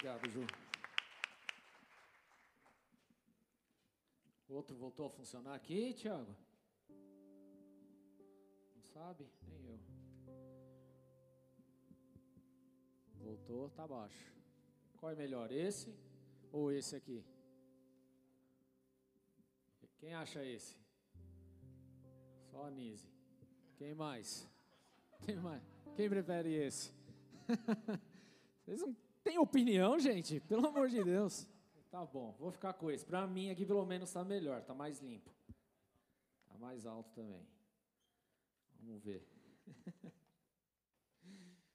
[0.00, 0.46] Obrigado, Ju.
[4.48, 6.34] O outro voltou a funcionar aqui, Tiago?
[8.74, 9.28] Não sabe?
[9.46, 9.78] Nem eu.
[13.18, 14.32] Voltou, tá baixo.
[14.96, 15.94] Qual é melhor, esse
[16.50, 17.22] ou esse aqui?
[19.98, 20.78] Quem acha esse?
[22.50, 23.12] Só a Nise.
[23.76, 24.48] Quem mais?
[25.26, 25.62] Quem mais?
[25.94, 26.90] Quem prefere esse?
[28.64, 30.40] Vocês não têm opinião, gente?
[30.40, 31.48] Pelo amor de Deus.
[31.90, 33.04] Tá bom, vou ficar com esse.
[33.04, 35.30] Para mim aqui pelo menos está melhor, está mais limpo.
[36.42, 37.44] Está mais alto também.
[38.80, 39.26] Vamos ver.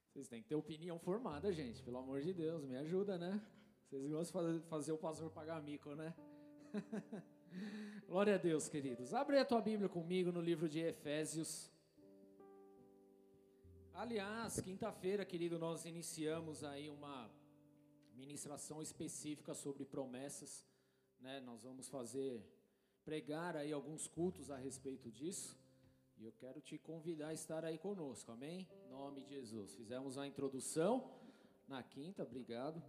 [0.07, 1.83] Vocês têm que ter opinião formada, gente.
[1.83, 3.41] Pelo amor de Deus, me ajuda, né?
[3.83, 6.15] Vocês gostam de fazer o pastor pagar mico, né?
[8.07, 9.13] Glória a Deus, queridos.
[9.13, 11.69] Abre a tua Bíblia comigo no livro de Efésios.
[13.97, 17.31] Aliás, quinta-feira, querido, nós iniciamos aí uma
[18.13, 20.65] ministração específica sobre promessas,
[21.21, 21.39] né?
[21.39, 22.45] Nós vamos fazer
[23.05, 25.57] pregar aí alguns cultos a respeito disso.
[26.17, 28.67] E eu quero te convidar a estar aí conosco, amém?
[28.85, 29.73] Em nome de Jesus.
[29.75, 31.09] Fizemos a introdução
[31.65, 32.83] na quinta, obrigado.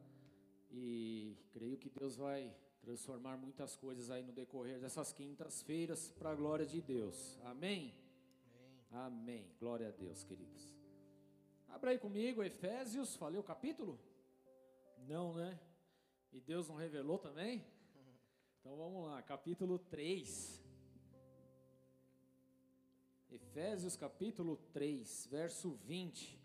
[0.73, 6.35] E creio que Deus vai transformar muitas coisas aí no decorrer dessas quintas-feiras para a
[6.35, 7.39] glória de Deus.
[7.45, 7.95] Amém?
[8.91, 9.07] Amém?
[9.07, 9.51] Amém.
[9.61, 10.76] Glória a Deus, queridos.
[11.77, 14.01] Abra aí comigo, Efésios, falei o capítulo?
[15.07, 15.61] Não, né?
[16.33, 17.63] E Deus não revelou também?
[18.59, 20.65] Então vamos lá, capítulo 3.
[23.31, 26.41] Efésios capítulo 3, verso 20.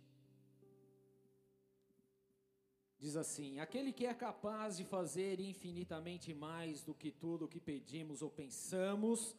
[2.99, 7.61] Diz assim: Aquele que é capaz de fazer infinitamente mais do que tudo o que
[7.61, 9.33] pedimos ou pensamos,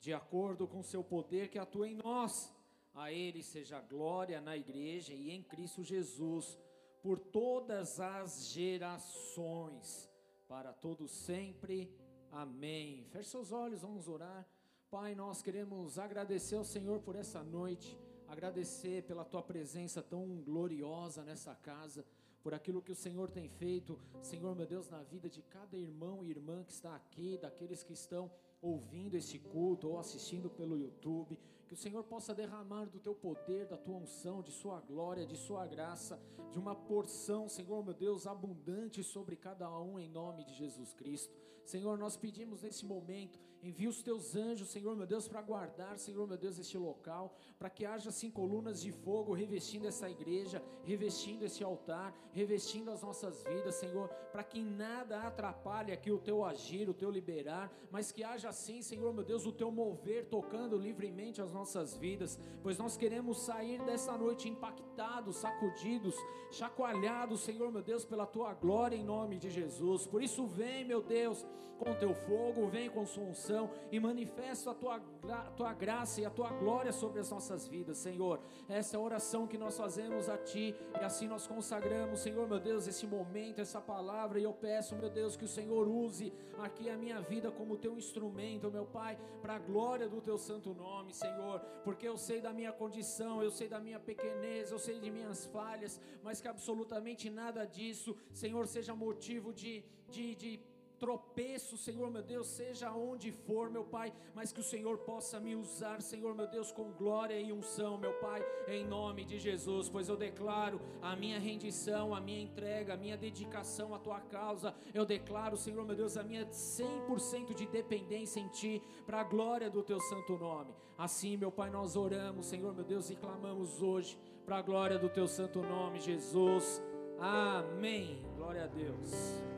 [0.00, 2.50] de acordo com seu poder que atua em nós,
[2.94, 6.58] a Ele seja glória na igreja e em Cristo Jesus
[7.02, 10.10] por todas as gerações,
[10.48, 11.92] para todos sempre.
[12.30, 13.04] Amém.
[13.10, 14.48] Feche seus olhos, vamos orar.
[14.90, 21.22] Pai, nós queremos agradecer ao Senhor por essa noite, agradecer pela tua presença tão gloriosa
[21.24, 22.06] nessa casa,
[22.42, 26.24] por aquilo que o Senhor tem feito, Senhor meu Deus, na vida de cada irmão
[26.24, 28.30] e irmã que está aqui, daqueles que estão
[28.62, 31.38] ouvindo esse culto ou assistindo pelo YouTube,
[31.74, 35.36] que o Senhor possa derramar do teu poder, da tua unção, de sua glória, de
[35.36, 36.20] sua graça,
[36.52, 41.36] de uma porção, Senhor meu Deus, abundante sobre cada um em nome de Jesus Cristo.
[41.64, 46.26] Senhor, nós pedimos nesse momento, envia os teus anjos, Senhor meu Deus, para guardar, Senhor
[46.28, 51.44] meu Deus, este local, para que haja assim colunas de fogo revestindo essa igreja, revestindo
[51.44, 56.88] esse altar, revestindo as nossas vidas, Senhor, para que nada atrapalhe aqui o teu agir,
[56.88, 61.40] o teu liberar, mas que haja assim, Senhor meu Deus, o teu mover tocando livremente
[61.40, 66.14] as nossas vidas, pois nós queremos sair dessa noite impactados, sacudidos,
[66.50, 70.06] chacoalhados, Senhor meu Deus, pela tua glória em nome de Jesus.
[70.06, 71.44] Por isso, vem, meu Deus,
[71.78, 76.24] com teu fogo, vem com sua unção e manifesta a tua, a tua graça e
[76.24, 78.40] a tua glória sobre as nossas vidas, Senhor.
[78.68, 82.60] Essa é a oração que nós fazemos a ti e assim nós consagramos, Senhor meu
[82.60, 86.88] Deus, esse momento, essa palavra, e eu peço, meu Deus, que o Senhor use aqui
[86.88, 91.12] a minha vida como teu instrumento, meu Pai, para a glória do teu santo nome,
[91.12, 95.10] Senhor, porque eu sei da minha condição, eu sei da minha pequenez, eu sei de
[95.10, 102.10] minhas falhas, mas que absolutamente nada disso, Senhor, seja motivo de, de, de tropeço, Senhor
[102.10, 106.34] meu Deus, seja onde for, meu Pai, mas que o Senhor possa me usar, Senhor
[106.34, 110.80] meu Deus, com glória e unção, meu Pai, em nome de Jesus, pois eu declaro
[111.02, 115.84] a minha rendição, a minha entrega, a minha dedicação à tua causa, eu declaro, Senhor
[115.84, 120.36] meu Deus, a minha 100% de dependência em Ti, para a glória do Teu santo
[120.36, 120.74] nome.
[120.96, 125.08] Assim, meu Pai, nós oramos, Senhor meu Deus, e clamamos hoje, para a glória do
[125.08, 126.82] Teu santo nome, Jesus.
[127.18, 128.22] Amém.
[128.36, 129.53] Glória a Deus.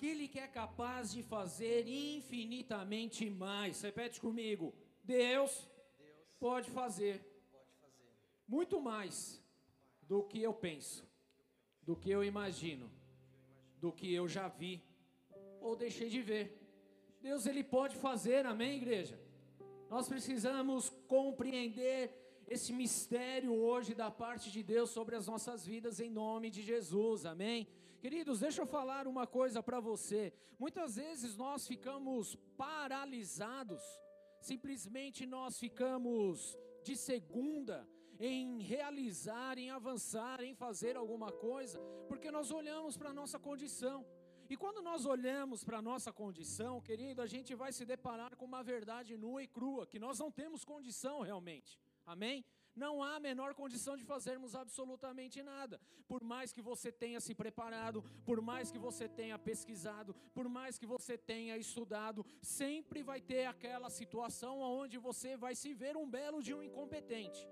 [0.00, 3.82] Aquele que é capaz de fazer infinitamente mais.
[3.82, 4.74] Repete comigo:
[5.04, 5.52] Deus,
[5.98, 7.16] Deus pode, fazer
[7.50, 7.94] pode fazer
[8.48, 9.14] muito mais
[10.10, 11.06] do que eu penso,
[11.82, 12.90] do que eu imagino,
[13.78, 14.82] do que eu já vi
[15.60, 16.46] ou deixei de ver.
[17.20, 19.20] Deus ele pode fazer, amém, igreja?
[19.90, 22.00] Nós precisamos compreender
[22.48, 27.26] esse mistério hoje da parte de Deus sobre as nossas vidas em nome de Jesus,
[27.26, 27.68] amém?
[28.00, 30.32] Queridos, deixa eu falar uma coisa para você.
[30.58, 33.82] Muitas vezes nós ficamos paralisados,
[34.40, 37.86] simplesmente nós ficamos de segunda
[38.18, 44.06] em realizar, em avançar, em fazer alguma coisa, porque nós olhamos para a nossa condição.
[44.48, 48.46] E quando nós olhamos para a nossa condição, querido, a gente vai se deparar com
[48.46, 51.78] uma verdade nua e crua, que nós não temos condição realmente.
[52.06, 52.44] Amém?
[52.74, 55.80] Não há a menor condição de fazermos absolutamente nada.
[56.06, 60.78] Por mais que você tenha se preparado, por mais que você tenha pesquisado, por mais
[60.78, 66.08] que você tenha estudado, sempre vai ter aquela situação onde você vai se ver um
[66.08, 67.46] belo de um incompetente.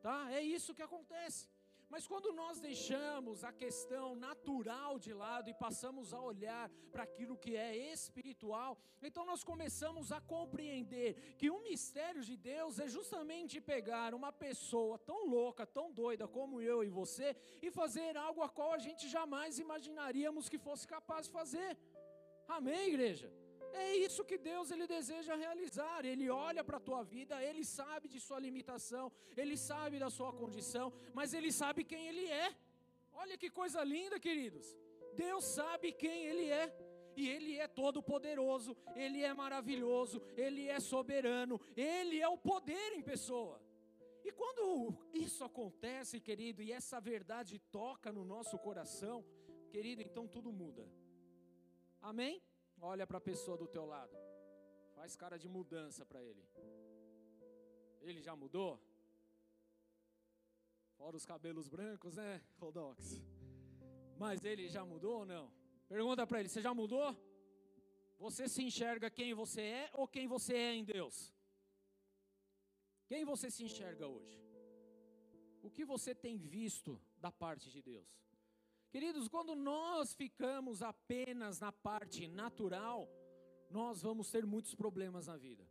[0.00, 0.30] Tá?
[0.32, 1.48] É isso que acontece.
[1.92, 7.36] Mas quando nós deixamos a questão natural de lado e passamos a olhar para aquilo
[7.36, 11.10] que é espiritual, então nós começamos a compreender
[11.40, 16.62] que o mistério de Deus é justamente pegar uma pessoa tão louca, tão doida como
[16.62, 21.26] eu e você e fazer algo a qual a gente jamais imaginaríamos que fosse capaz
[21.26, 21.76] de fazer.
[22.48, 23.30] Amém, igreja?
[23.72, 26.04] É isso que Deus ele deseja realizar.
[26.04, 30.32] Ele olha para a tua vida, ele sabe de sua limitação, ele sabe da sua
[30.32, 32.54] condição, mas ele sabe quem ele é.
[33.12, 34.76] Olha que coisa linda, queridos.
[35.14, 36.72] Deus sabe quem ele é.
[37.14, 42.92] E ele é todo poderoso, ele é maravilhoso, ele é soberano, ele é o poder
[42.94, 43.60] em pessoa.
[44.24, 49.22] E quando isso acontece, querido, e essa verdade toca no nosso coração,
[49.70, 50.88] querido, então tudo muda.
[52.00, 52.40] Amém?
[52.84, 54.16] Olha para a pessoa do teu lado.
[54.96, 56.44] Faz cara de mudança para ele.
[58.00, 58.72] Ele já mudou?
[60.96, 63.22] Fora os cabelos brancos, né, Rodox?
[64.18, 65.52] Mas ele já mudou ou não?
[65.88, 67.16] Pergunta para ele: você já mudou?
[68.18, 71.32] Você se enxerga quem você é ou quem você é em Deus?
[73.06, 74.40] Quem você se enxerga hoje?
[75.62, 78.10] O que você tem visto da parte de Deus?
[78.92, 83.08] Queridos, quando nós ficamos apenas na parte natural,
[83.70, 85.66] nós vamos ter muitos problemas na vida.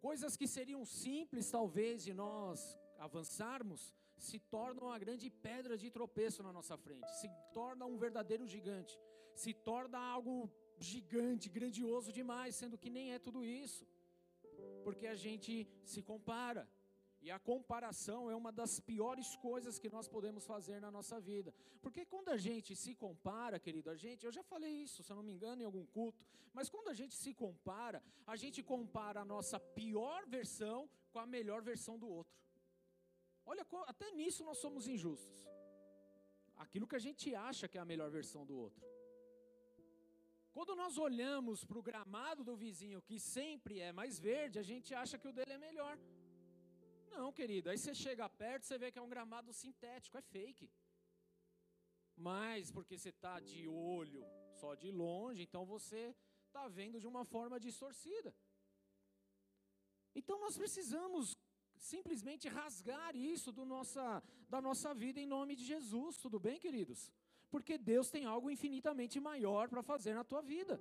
[0.00, 6.42] Coisas que seriam simples, talvez, de nós avançarmos, se tornam uma grande pedra de tropeço
[6.42, 8.98] na nossa frente, se torna um verdadeiro gigante,
[9.34, 13.86] se torna algo gigante, grandioso demais, sendo que nem é tudo isso,
[14.82, 16.66] porque a gente se compara,
[17.24, 21.50] e a comparação é uma das piores coisas que nós podemos fazer na nossa vida.
[21.84, 25.16] Porque quando a gente se compara, querido, a gente, eu já falei isso, se eu
[25.16, 26.22] não me engano, em algum culto,
[26.52, 30.80] mas quando a gente se compara, a gente compara a nossa pior versão
[31.12, 32.36] com a melhor versão do outro.
[33.46, 35.38] Olha, até nisso nós somos injustos.
[36.64, 38.84] Aquilo que a gente acha que é a melhor versão do outro.
[40.52, 44.90] Quando nós olhamos para o gramado do vizinho, que sempre é mais verde, a gente
[45.02, 45.98] acha que o dele é melhor.
[47.16, 47.70] Não, querido.
[47.70, 50.68] Aí você chega perto, você vê que é um gramado sintético, é fake.
[52.16, 54.22] Mas porque você está de olho
[54.60, 56.02] só de longe, então você
[56.46, 58.34] está vendo de uma forma distorcida.
[60.14, 61.36] Então nós precisamos
[61.76, 67.10] simplesmente rasgar isso nossa, da nossa vida em nome de Jesus, tudo bem, queridos?
[67.50, 70.80] Porque Deus tem algo infinitamente maior para fazer na tua vida.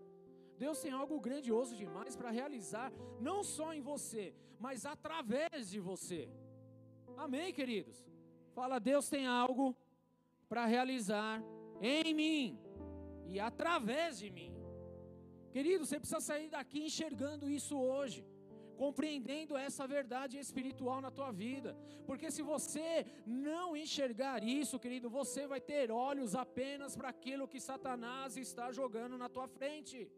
[0.57, 6.29] Deus tem algo grandioso demais para realizar, não só em você, mas através de você.
[7.17, 8.05] Amém, queridos?
[8.53, 9.75] Fala, Deus tem algo
[10.47, 11.43] para realizar
[11.81, 12.59] em mim
[13.27, 14.53] e através de mim.
[15.51, 18.25] Querido, você precisa sair daqui enxergando isso hoje,
[18.75, 21.77] compreendendo essa verdade espiritual na tua vida,
[22.07, 27.59] porque se você não enxergar isso, querido, você vai ter olhos apenas para aquilo que
[27.59, 30.09] Satanás está jogando na tua frente.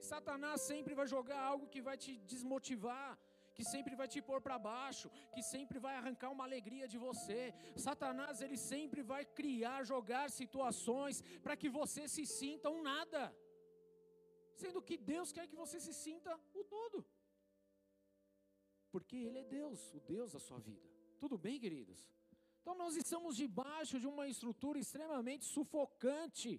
[0.00, 3.10] E Satanás sempre vai jogar algo que vai te desmotivar,
[3.56, 7.40] que sempre vai te pôr para baixo, que sempre vai arrancar uma alegria de você.
[7.86, 13.22] Satanás, ele sempre vai criar, jogar situações para que você se sinta um nada.
[14.62, 16.98] Sendo que Deus quer que você se sinta o todo.
[18.94, 20.88] Porque ele é Deus, o Deus da sua vida.
[21.22, 22.00] Tudo bem, queridos?
[22.60, 26.50] Então nós estamos debaixo de uma estrutura extremamente sufocante,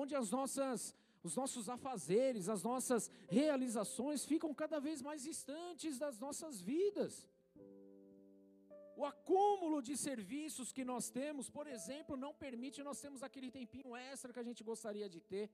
[0.00, 0.80] onde as nossas
[1.28, 3.02] os nossos afazeres, as nossas
[3.38, 7.14] realizações ficam cada vez mais distantes das nossas vidas.
[9.00, 13.90] O acúmulo de serviços que nós temos, por exemplo, não permite nós termos aquele tempinho
[14.10, 15.46] extra que a gente gostaria de ter.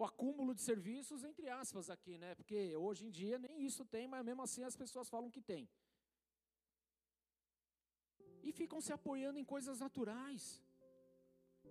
[0.00, 2.30] O acúmulo de serviços, entre aspas, aqui, né?
[2.38, 5.64] Porque hoje em dia nem isso tem, mas mesmo assim as pessoas falam que tem.
[8.48, 10.44] E ficam se apoiando em coisas naturais.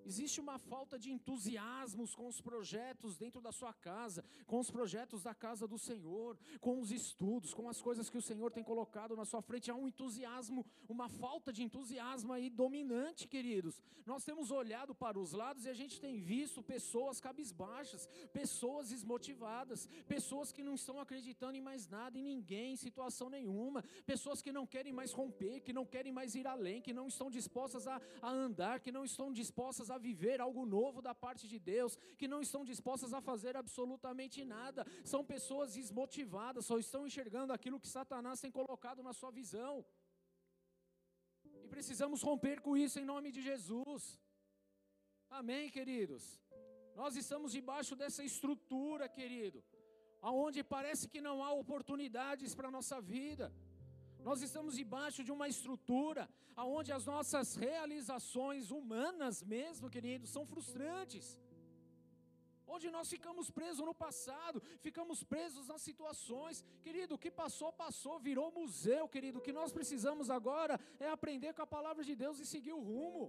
[0.05, 5.23] Existe uma falta de entusiasmos com os projetos dentro da sua casa, com os projetos
[5.23, 9.15] da casa do Senhor, com os estudos, com as coisas que o Senhor tem colocado
[9.15, 9.71] na sua frente.
[9.71, 13.81] Há um entusiasmo, uma falta de entusiasmo aí dominante, queridos.
[14.05, 19.87] Nós temos olhado para os lados e a gente tem visto pessoas cabisbaixas, pessoas desmotivadas,
[20.07, 24.51] pessoas que não estão acreditando em mais nada, em ninguém, em situação nenhuma, pessoas que
[24.51, 28.01] não querem mais romper, que não querem mais ir além, que não estão dispostas a,
[28.21, 31.97] a andar, que não estão dispostas dispostas a viver algo novo da parte de Deus,
[32.17, 34.85] que não estão dispostas a fazer absolutamente nada.
[35.03, 39.85] São pessoas desmotivadas, só estão enxergando aquilo que Satanás tem colocado na sua visão.
[41.63, 44.19] E precisamos romper com isso em nome de Jesus.
[45.29, 46.23] Amém, queridos?
[46.95, 49.63] Nós estamos debaixo dessa estrutura, querido,
[50.21, 53.45] aonde parece que não há oportunidades para a nossa vida.
[54.27, 61.27] Nós estamos debaixo de uma estrutura aonde as nossas realizações humanas mesmo, queridos, são frustrantes.
[62.75, 66.63] Onde nós ficamos presos no passado, ficamos presos nas situações.
[66.85, 69.39] Querido, o que passou, passou, virou museu, querido.
[69.39, 72.85] O que nós precisamos agora é aprender com a palavra de Deus e seguir o
[72.91, 73.25] rumo.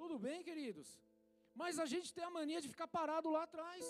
[0.00, 0.88] Tudo bem, queridos?
[1.54, 3.84] Mas a gente tem a mania de ficar parado lá atrás.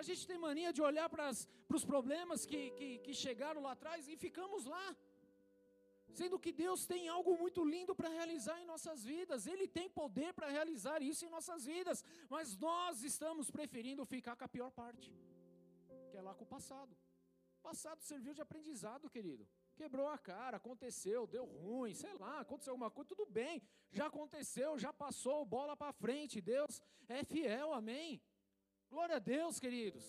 [0.00, 1.30] A gente tem mania de olhar para
[1.78, 4.86] os problemas que, que, que chegaram lá atrás e ficamos lá.
[6.18, 10.32] Sendo que Deus tem algo muito lindo para realizar em nossas vidas, Ele tem poder
[10.34, 15.12] para realizar isso em nossas vidas, mas nós estamos preferindo ficar com a pior parte,
[16.10, 16.96] que é lá com o passado.
[17.58, 19.46] O passado serviu de aprendizado, querido.
[19.74, 24.78] Quebrou a cara, aconteceu, deu ruim, sei lá, aconteceu alguma coisa, tudo bem, já aconteceu,
[24.78, 28.22] já passou, bola para frente, Deus é fiel, amém.
[28.90, 30.04] Glória a Deus, queridos.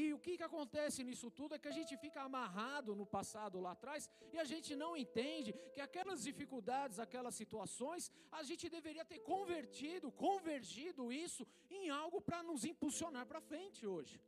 [0.00, 3.60] E o que, que acontece nisso tudo é que a gente fica amarrado no passado
[3.64, 9.06] lá atrás e a gente não entende que aquelas dificuldades, aquelas situações, a gente deveria
[9.12, 14.20] ter convertido, convergido isso em algo para nos impulsionar para frente hoje.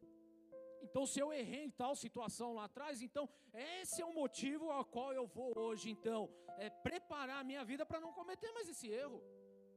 [0.80, 4.84] Então, se eu errei em tal situação lá atrás, então esse é o motivo ao
[4.84, 8.88] qual eu vou hoje, então, é preparar a minha vida para não cometer mais esse
[8.88, 9.22] erro.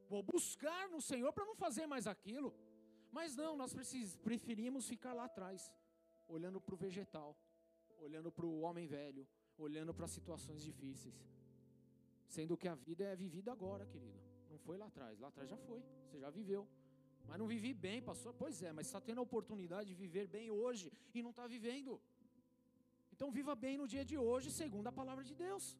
[0.07, 2.53] Vou buscar no Senhor para não fazer mais aquilo.
[3.11, 3.73] Mas não, nós
[4.23, 5.71] preferimos ficar lá atrás,
[6.27, 7.37] olhando para o vegetal,
[7.97, 9.27] olhando para o homem velho,
[9.57, 11.17] olhando para situações difíceis.
[12.27, 14.19] Sendo que a vida é vivida agora, querido.
[14.49, 16.67] Não foi lá atrás, lá atrás já foi, você já viveu.
[17.27, 18.33] Mas não vivi bem, pastor.
[18.33, 22.01] Pois é, mas está tendo a oportunidade de viver bem hoje e não está vivendo.
[23.13, 25.77] Então viva bem no dia de hoje, segundo a palavra de Deus.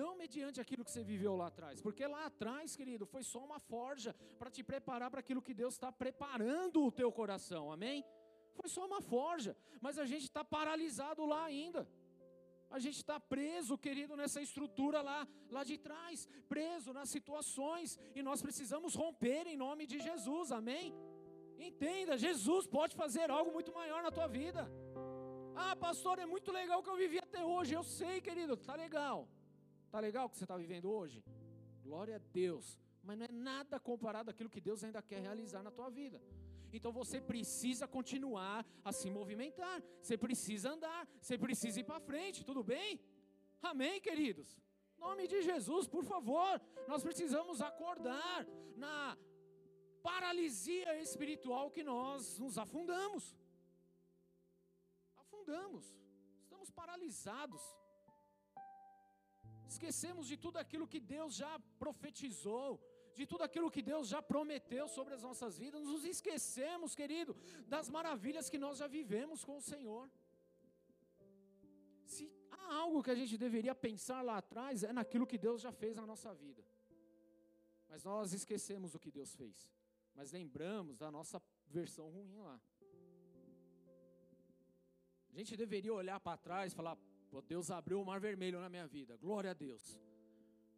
[0.00, 3.58] Não mediante aquilo que você viveu lá atrás, porque lá atrás, querido, foi só uma
[3.58, 8.04] forja para te preparar para aquilo que Deus está preparando o teu coração, amém?
[8.58, 11.82] Foi só uma forja, mas a gente está paralisado lá ainda.
[12.76, 15.26] A gente está preso, querido, nessa estrutura lá,
[15.56, 20.94] lá de trás, preso nas situações, e nós precisamos romper em nome de Jesus, amém?
[21.58, 24.62] Entenda, Jesus pode fazer algo muito maior na tua vida.
[25.54, 27.72] Ah, pastor, é muito legal o que eu vivi até hoje.
[27.72, 29.26] Eu sei, querido, tá legal.
[29.90, 31.24] Tá legal o que você está vivendo hoje?
[31.82, 32.78] Glória a Deus.
[33.02, 36.20] Mas não é nada comparado àquilo que Deus ainda quer realizar na tua vida.
[36.72, 42.44] Então você precisa continuar a se movimentar, você precisa andar, você precisa ir para frente,
[42.44, 43.00] tudo bem?
[43.62, 44.60] Amém, queridos?
[44.98, 49.16] Nome de Jesus, por favor, nós precisamos acordar na
[50.02, 53.36] paralisia espiritual que nós nos afundamos.
[55.16, 55.84] Afundamos,
[56.42, 57.62] estamos paralisados.
[59.74, 62.80] Esquecemos de tudo aquilo que Deus já profetizou,
[63.14, 67.34] de tudo aquilo que Deus já prometeu sobre as nossas vidas, nos esquecemos, querido,
[67.66, 70.08] das maravilhas que nós já vivemos com o Senhor.
[72.04, 75.72] Se há algo que a gente deveria pensar lá atrás, é naquilo que Deus já
[75.72, 76.62] fez na nossa vida.
[77.88, 79.70] Mas nós esquecemos o que Deus fez,
[80.14, 82.60] mas lembramos da nossa versão ruim lá.
[85.30, 86.96] A gente deveria olhar para trás e falar:
[87.48, 89.16] Deus abriu o mar vermelho na minha vida.
[89.16, 90.00] Glória a Deus.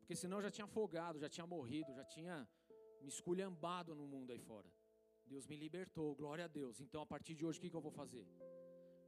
[0.00, 2.48] Porque senão eu já tinha afogado, já tinha morrido, já tinha
[3.00, 4.68] me esculhambado no mundo aí fora.
[5.26, 6.80] Deus me libertou, glória a Deus.
[6.80, 8.26] Então a partir de hoje o que, que eu vou fazer?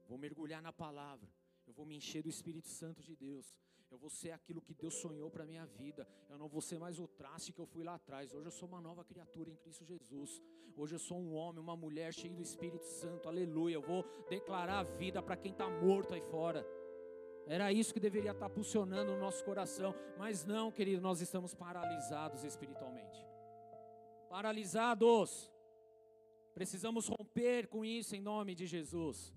[0.06, 1.28] Vou mergulhar na palavra.
[1.66, 3.54] Eu vou me encher do Espírito Santo de Deus.
[3.90, 6.06] Eu vou ser aquilo que Deus sonhou para minha vida.
[6.28, 8.32] Eu não vou ser mais o traste que eu fui lá atrás.
[8.34, 10.40] Hoje eu sou uma nova criatura em Cristo Jesus.
[10.76, 13.28] Hoje eu sou um homem, uma mulher cheio do Espírito Santo.
[13.28, 13.74] Aleluia.
[13.74, 16.64] Eu vou declarar a vida para quem está morto aí fora.
[17.56, 22.44] Era isso que deveria estar pulsionando no nosso coração, mas não, querido, nós estamos paralisados
[22.44, 23.18] espiritualmente.
[24.28, 25.50] Paralisados.
[26.54, 29.34] Precisamos romper com isso em nome de Jesus.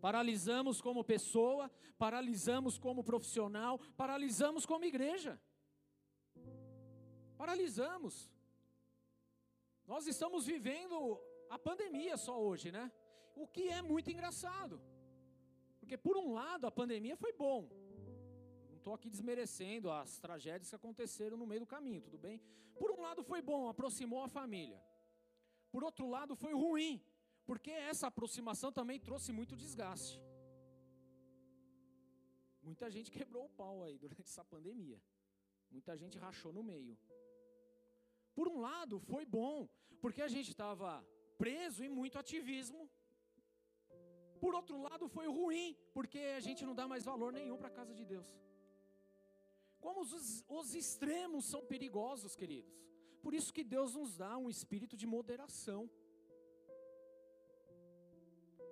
[0.00, 5.40] Paralisamos como pessoa, paralisamos como profissional, paralisamos como igreja.
[7.38, 8.32] Paralisamos.
[9.86, 12.90] Nós estamos vivendo a pandemia só hoje, né?
[13.36, 14.82] O que é muito engraçado.
[15.82, 17.60] Porque, por um lado, a pandemia foi bom.
[18.70, 22.40] Não estou aqui desmerecendo as tragédias que aconteceram no meio do caminho, tudo bem?
[22.80, 24.80] Por um lado, foi bom, aproximou a família.
[25.72, 27.04] Por outro lado, foi ruim,
[27.44, 30.20] porque essa aproximação também trouxe muito desgaste.
[32.62, 35.02] Muita gente quebrou o pau aí durante essa pandemia.
[35.68, 36.96] Muita gente rachou no meio.
[38.36, 39.68] por um lado, foi bom,
[40.00, 41.04] porque a gente estava
[41.36, 42.88] preso em muito ativismo.
[44.42, 47.76] Por outro lado, foi ruim, porque a gente não dá mais valor nenhum para a
[47.78, 48.28] casa de Deus.
[49.84, 52.74] Como os, os extremos são perigosos, queridos.
[53.24, 55.80] Por isso que Deus nos dá um espírito de moderação.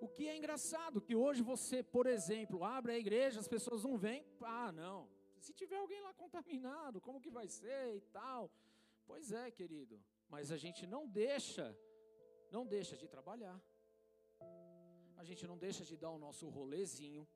[0.00, 3.96] O que é engraçado, que hoje você, por exemplo, abre a igreja, as pessoas não
[3.96, 5.08] vêm, ah, não,
[5.38, 8.50] se tiver alguém lá contaminado, como que vai ser e tal.
[9.06, 11.66] Pois é, querido, mas a gente não deixa,
[12.50, 13.58] não deixa de trabalhar.
[15.20, 17.28] A gente não deixa de dar o nosso rolezinho.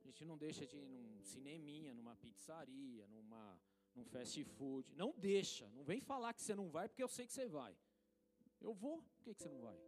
[0.00, 3.60] A gente não deixa de ir num cineminha, numa pizzaria, numa,
[3.94, 4.94] num fast food.
[4.96, 5.68] Não deixa.
[5.76, 7.76] Não vem falar que você não vai, porque eu sei que você vai.
[8.62, 9.78] Eu vou, por que, que você não vai?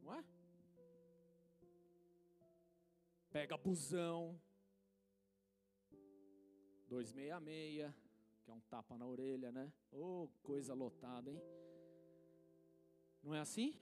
[0.00, 0.24] Não é?
[3.32, 4.40] Pega busão.
[6.86, 7.92] 266
[8.44, 9.72] que é um tapa na orelha, né?
[9.90, 11.42] Oh, coisa lotada, hein?
[13.24, 13.76] Não é assim?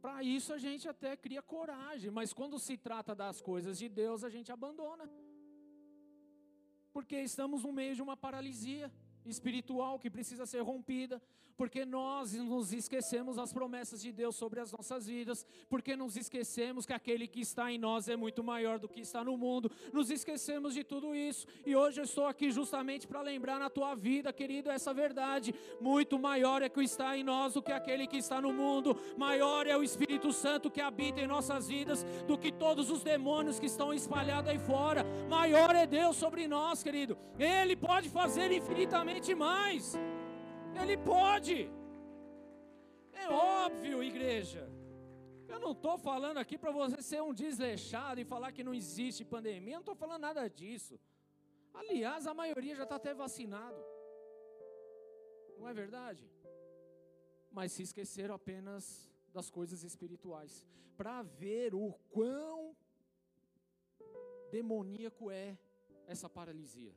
[0.00, 4.24] Para isso a gente até cria coragem, mas quando se trata das coisas de Deus,
[4.24, 5.08] a gente abandona.
[6.92, 8.90] Porque estamos no meio de uma paralisia
[9.30, 11.20] espiritual que precisa ser rompida,
[11.60, 16.86] porque nós nos esquecemos as promessas de Deus sobre as nossas vidas, porque nos esquecemos
[16.86, 20.10] que aquele que está em nós é muito maior do que está no mundo, nos
[20.10, 24.32] esquecemos de tudo isso, e hoje eu estou aqui justamente para lembrar na tua vida,
[24.32, 28.40] querido, essa verdade: muito maior é que está em nós do que aquele que está
[28.40, 32.90] no mundo, maior é o Espírito Santo que habita em nossas vidas do que todos
[32.90, 38.08] os demônios que estão espalhados aí fora, maior é Deus sobre nós, querido, Ele pode
[38.08, 39.94] fazer infinitamente mais.
[40.80, 41.70] Ele pode.
[43.12, 44.62] É óbvio, igreja.
[45.48, 49.24] Eu não estou falando aqui para você ser um desleixado e falar que não existe
[49.24, 49.74] pandemia.
[49.74, 50.98] Eu não estou falando nada disso.
[51.74, 53.80] Aliás, a maioria já está até vacinado.
[55.58, 56.24] Não é verdade?
[57.50, 60.66] Mas se esqueceram apenas das coisas espirituais.
[60.96, 62.76] Para ver o quão
[64.50, 65.58] demoníaco é
[66.06, 66.94] essa paralisia.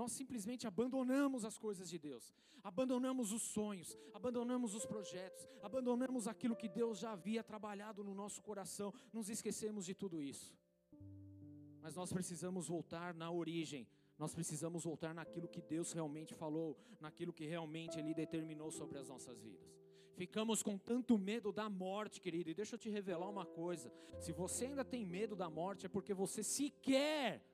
[0.00, 2.32] Nós simplesmente abandonamos as coisas de Deus,
[2.64, 8.40] abandonamos os sonhos, abandonamos os projetos, abandonamos aquilo que Deus já havia trabalhado no nosso
[8.40, 10.56] coração, nos esquecemos de tudo isso.
[11.82, 13.86] Mas nós precisamos voltar na origem,
[14.18, 19.06] nós precisamos voltar naquilo que Deus realmente falou, naquilo que realmente Ele determinou sobre as
[19.06, 19.70] nossas vidas.
[20.16, 24.32] Ficamos com tanto medo da morte, querido, e deixa eu te revelar uma coisa: se
[24.32, 27.49] você ainda tem medo da morte, é porque você sequer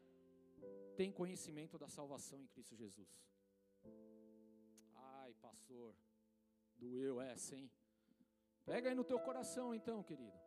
[1.01, 3.09] tem conhecimento da salvação em Cristo Jesus.
[4.95, 5.95] Ai, pastor,
[6.77, 7.71] doeu essa, hein?
[8.65, 10.39] Pega aí no teu coração então, querido.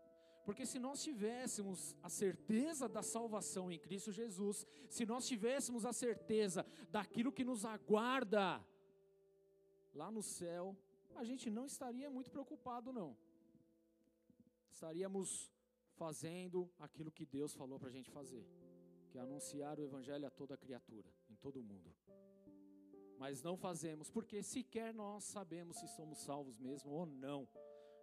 [0.45, 5.93] Porque se nós tivéssemos a certeza da salvação em Cristo Jesus, se nós tivéssemos a
[5.93, 8.65] certeza daquilo que nos aguarda
[9.93, 10.75] lá no céu,
[11.15, 13.15] a gente não estaria muito preocupado, não.
[14.71, 15.51] Estaríamos
[16.01, 18.43] fazendo aquilo que Deus falou para a gente fazer
[19.09, 21.93] que é anunciar o Evangelho a toda criatura, em todo mundo.
[23.17, 27.47] Mas não fazemos, porque sequer nós sabemos se somos salvos mesmo ou não.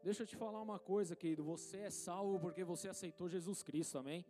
[0.03, 3.99] Deixa eu te falar uma coisa, querido: você é salvo porque você aceitou Jesus Cristo,
[3.99, 4.25] amém?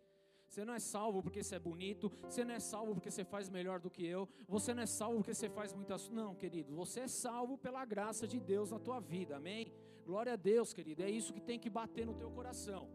[0.47, 3.49] Você não é salvo porque você é bonito, você não é salvo porque você faz
[3.49, 6.09] melhor do que eu, você não é salvo porque você faz muitas.
[6.09, 9.73] Não, querido, você é salvo pela graça de Deus na tua vida, amém?
[10.05, 12.89] Glória a Deus, querido, é isso que tem que bater no teu coração.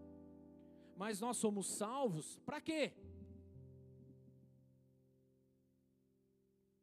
[0.97, 2.93] Mas nós somos salvos para quê?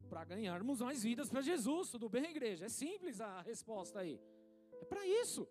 [0.10, 1.92] Para ganharmos mais vidas para Jesus.
[1.92, 2.66] Tudo bem, igreja?
[2.66, 4.20] É simples a resposta aí.
[4.82, 5.48] É para isso,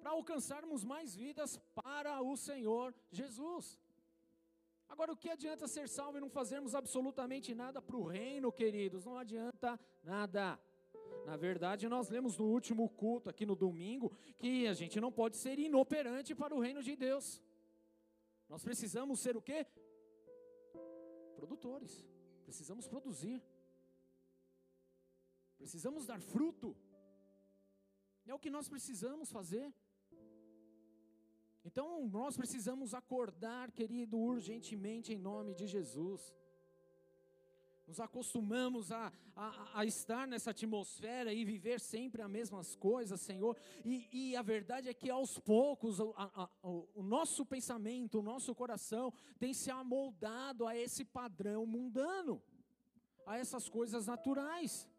[0.00, 3.78] para alcançarmos mais vidas para o Senhor Jesus.
[4.88, 9.04] Agora, o que adianta ser salvo e não fazermos absolutamente nada para o reino, queridos?
[9.04, 10.58] Não adianta nada.
[11.24, 15.36] Na verdade, nós lemos no último culto, aqui no domingo, que a gente não pode
[15.36, 17.40] ser inoperante para o reino de Deus.
[18.48, 19.66] Nós precisamos ser o quê?
[21.36, 22.04] Produtores.
[22.44, 23.42] Precisamos produzir.
[25.62, 26.76] Precisamos dar fruto.
[28.26, 29.72] É o que nós precisamos fazer.
[31.64, 36.34] Então, nós precisamos acordar, querido, urgentemente em nome de Jesus.
[37.86, 43.56] Nos acostumamos a, a, a, estar nessa atmosfera e viver sempre as mesmas coisas, Senhor.
[43.84, 48.52] E, e a verdade é que aos poucos a, o, o nosso pensamento, o nosso
[48.52, 52.42] coração tem se amoldado a esse padrão mundano,
[53.24, 54.90] a essas coisas naturais.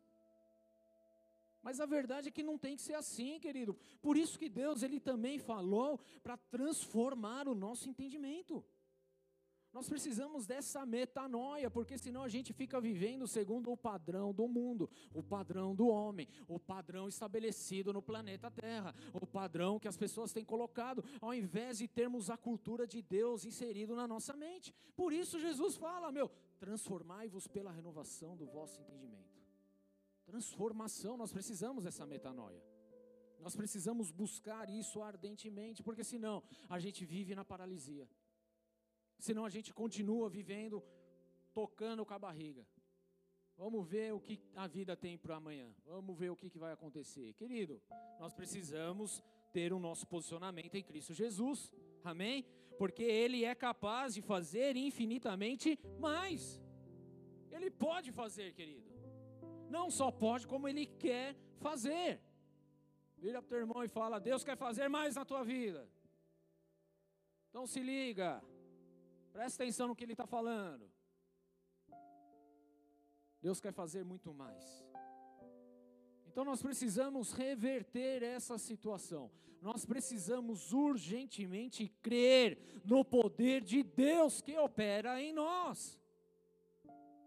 [1.63, 3.75] Mas a verdade é que não tem que ser assim, querido.
[4.01, 8.63] Por isso que Deus ele também falou para transformar o nosso entendimento.
[9.71, 14.87] Nós precisamos dessa metanoia, porque senão a gente fica vivendo segundo o padrão do mundo,
[15.11, 20.31] o padrão do homem, o padrão estabelecido no planeta Terra, o padrão que as pessoas
[20.31, 24.71] têm colocado, ao invés de termos a cultura de Deus inserido na nossa mente.
[24.95, 29.42] Por isso Jesus fala, meu, transformai-vos pela renovação do vosso entendimento.
[30.25, 32.63] Transformação, nós precisamos dessa metanoia.
[33.39, 38.07] Nós precisamos buscar isso ardentemente, porque senão a gente vive na paralisia.
[39.19, 40.81] Senão a gente continua vivendo,
[41.53, 42.65] tocando com a barriga.
[43.57, 45.73] Vamos ver o que a vida tem para amanhã.
[45.85, 47.33] Vamos ver o que, vai acontecer.
[47.33, 47.81] Querido,
[48.19, 51.71] nós precisamos ter o nosso posicionamento em Cristo Jesus.
[52.03, 52.45] Amém?
[52.77, 56.61] Porque Ele é capaz de fazer infinitamente mais.
[57.51, 58.92] Ele pode fazer, querido.
[59.75, 62.21] Não só pode, como Ele quer fazer.
[63.23, 65.81] Vira para o teu irmão e fala: Deus quer fazer mais na tua vida.
[67.49, 68.43] Então se liga.
[69.31, 70.85] Presta atenção no que ele está falando.
[73.41, 74.85] Deus quer fazer muito mais.
[76.27, 79.31] Então nós precisamos reverter essa situação.
[79.59, 85.99] Nós precisamos urgentemente crer no poder de Deus que opera em nós.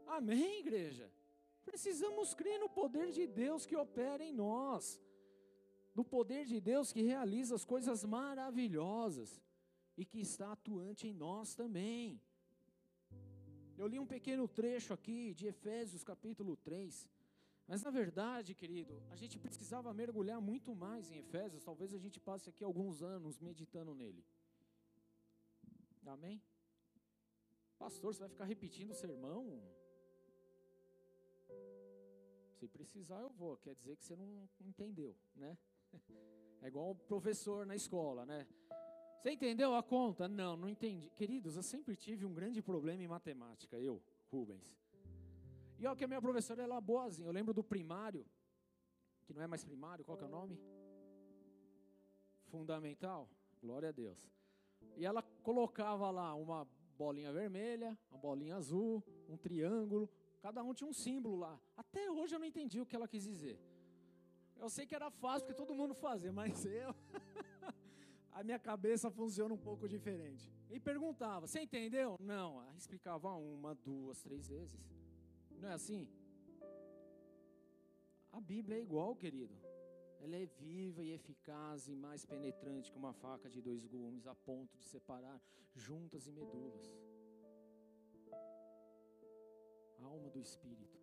[0.06, 1.10] Amém, igreja?
[1.70, 4.84] Precisamos crer no poder de Deus que opera em nós.
[5.98, 9.30] No poder de Deus que realiza as coisas maravilhosas
[10.00, 12.20] e que está atuante em nós também.
[13.80, 17.08] Eu li um pequeno trecho aqui de Efésios capítulo 3.
[17.66, 21.64] Mas na verdade, querido, a gente precisava mergulhar muito mais em Efésios.
[21.64, 24.24] Talvez a gente passe aqui alguns anos meditando nele.
[26.06, 26.40] Amém?
[27.76, 29.60] Pastor, você vai ficar repetindo o sermão?
[32.54, 33.56] Se precisar, eu vou.
[33.58, 35.56] Quer dizer que você não entendeu, né?
[36.62, 38.46] É igual o professor na escola, né?
[39.20, 40.26] Você entendeu a conta?
[40.26, 41.10] Não, não entendi.
[41.10, 44.74] Queridos, eu sempre tive um grande problema em matemática, eu, Rubens.
[45.78, 47.28] E olha que a minha professora era boazinha.
[47.28, 48.24] Eu lembro do primário,
[49.26, 50.58] que não é mais primário, qual que é o nome?
[52.46, 53.28] Fundamental.
[53.60, 54.30] Glória a Deus.
[54.96, 60.08] E ela colocava lá uma bolinha vermelha, uma bolinha azul, um triângulo,
[60.46, 61.54] cada um tinha um símbolo lá.
[61.76, 63.58] Até hoje eu não entendi o que ela quis dizer.
[64.56, 66.94] Eu sei que era fácil porque todo mundo fazia, mas eu
[68.38, 70.44] a minha cabeça funciona um pouco diferente.
[70.70, 72.16] E perguntava: Você entendeu?
[72.20, 72.60] Não.
[72.60, 74.80] Aí explicava uma, duas, três vezes.
[75.60, 76.06] Não é assim?
[78.30, 79.54] A Bíblia é igual, querido.
[80.20, 84.34] Ela é viva e eficaz e mais penetrante que uma faca de dois gumes, a
[84.34, 85.40] ponto de separar
[85.74, 86.86] juntas e medulas.
[90.06, 90.98] Alma do espírito.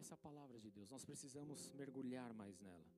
[0.00, 0.90] Essa é a palavra de Deus.
[0.90, 2.90] Nós precisamos mergulhar mais nela.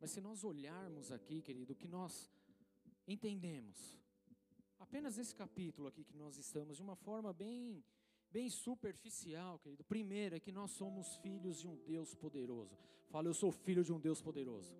[0.00, 2.30] Mas se nós olharmos aqui, querido, o que nós
[3.06, 3.78] entendemos,
[4.78, 7.84] apenas nesse capítulo aqui que nós estamos, de uma forma bem,
[8.30, 9.84] bem superficial, querido.
[9.84, 12.76] Primeiro é que nós somos filhos de um Deus poderoso.
[13.10, 14.74] Fala, eu sou filho de um Deus poderoso.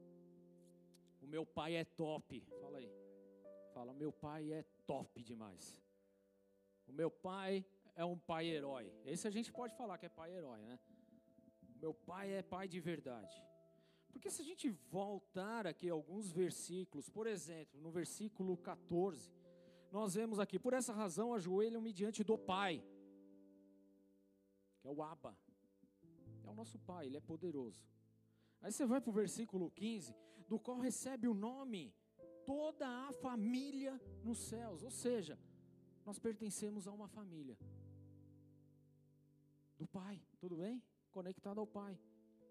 [1.20, 2.40] O meu pai é top.
[2.61, 2.90] Fala aí.
[3.75, 5.81] Fala, meu pai é top demais.
[6.87, 7.64] O meu pai
[7.95, 8.93] é um pai herói.
[9.05, 10.79] Esse a gente pode falar que é pai herói, né?
[11.81, 13.43] Meu pai é pai de verdade.
[14.13, 19.33] Porque se a gente voltar aqui alguns versículos, por exemplo, no versículo 14,
[19.91, 22.83] nós vemos aqui, por essa razão ajoelham-me diante do Pai,
[24.81, 25.37] que é o Abba,
[26.45, 27.85] é o nosso Pai, Ele é poderoso.
[28.61, 30.15] Aí você vai para o versículo 15,
[30.49, 31.95] do qual recebe o nome
[32.45, 35.39] toda a família nos céus, ou seja,
[36.05, 37.57] nós pertencemos a uma família
[39.83, 40.83] do Pai, tudo bem?
[41.11, 41.99] Conectado ao Pai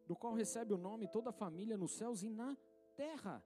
[0.05, 2.57] do qual recebe o nome toda a família nos céus e na
[2.97, 3.41] terra.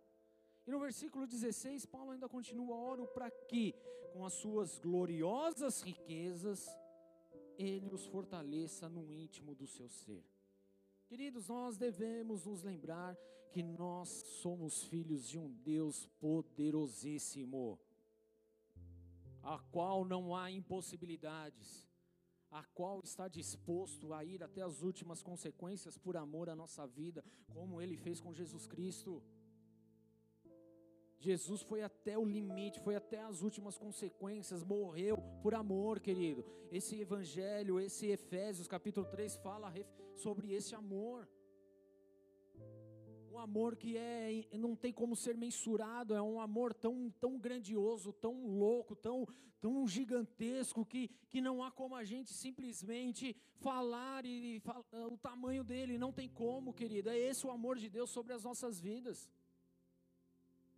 [0.65, 3.75] E no versículo 16, Paulo ainda continua: oro para que,
[4.11, 6.67] com as suas gloriosas riquezas,
[7.57, 10.25] ele os fortaleça no íntimo do seu ser.
[11.05, 13.15] Queridos, nós devemos nos lembrar
[13.51, 14.09] que nós
[14.41, 17.79] somos filhos de um Deus poderosíssimo,
[19.43, 21.84] a qual não há impossibilidades
[22.59, 27.21] a qual está disposto a ir até as últimas consequências por amor à nossa vida,
[27.53, 29.21] como ele fez com Jesus Cristo.
[31.19, 36.45] Jesus foi até o limite, foi até as últimas consequências, morreu por amor, querido.
[36.71, 39.73] Esse evangelho, esse Efésios capítulo 3 fala
[40.15, 41.27] sobre esse amor
[43.35, 48.13] um amor que é não tem como ser mensurado, é um amor tão, tão grandioso,
[48.13, 49.27] tão louco, tão,
[49.59, 54.61] tão gigantesco que, que não há como a gente simplesmente falar e, e
[55.11, 57.09] o tamanho dele, não tem como, querido.
[57.09, 59.29] É esse o amor de Deus sobre as nossas vidas.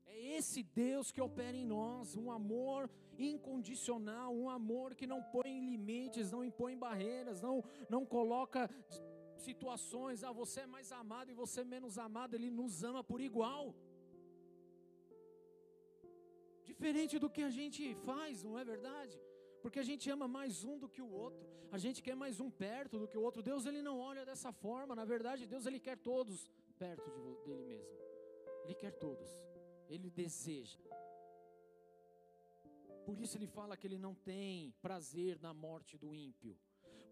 [0.08, 2.90] É esse Deus que opera em nós, um amor
[3.20, 8.68] incondicional, um amor que não põe limites, não impõe barreiras, não, não coloca
[9.50, 13.20] situações, ah, você é mais amado e você é menos amado, Ele nos ama por
[13.30, 13.76] igual.
[16.70, 19.18] Diferente do que a gente faz, não é verdade?
[19.62, 22.50] Porque a gente ama mais um do que o outro, a gente quer mais um
[22.50, 23.42] perto do que o outro.
[23.42, 27.66] Deus ele não olha dessa forma, na verdade, Deus ele quer todos perto de, dele
[27.66, 27.98] mesmo.
[28.64, 29.30] Ele quer todos.
[29.90, 30.80] Ele deseja.
[33.06, 36.58] Por isso ele fala que ele não tem prazer na morte do ímpio.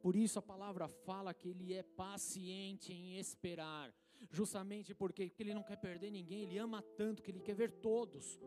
[0.01, 3.93] Por isso a palavra fala que ele é paciente em esperar,
[4.29, 8.39] justamente porque, ele não quer perder ninguém, ele ama tanto que ele quer ver todos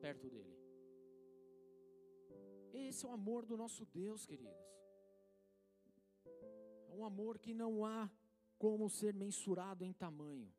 [0.00, 0.56] perto dele.
[2.72, 4.54] Esse é o amor do nosso Deus, queridos.
[6.88, 8.10] É um amor que não há
[8.58, 10.52] como ser mensurado em tamanho.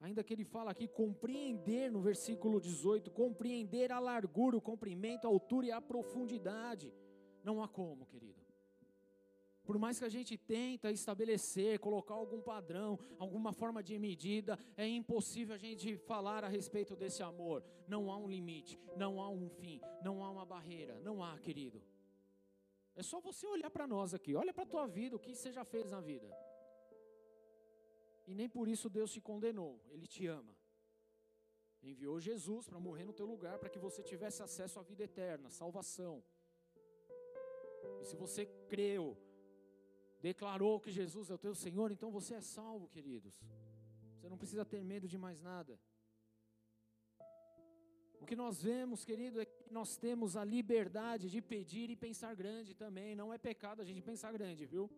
[0.00, 5.30] Ainda que ele fala aqui, compreender no versículo 18, compreender a largura, o comprimento, a
[5.30, 6.92] altura e a profundidade.
[7.42, 8.47] Não há como, querido.
[9.68, 14.86] Por mais que a gente tenta estabelecer, colocar algum padrão, alguma forma de medida, é
[14.88, 17.62] impossível a gente falar a respeito desse amor.
[17.86, 21.82] Não há um limite, não há um fim, não há uma barreira, não há, querido.
[22.96, 25.52] É só você olhar para nós aqui, olha para a tua vida, o que você
[25.52, 26.34] já fez na vida.
[28.26, 30.56] E nem por isso Deus te condenou, Ele te ama.
[31.82, 35.50] Enviou Jesus para morrer no teu lugar, para que você tivesse acesso à vida eterna,
[35.50, 36.24] salvação.
[38.00, 39.27] E se você creu,
[40.20, 43.34] declarou que Jesus é o teu Senhor, então você é salvo, queridos.
[44.16, 45.78] Você não precisa ter medo de mais nada.
[48.20, 52.34] O que nós vemos, querido, é que nós temos a liberdade de pedir e pensar
[52.34, 53.14] grande também.
[53.14, 54.90] Não é pecado a gente pensar grande, viu?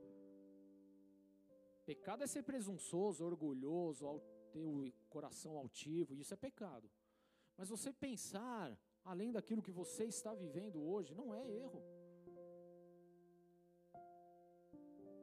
[1.85, 4.21] Pecado é ser presunçoso, orgulhoso,
[4.53, 6.91] ter o coração altivo, isso é pecado.
[7.57, 11.83] Mas você pensar além daquilo que você está vivendo hoje não é erro.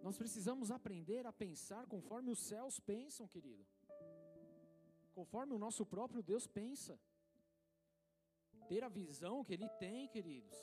[0.07, 3.65] Nós precisamos aprender a pensar conforme os céus pensam, querido.
[5.13, 6.97] Conforme o nosso próprio Deus pensa.
[8.69, 10.57] Ter a visão que Ele tem, queridos.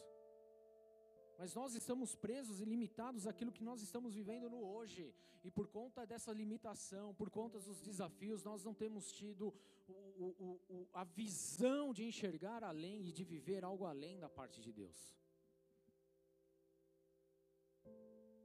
[1.39, 5.15] Mas nós estamos presos e limitados àquilo que nós estamos vivendo no hoje.
[5.47, 9.53] E por conta dessa limitação, por conta dos desafios, nós não temos tido
[9.87, 14.63] o, o, o, a visão de enxergar além e de viver algo além da parte
[14.63, 15.15] de Deus.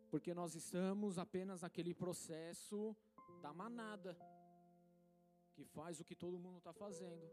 [0.10, 2.96] Porque nós estamos apenas naquele processo
[3.42, 4.18] da manada,
[5.54, 7.30] que faz o que todo mundo está fazendo.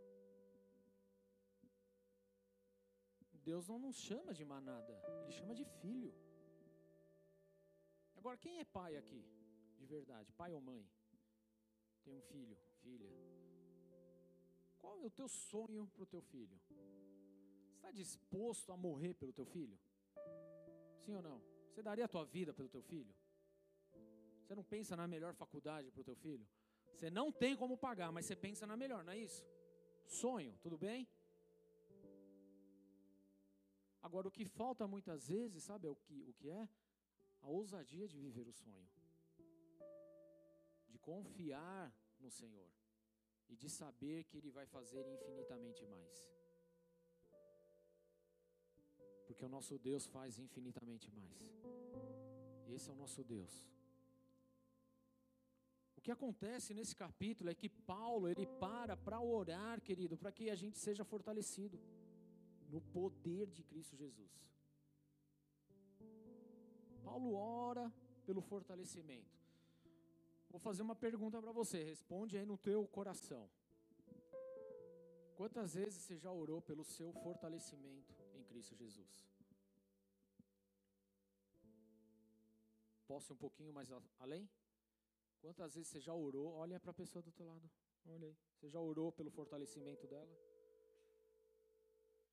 [3.49, 6.13] Deus não nos chama de manada, Ele chama de filho.
[8.17, 9.25] Agora, quem é pai aqui,
[9.79, 10.33] de verdade?
[10.33, 10.85] Pai ou mãe?
[12.03, 13.09] Tem um filho, filha.
[14.79, 16.61] Qual é o teu sonho para o teu filho?
[17.77, 19.79] Está disposto a morrer pelo teu filho?
[21.05, 21.56] Sim ou não?
[21.77, 23.15] Você daria a tua vida pelo teu filho?
[24.41, 26.49] Você não pensa na melhor faculdade para o teu filho?
[26.95, 29.45] Você não tem como pagar, mas você pensa na melhor, não é isso?
[30.07, 31.07] Sonho, tudo bem?
[34.01, 36.67] Agora, o que falta muitas vezes, sabe o que, o que é?
[37.43, 38.89] A ousadia de viver o sonho,
[40.89, 42.71] de confiar no Senhor
[43.51, 46.27] e de saber que Ele vai fazer infinitamente mais.
[49.37, 51.39] Porque o nosso Deus faz infinitamente mais.
[52.75, 53.53] Esse é o nosso Deus.
[55.95, 60.49] O que acontece nesse capítulo é que Paulo, ele para para orar, querido, para que
[60.49, 61.79] a gente seja fortalecido
[62.71, 64.33] no poder de Cristo Jesus.
[67.05, 67.93] Paulo ora
[68.25, 69.37] pelo fortalecimento.
[70.49, 73.51] Vou fazer uma pergunta para você, responde aí no teu coração.
[75.35, 78.16] Quantas vezes você já orou pelo seu fortalecimento
[78.57, 79.29] Cristo Jesus?
[83.07, 84.49] Posso ir um pouquinho mais além?
[85.43, 86.55] Quantas vezes você já orou?
[86.55, 87.71] Olha para a pessoa do teu lado.
[88.07, 88.37] Olha aí.
[88.55, 90.35] Você já orou pelo fortalecimento dela?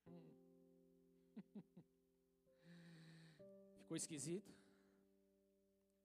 [0.07, 0.31] Hum.
[3.81, 4.55] Ficou esquisito?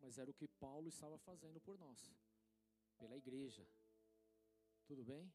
[0.01, 2.13] Mas era o que Paulo estava fazendo por nós,
[2.99, 3.65] pela igreja.
[4.85, 5.33] Tudo bem?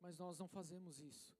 [0.00, 1.37] Mas nós não fazemos isso.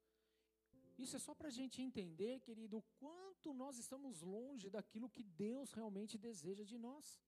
[0.99, 5.23] Isso é só para a gente entender, querido, o quanto nós estamos longe daquilo que
[5.23, 7.23] Deus realmente deseja de nós.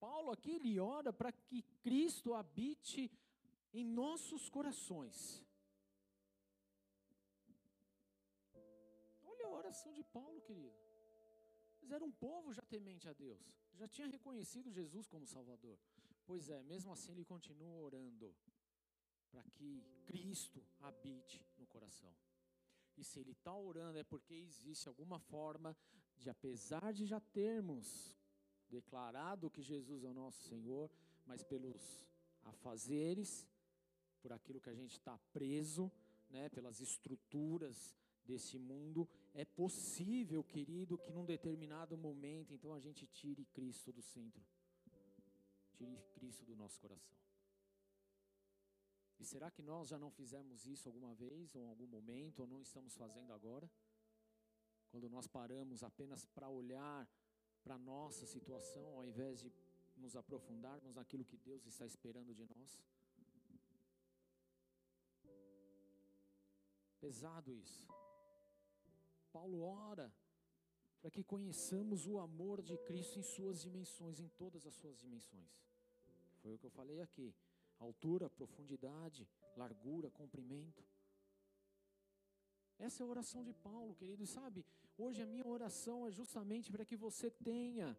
[0.00, 3.10] Paulo aqui ele ora para que Cristo habite
[3.72, 5.44] em nossos corações.
[9.22, 10.74] Olha a oração de Paulo, querido.
[11.80, 13.40] Mas era um povo já temente a Deus,
[13.74, 15.78] já tinha reconhecido Jesus como Salvador.
[16.26, 18.34] Pois é, mesmo assim ele continua orando
[19.30, 22.12] para que Cristo habite no coração.
[22.96, 25.76] E se ele está orando é porque existe alguma forma
[26.18, 28.16] de, apesar de já termos
[28.68, 30.90] declarado que Jesus é o nosso Senhor,
[31.26, 32.06] mas pelos
[32.42, 33.46] afazeres,
[34.20, 35.90] por aquilo que a gente está preso,
[36.28, 43.06] né, pelas estruturas desse mundo, é possível, querido, que num determinado momento, então a gente
[43.06, 44.44] tire Cristo do centro,
[45.72, 47.16] tire Cristo do nosso coração.
[49.20, 52.46] E será que nós já não fizemos isso alguma vez, ou em algum momento, ou
[52.46, 53.70] não estamos fazendo agora?
[54.90, 57.06] Quando nós paramos apenas para olhar
[57.62, 59.52] para a nossa situação, ao invés de
[59.94, 62.82] nos aprofundarmos naquilo que Deus está esperando de nós?
[66.98, 67.86] Pesado isso.
[69.30, 70.10] Paulo ora
[70.98, 75.62] para que conheçamos o amor de Cristo em suas dimensões, em todas as suas dimensões.
[76.40, 77.34] Foi o que eu falei aqui
[77.80, 80.84] altura, profundidade, largura, comprimento.
[82.78, 84.26] Essa é a oração de Paulo, querido.
[84.26, 84.64] Sabe,
[84.96, 87.96] hoje a minha oração é justamente para que você tenha.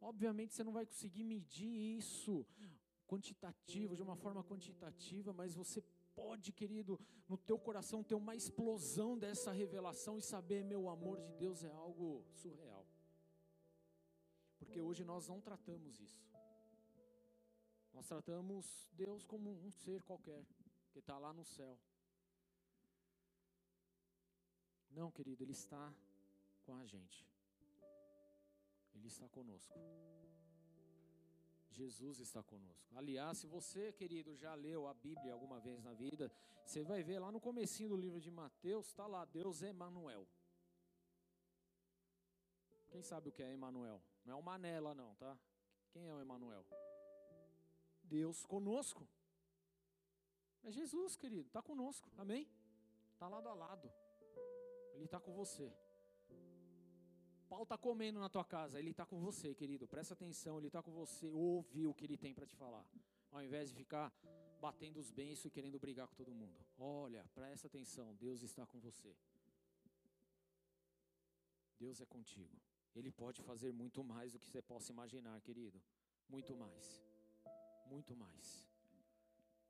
[0.00, 2.46] Obviamente você não vai conseguir medir isso
[3.06, 5.82] quantitativo, de uma forma quantitativa, mas você
[6.14, 6.98] pode, querido,
[7.28, 11.70] no teu coração ter uma explosão dessa revelação e saber, meu amor de Deus é
[11.70, 12.86] algo surreal.
[14.58, 16.26] Porque hoje nós não tratamos isso.
[17.96, 20.44] Nós tratamos Deus como um ser qualquer,
[20.92, 21.78] que está lá no céu.
[24.90, 25.94] Não, querido, Ele está
[26.62, 27.26] com a gente.
[28.94, 29.78] Ele está conosco.
[31.70, 32.86] Jesus está conosco.
[32.94, 36.30] Aliás, se você, querido, já leu a Bíblia alguma vez na vida,
[36.66, 40.28] você vai ver lá no comecinho do livro de Mateus, está lá, Deus é Emanuel.
[42.90, 44.02] Quem sabe o que é Emanuel?
[44.22, 45.38] Não é o Manela não, tá?
[45.92, 46.66] Quem é o Emanuel?
[48.06, 49.08] Deus conosco.
[50.62, 52.48] É Jesus, querido, está conosco, amém?
[53.12, 53.92] Está lado a lado,
[54.94, 55.72] Ele está com você.
[57.48, 60.82] Paulo está comendo na tua casa, Ele está com você, querido, presta atenção, Ele está
[60.82, 62.84] com você, ouve o que Ele tem para te falar,
[63.30, 64.12] ao invés de ficar
[64.60, 66.66] batendo os bens e querendo brigar com todo mundo.
[66.76, 69.14] Olha, presta atenção, Deus está com você.
[71.78, 72.60] Deus é contigo.
[72.94, 75.80] Ele pode fazer muito mais do que você possa imaginar, querido.
[76.28, 77.05] Muito mais
[77.86, 78.66] muito mais.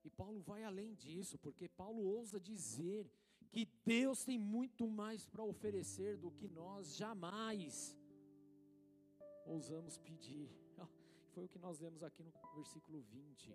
[0.05, 3.11] E Paulo vai além disso, porque Paulo ousa dizer
[3.50, 7.96] que Deus tem muito mais para oferecer do que nós jamais
[9.44, 10.48] ousamos pedir.
[11.33, 13.55] Foi o que nós lemos aqui no versículo 20.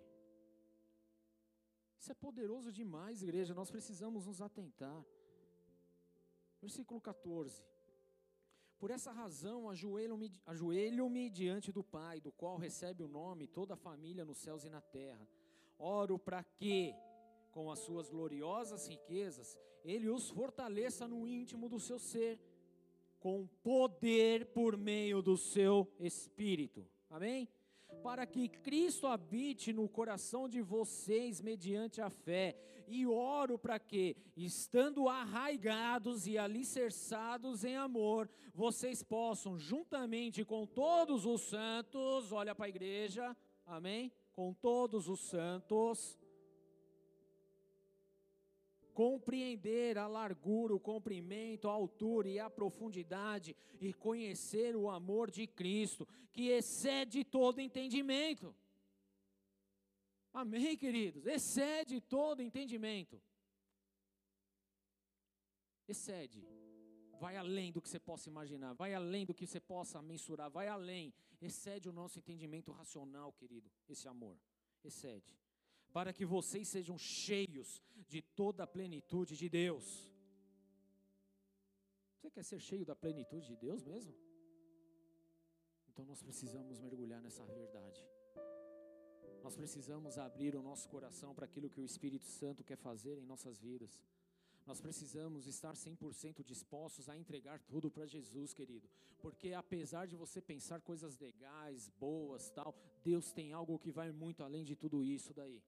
[1.98, 5.04] Isso é poderoso demais, igreja, nós precisamos nos atentar.
[6.60, 7.62] Versículo 14.
[8.82, 13.76] Por essa razão, ajoelho-me ajoelho diante do Pai, do qual recebe o nome toda a
[13.76, 15.24] família nos céus e na terra.
[15.78, 16.92] Oro para que,
[17.52, 22.40] com as suas gloriosas riquezas, Ele os fortaleça no íntimo do seu ser,
[23.20, 26.84] com poder por meio do seu Espírito.
[27.08, 27.48] Amém?
[28.02, 32.56] Para que Cristo habite no coração de vocês mediante a fé,
[32.88, 41.24] e oro para que, estando arraigados e alicerçados em amor, vocês possam, juntamente com todos
[41.24, 44.12] os santos, olha para a igreja, amém?
[44.32, 46.18] Com todos os santos,
[48.92, 55.46] compreender a largura, o comprimento, a altura e a profundidade e conhecer o amor de
[55.46, 58.54] Cristo, que excede todo entendimento.
[60.32, 61.26] Amém, queridos?
[61.26, 63.20] Excede todo entendimento.
[65.88, 66.46] Excede.
[67.20, 70.68] Vai além do que você possa imaginar, vai além do que você possa mensurar, vai
[70.68, 71.14] além.
[71.40, 74.38] Excede o nosso entendimento racional, querido, esse amor.
[74.82, 75.41] Excede
[75.92, 80.10] para que vocês sejam cheios de toda a plenitude de Deus.
[82.14, 84.14] Você quer ser cheio da plenitude de Deus mesmo?
[85.88, 88.00] Então nós precisamos mergulhar nessa verdade.
[89.42, 93.26] Nós precisamos abrir o nosso coração para aquilo que o Espírito Santo quer fazer em
[93.26, 94.00] nossas vidas.
[94.64, 98.88] Nós precisamos estar 100% dispostos a entregar tudo para Jesus, querido.
[99.20, 104.44] Porque apesar de você pensar coisas legais, boas, tal, Deus tem algo que vai muito
[104.44, 105.60] além de tudo isso daí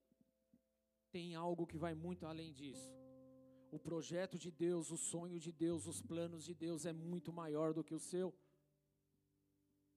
[1.15, 2.91] tem algo que vai muito além disso.
[3.71, 7.73] O projeto de Deus, o sonho de Deus, os planos de Deus é muito maior
[7.73, 8.33] do que o seu.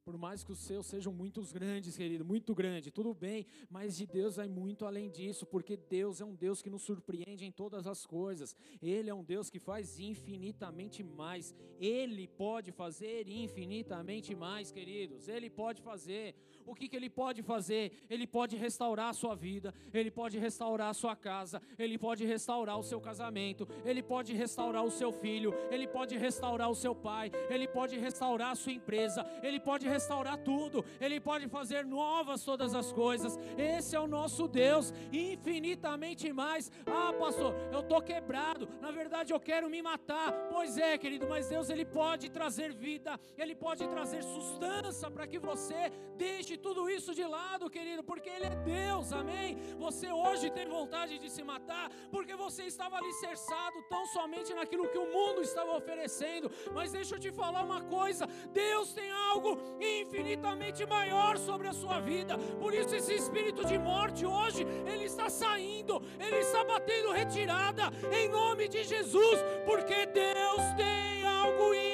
[0.05, 4.07] Por mais que os seus sejam muitos grandes, querido, muito grande, tudo bem, mas de
[4.07, 7.85] Deus vai muito além disso, porque Deus é um Deus que nos surpreende em todas
[7.87, 8.57] as coisas.
[8.81, 11.53] Ele é um Deus que faz infinitamente mais.
[11.81, 15.27] Ele pode fazer infinitamente mais, queridos.
[15.27, 16.37] Ele pode fazer.
[16.69, 17.93] O que, que ele pode fazer?
[18.09, 22.79] Ele pode restaurar a sua vida, ele pode restaurar a sua casa, ele pode restaurar
[22.79, 27.31] o seu casamento, ele pode restaurar o seu filho, ele pode restaurar o seu pai,
[27.49, 32.75] ele pode restaurar a sua empresa, ele pode restaurar tudo, Ele pode fazer novas todas
[32.75, 33.39] as coisas.
[33.57, 36.71] Esse é o nosso Deus, infinitamente mais.
[36.87, 40.33] Ah, pastor, eu estou quebrado, na verdade eu quero me matar.
[40.51, 45.39] Pois é, querido, mas Deus Ele pode trazer vida, Ele pode trazer sustância para que
[45.39, 49.57] você deixe tudo isso de lado, querido, porque Ele é Deus, amém?
[49.79, 54.99] Você hoje tem vontade de se matar, porque você estava alicerçado tão somente naquilo que
[54.99, 56.51] o mundo estava oferecendo.
[56.75, 62.01] Mas deixa eu te falar uma coisa: Deus tem algo infinitamente maior sobre a sua
[62.01, 62.37] vida.
[62.59, 68.29] Por isso esse espírito de morte hoje, ele está saindo, ele está batendo retirada em
[68.29, 71.88] nome de Jesus, porque Deus tem algo infinitamente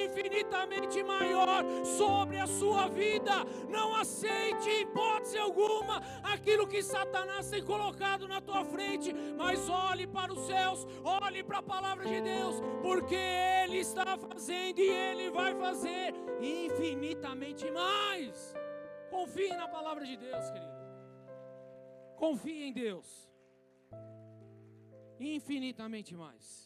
[1.05, 3.32] maior sobre a sua vida.
[3.68, 10.07] Não aceite em hipótese alguma aquilo que Satanás tem colocado na tua frente, mas olhe
[10.07, 15.30] para os céus, olhe para a palavra de Deus, porque ele está fazendo e ele
[15.30, 18.55] vai fazer infinitamente mais.
[19.11, 20.74] Confie na palavra de Deus, querido.
[22.16, 23.30] Confie em Deus.
[25.20, 26.64] Infinitamente mais.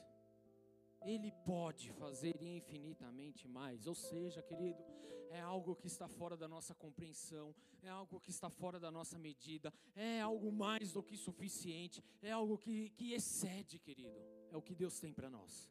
[1.02, 3.86] Ele pode fazer infinitamente mais.
[3.86, 4.82] Ou seja, querido,
[5.30, 9.18] é algo que está fora da nossa compreensão, é algo que está fora da nossa
[9.18, 14.18] medida, é algo mais do que suficiente, é algo que, que excede, querido.
[14.50, 15.70] É o que Deus tem para nós.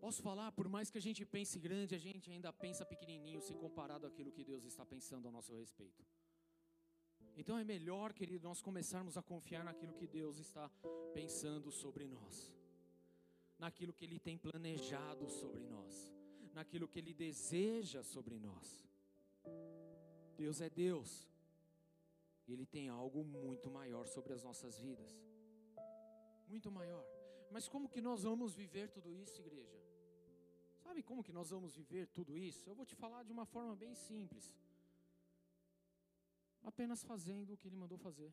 [0.00, 3.54] Posso falar, por mais que a gente pense grande, a gente ainda pensa pequenininho se
[3.54, 6.04] comparado àquilo que Deus está pensando a nosso respeito.
[7.36, 10.70] Então é melhor, querido, nós começarmos a confiar naquilo que Deus está
[11.14, 12.54] pensando sobre nós,
[13.58, 16.12] naquilo que Ele tem planejado sobre nós,
[16.52, 18.86] naquilo que Ele deseja sobre nós.
[20.36, 21.28] Deus é Deus,
[22.46, 25.12] Ele tem algo muito maior sobre as nossas vidas,
[26.46, 27.04] muito maior.
[27.50, 29.82] Mas como que nós vamos viver tudo isso, igreja?
[30.82, 32.68] Sabe como que nós vamos viver tudo isso?
[32.68, 34.52] Eu vou te falar de uma forma bem simples.
[36.62, 38.32] Apenas fazendo o que ele mandou fazer.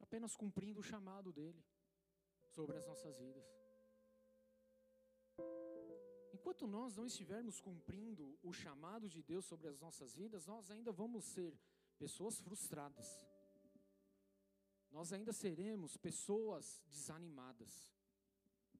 [0.00, 1.62] Apenas cumprindo o chamado dele
[2.46, 3.46] sobre as nossas vidas.
[6.32, 10.92] Enquanto nós não estivermos cumprindo o chamado de Deus sobre as nossas vidas, nós ainda
[10.92, 11.58] vamos ser
[11.98, 13.26] pessoas frustradas.
[14.90, 17.98] Nós ainda seremos pessoas desanimadas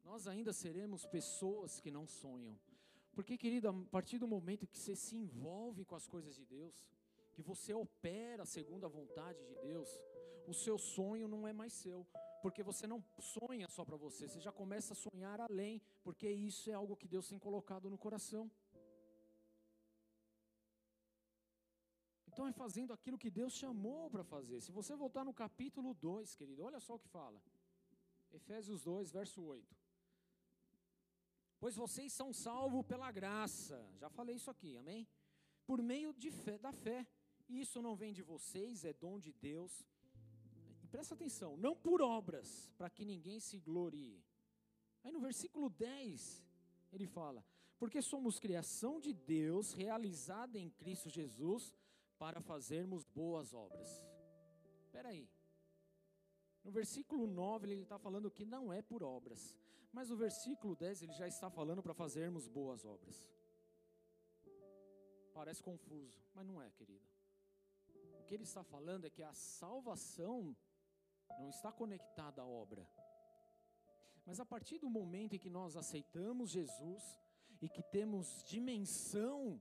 [0.08, 2.58] nós ainda seremos pessoas que não sonham.
[3.12, 6.88] Porque, querido, a partir do momento que você se envolve com as coisas de Deus,
[7.38, 9.88] que você opera segundo a vontade de Deus,
[10.44, 12.04] o seu sonho não é mais seu,
[12.42, 16.68] porque você não sonha só para você, você já começa a sonhar além, porque isso
[16.68, 18.50] é algo que Deus tem colocado no coração.
[22.26, 24.60] Então é fazendo aquilo que Deus chamou para fazer.
[24.60, 27.40] Se você voltar no capítulo 2, querido, olha só o que fala.
[28.32, 29.76] Efésios 2, verso 8.
[31.60, 33.78] Pois vocês são salvos pela graça.
[33.96, 35.06] Já falei isso aqui, amém?
[35.64, 37.06] Por meio de fé, da fé.
[37.48, 39.86] Isso não vem de vocês, é dom de Deus.
[40.82, 44.22] E presta atenção, não por obras, para que ninguém se glorie.
[45.02, 46.44] Aí no versículo 10,
[46.92, 47.44] ele fala:
[47.78, 51.74] Porque somos criação de Deus, realizada em Cristo Jesus,
[52.18, 54.02] para fazermos boas obras.
[54.82, 55.28] Espera aí.
[56.64, 59.56] No versículo 9, ele está falando que não é por obras,
[59.92, 63.26] mas o versículo 10 ele já está falando para fazermos boas obras.
[65.32, 67.17] Parece confuso, mas não é, querido.
[68.28, 70.56] Que ele está falando é que a salvação
[71.40, 72.86] não está conectada à obra.
[74.26, 77.18] Mas a partir do momento em que nós aceitamos Jesus
[77.62, 79.60] e que temos dimensão,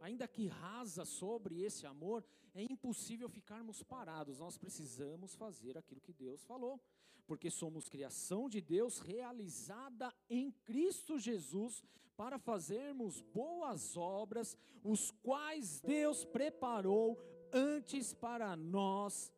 [0.00, 4.38] ainda que rasa sobre esse amor, é impossível ficarmos parados.
[4.38, 6.80] Nós precisamos fazer aquilo que Deus falou
[7.28, 11.84] porque somos criação de Deus realizada em Cristo Jesus
[12.16, 19.32] para fazermos boas obras, os quais Deus preparou antes para nós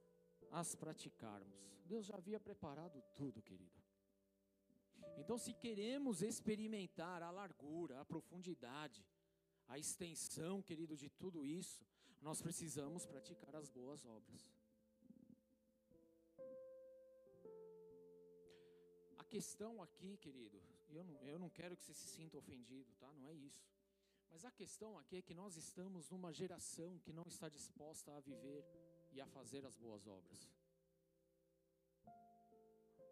[0.51, 1.59] as praticarmos.
[1.85, 3.81] Deus já havia preparado tudo, querido.
[5.17, 9.05] Então, se queremos experimentar a largura, a profundidade,
[9.69, 11.85] a extensão, querido, de tudo isso,
[12.21, 14.51] nós precisamos praticar as boas obras.
[19.31, 23.13] questão aqui, querido, eu não, eu não quero que você se sinta ofendido, tá?
[23.15, 23.65] Não é isso.
[24.31, 28.21] Mas a questão aqui é que nós estamos numa geração que não está disposta a
[28.21, 28.65] viver
[29.13, 30.49] e a fazer as boas obras.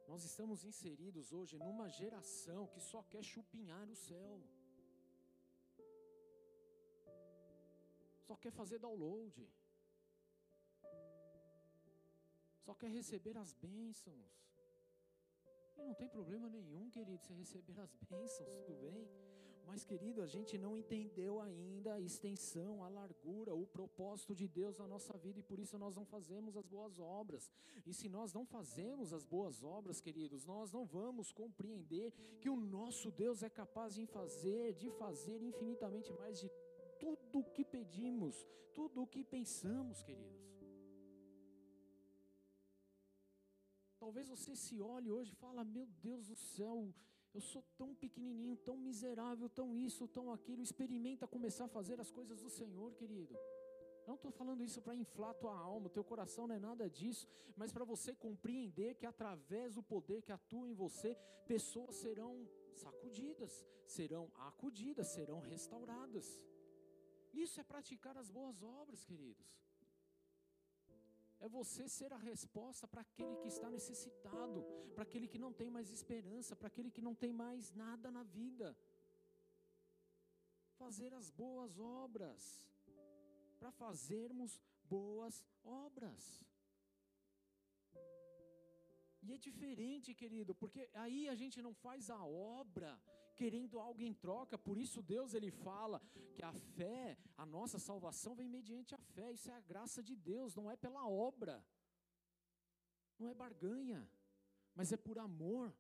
[0.07, 4.41] Nós estamos inseridos hoje numa geração que só quer chupinhar o céu.
[8.27, 9.37] Só quer fazer download.
[12.65, 14.33] Só quer receber as bênçãos.
[15.77, 19.38] E não tem problema nenhum, querido, você receber as bênçãos, tudo bem.
[19.69, 24.79] Mas, querido, a gente não entendeu ainda a extensão, a largura, o propósito de Deus
[24.79, 27.51] na nossa vida e por isso nós não fazemos as boas obras.
[27.87, 32.09] E se nós não fazemos as boas obras, queridos, nós não vamos compreender
[32.41, 36.51] que o nosso Deus é capaz de fazer, de fazer infinitamente mais de
[36.99, 40.49] tudo o que pedimos, tudo o que pensamos, queridos.
[43.99, 46.77] Talvez você se olhe hoje e fala: "Meu Deus do céu,
[47.39, 50.61] eu sou tão pequenininho, tão miserável, tão isso, tão aquilo.
[50.61, 53.35] Experimenta começar a fazer as coisas do Senhor, querido.
[53.35, 57.29] Eu não estou falando isso para inflar tua alma, teu coração não é nada disso,
[57.57, 61.17] mas para você compreender que através do poder que atua em você,
[61.47, 62.33] pessoas serão
[62.75, 66.27] sacudidas, serão acudidas, serão restauradas.
[67.33, 69.47] Isso é praticar as boas obras, queridos
[71.41, 74.65] é você ser a resposta para aquele que está necessitado,
[74.95, 78.23] para aquele que não tem mais esperança, para aquele que não tem mais nada na
[78.23, 78.77] vida.
[80.83, 82.43] Fazer as boas obras,
[83.59, 86.25] para fazermos boas obras.
[89.23, 92.91] E é diferente, querido, porque aí a gente não faz a obra
[93.41, 95.99] querendo algo em troca, por isso Deus ele fala
[96.35, 100.15] que a fé, a nossa salvação vem mediante a fé, isso é a graça de
[100.31, 101.55] Deus, não é pela obra,
[103.19, 104.01] não é barganha,
[104.75, 105.73] mas é por amor.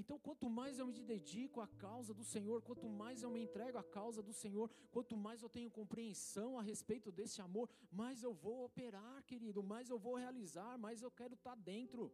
[0.00, 3.78] Então, quanto mais eu me dedico à causa do Senhor, quanto mais eu me entrego
[3.78, 8.32] à causa do Senhor, quanto mais eu tenho compreensão a respeito desse amor, mais eu
[8.32, 12.12] vou operar, querido, mais eu vou realizar, mais eu quero estar dentro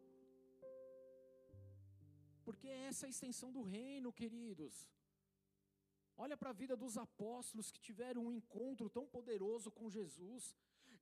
[2.44, 4.74] porque é essa a extensão do reino, queridos.
[6.16, 10.54] Olha para a vida dos apóstolos que tiveram um encontro tão poderoso com Jesus,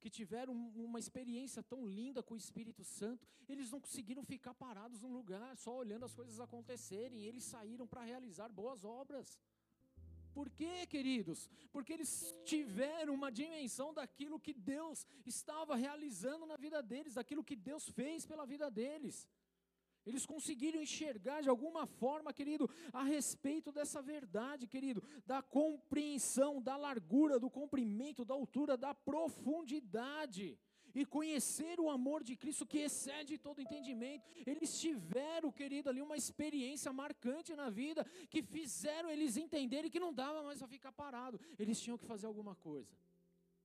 [0.03, 0.53] que tiveram
[0.86, 5.57] uma experiência tão linda com o Espírito Santo, eles não conseguiram ficar parados num lugar
[5.57, 9.38] só olhando as coisas acontecerem, eles saíram para realizar boas obras.
[10.34, 11.49] Por quê, queridos?
[11.70, 17.55] Porque eles tiveram uma dimensão daquilo que Deus estava realizando na vida deles, daquilo que
[17.55, 19.28] Deus fez pela vida deles.
[20.05, 26.76] Eles conseguiram enxergar de alguma forma, querido, a respeito dessa verdade, querido, da compreensão, da
[26.76, 30.59] largura, do comprimento, da altura, da profundidade.
[30.94, 34.28] E conhecer o amor de Cristo que excede todo entendimento.
[34.46, 40.12] Eles tiveram, querido, ali uma experiência marcante na vida que fizeram eles entenderem que não
[40.12, 41.40] dava mais para ficar parado.
[41.59, 42.94] Eles tinham que fazer alguma coisa.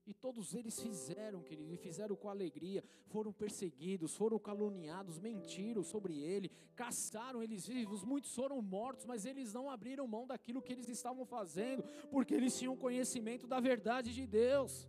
[0.07, 2.81] E todos eles fizeram, querido, e fizeram com alegria.
[3.07, 8.05] Foram perseguidos, foram caluniados, mentiram sobre ele, caçaram eles vivos.
[8.05, 12.57] Muitos foram mortos, mas eles não abriram mão daquilo que eles estavam fazendo, porque eles
[12.57, 14.87] tinham conhecimento da verdade de Deus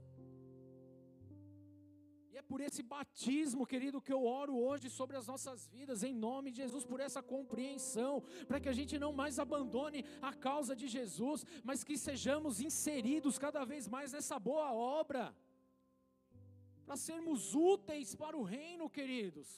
[2.39, 6.51] é por esse batismo, querido, que eu oro hoje sobre as nossas vidas, em nome
[6.53, 10.87] de Jesus, por essa compreensão, para que a gente não mais abandone a causa de
[10.97, 15.25] Jesus, mas que sejamos inseridos cada vez mais nessa boa obra,
[16.87, 19.49] para sermos úteis para o reino, queridos.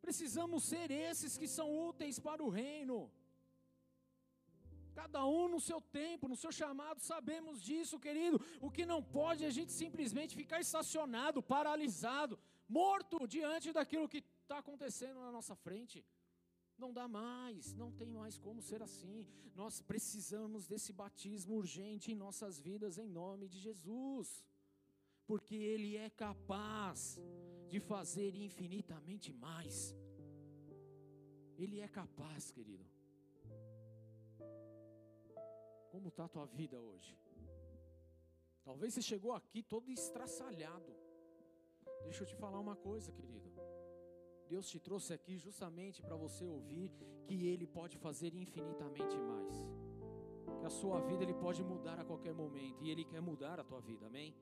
[0.00, 3.10] Precisamos ser esses que são úteis para o reino.
[4.94, 8.40] Cada um no seu tempo, no seu chamado, sabemos disso, querido.
[8.60, 12.38] O que não pode é a gente simplesmente ficar estacionado, paralisado,
[12.68, 16.04] morto diante daquilo que está acontecendo na nossa frente.
[16.78, 19.26] Não dá mais, não tem mais como ser assim.
[19.54, 24.44] Nós precisamos desse batismo urgente em nossas vidas, em nome de Jesus,
[25.26, 27.20] porque Ele é capaz
[27.68, 29.94] de fazer infinitamente mais.
[31.56, 32.93] Ele é capaz, querido.
[35.94, 37.16] Como está a tua vida hoje?
[38.64, 40.92] Talvez você chegou aqui todo estraçalhado.
[42.02, 43.48] Deixa eu te falar uma coisa, querido.
[44.48, 46.90] Deus te trouxe aqui justamente para você ouvir
[47.28, 49.54] que Ele pode fazer infinitamente mais.
[50.58, 52.82] Que a sua vida Ele pode mudar a qualquer momento.
[52.82, 54.34] E Ele quer mudar a tua vida, amém?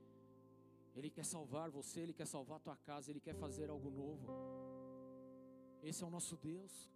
[0.96, 4.26] Ele quer salvar você, Ele quer salvar a tua casa, Ele quer fazer algo novo.
[5.82, 6.90] Esse é o nosso Deus.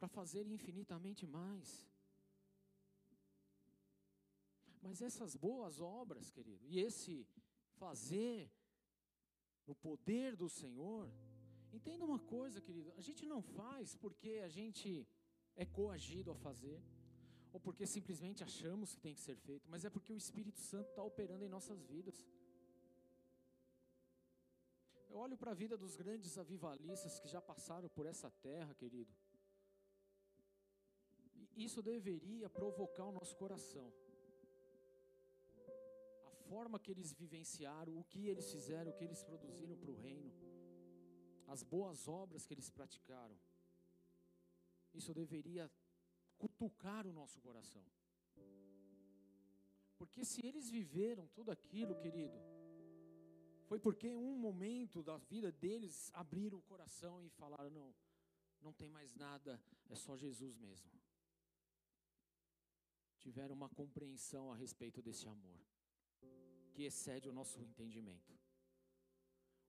[0.00, 1.68] Para fazer infinitamente mais.
[4.84, 7.14] Mas essas boas obras, querido, e esse
[7.82, 8.50] fazer
[9.66, 11.04] no poder do Senhor,
[11.78, 15.06] entenda uma coisa, querido, a gente não faz porque a gente
[15.54, 16.80] é coagido a fazer,
[17.52, 20.88] ou porque simplesmente achamos que tem que ser feito, mas é porque o Espírito Santo
[20.88, 22.26] está operando em nossas vidas.
[25.10, 29.12] Eu olho para a vida dos grandes avivalistas que já passaram por essa terra, querido.
[31.66, 33.88] Isso deveria provocar o nosso coração.
[36.30, 40.00] A forma que eles vivenciaram, o que eles fizeram, o que eles produziram para o
[40.06, 40.32] reino,
[41.54, 43.36] as boas obras que eles praticaram.
[44.94, 45.70] Isso deveria
[46.38, 47.84] cutucar o nosso coração.
[49.98, 52.38] Porque se eles viveram tudo aquilo, querido,
[53.68, 57.94] foi porque em um momento da vida deles abriram o coração e falaram: não,
[58.62, 60.90] não tem mais nada, é só Jesus mesmo.
[63.20, 65.60] Tiveram uma compreensão a respeito desse amor,
[66.72, 68.32] que excede o nosso entendimento.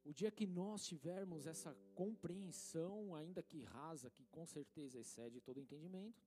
[0.03, 5.59] O dia que nós tivermos essa compreensão, ainda que rasa, que com certeza excede todo
[5.59, 6.23] entendimento,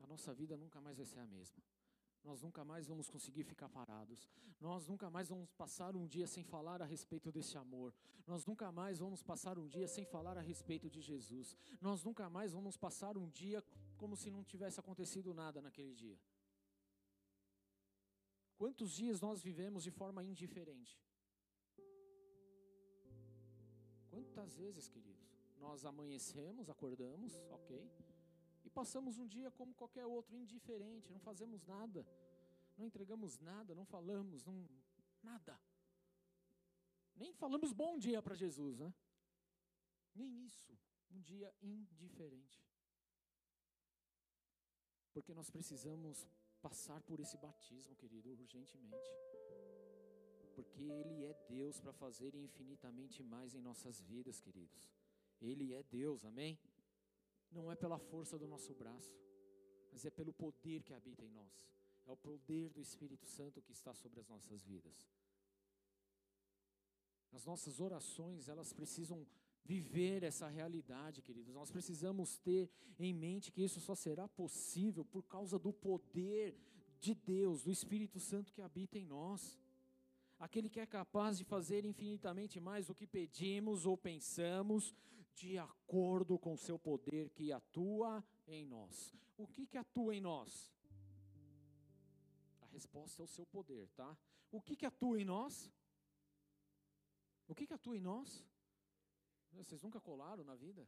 [0.00, 1.62] a nossa vida nunca mais vai ser a mesma
[2.24, 4.30] nós nunca mais vamos conseguir ficar parados.
[4.58, 7.94] Nós nunca mais vamos passar um dia sem falar a respeito desse amor.
[8.26, 11.54] Nós nunca mais vamos passar um dia sem falar a respeito de Jesus.
[11.82, 13.62] Nós nunca mais vamos passar um dia
[14.04, 16.18] como se não tivesse acontecido nada naquele dia.
[18.58, 20.94] Quantos dias nós vivemos de forma indiferente?
[24.10, 27.90] Quantas vezes, queridos, nós amanhecemos, acordamos, ok?
[28.62, 32.06] E passamos um dia como qualquer outro, indiferente, não fazemos nada,
[32.76, 34.68] não entregamos nada, não falamos, não,
[35.22, 35.58] nada.
[37.16, 38.92] Nem falamos bom dia para Jesus, né?
[40.14, 40.78] Nem isso.
[41.10, 42.73] Um dia indiferente.
[45.14, 46.26] Porque nós precisamos
[46.60, 49.10] passar por esse batismo, querido, urgentemente.
[50.54, 54.86] Porque Ele é Deus para fazer infinitamente mais em nossas vidas, queridos.
[55.40, 56.58] Ele é Deus, amém?
[57.54, 59.16] não é pela força do nosso braço,
[59.92, 61.52] mas é pelo poder que habita em nós.
[62.06, 65.08] É o poder do Espírito Santo que está sobre as nossas vidas.
[67.32, 69.26] As nossas orações, elas precisam
[69.64, 71.54] viver essa realidade, queridos.
[71.54, 76.56] Nós precisamos ter em mente que isso só será possível por causa do poder
[77.00, 79.58] de Deus, do Espírito Santo que habita em nós.
[80.38, 84.94] Aquele que é capaz de fazer infinitamente mais do que pedimos ou pensamos,
[85.34, 89.14] de acordo com o seu poder que atua em nós.
[89.36, 90.70] O que que atua em nós?
[92.60, 94.16] A resposta é o seu poder, tá?
[94.50, 95.72] O que que atua em nós?
[97.48, 98.44] O que que atua em nós?
[99.56, 100.86] Vocês nunca colaram na vida?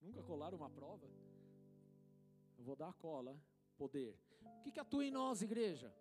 [0.00, 1.08] Nunca colaram uma prova?
[2.58, 3.40] Eu vou dar a cola,
[3.76, 4.18] poder.
[4.42, 5.94] O que que atua em nós, igreja?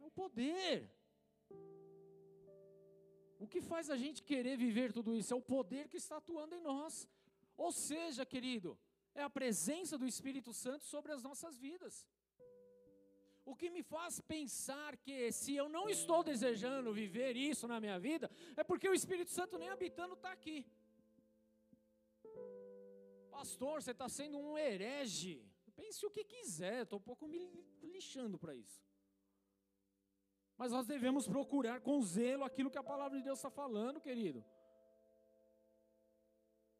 [0.00, 0.90] É o poder.
[3.38, 5.32] O que faz a gente querer viver tudo isso?
[5.34, 7.08] É o poder que está atuando em nós.
[7.56, 8.78] Ou seja, querido,
[9.14, 12.06] é a presença do Espírito Santo sobre as nossas vidas.
[13.44, 17.98] O que me faz pensar que se eu não estou desejando viver isso na minha
[17.98, 20.66] vida, é porque o Espírito Santo nem habitando está aqui.
[23.30, 25.44] Pastor, você está sendo um herege.
[25.76, 27.38] Pense o que quiser, estou um pouco me
[27.82, 28.82] lixando para isso.
[30.56, 34.44] Mas nós devemos procurar com zelo aquilo que a palavra de Deus está falando, querido.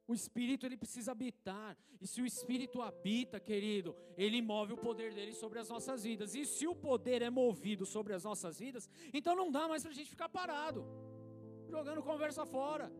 [0.06, 5.14] O Espírito ele precisa habitar, e se o Espírito habita, querido, ele move o poder
[5.14, 6.34] dele sobre as nossas vidas.
[6.34, 9.92] E se o poder é movido sobre as nossas vidas, então não dá mais para
[9.92, 10.84] a gente ficar parado,
[11.68, 12.92] jogando conversa fora.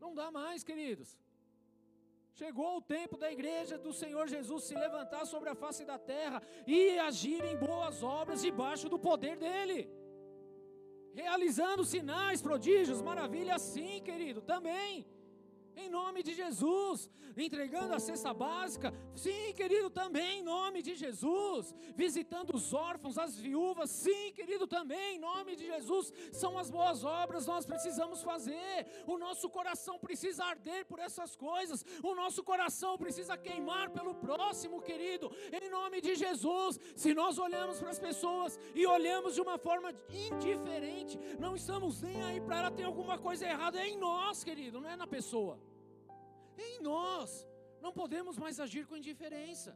[0.00, 1.18] Não dá mais, queridos.
[2.34, 6.40] Chegou o tempo da igreja do Senhor Jesus se levantar sobre a face da terra
[6.68, 9.90] e agir em boas obras debaixo do poder dele.
[11.12, 15.04] Realizando sinais, prodígios, maravilhas, sim, querido, também
[15.78, 17.08] em nome de Jesus.
[17.36, 21.74] Entregando a cesta básica, sim, querido, também em nome de Jesus.
[21.94, 26.12] Visitando os órfãos, as viúvas, sim, querido, também em nome de Jesus.
[26.32, 28.86] São as boas obras nós precisamos fazer.
[29.06, 31.84] O nosso coração precisa arder por essas coisas.
[32.02, 35.30] O nosso coração precisa queimar pelo próximo, querido,
[35.62, 36.78] em nome de Jesus.
[36.96, 42.20] Se nós olhamos para as pessoas e olhamos de uma forma indiferente, não estamos nem
[42.22, 45.67] aí para ela ter alguma coisa errada, é em nós, querido, não é na pessoa
[46.60, 47.46] em nós.
[47.80, 49.72] Não podemos mais agir com indiferença.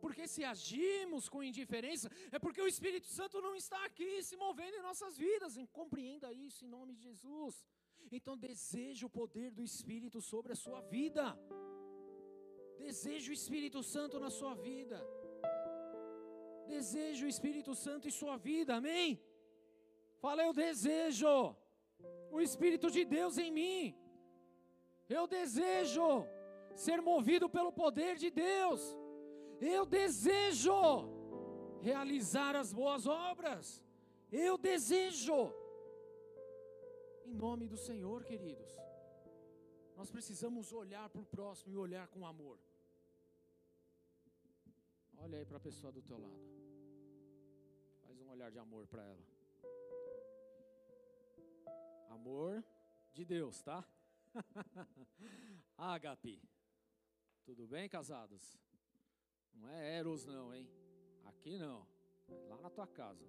[0.00, 4.76] Porque se agimos com indiferença, é porque o Espírito Santo não está aqui se movendo
[4.76, 5.58] em nossas vidas.
[5.80, 7.54] Compreenda isso em nome de Jesus.
[8.10, 11.24] Então deseje o poder do Espírito sobre a sua vida.
[12.78, 14.98] Deseje o Espírito Santo na sua vida.
[16.74, 19.22] Deseje o Espírito Santo em sua vida, amém?
[20.22, 21.32] Fala, eu desejo
[22.30, 23.99] o Espírito de Deus em mim.
[25.16, 26.08] Eu desejo
[26.84, 28.80] ser movido pelo poder de Deus.
[29.60, 30.76] Eu desejo
[31.88, 33.82] realizar as boas obras.
[34.30, 35.52] Eu desejo.
[37.26, 38.70] Em nome do Senhor, queridos.
[39.96, 42.58] Nós precisamos olhar para o próximo e olhar com amor.
[45.18, 46.40] Olha aí para a pessoa do teu lado.
[48.04, 49.26] Faz um olhar de amor para ela.
[52.08, 52.64] Amor
[53.12, 53.84] de Deus, tá?
[55.76, 56.42] Agape.
[57.44, 58.58] Tudo bem, casados?
[59.54, 60.68] Não é Eros, não, hein?
[61.24, 61.86] Aqui não.
[62.28, 63.26] É lá na tua casa.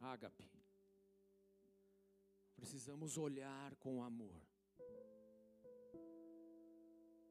[0.00, 0.50] Agape.
[2.54, 4.40] Precisamos olhar com amor.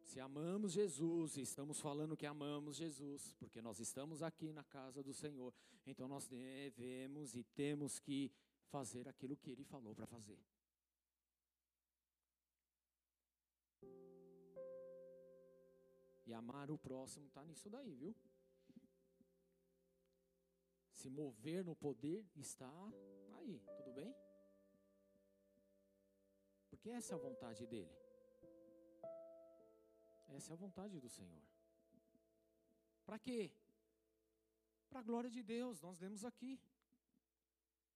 [0.04, 5.04] Se amamos Jesus e estamos falando que amamos Jesus, porque nós estamos aqui na casa
[5.04, 5.54] do Senhor,
[5.86, 8.32] então nós devemos e temos que
[8.70, 10.40] fazer aquilo que Ele falou para fazer.
[16.30, 18.16] E amar o próximo está nisso daí, viu?
[20.94, 22.72] Se mover no poder está
[23.38, 24.16] aí, tudo bem?
[26.70, 27.92] Porque essa é a vontade dele.
[30.28, 31.42] Essa é a vontade do Senhor.
[33.08, 33.52] Para quê?
[34.88, 36.62] Para a glória de Deus, nós lemos aqui.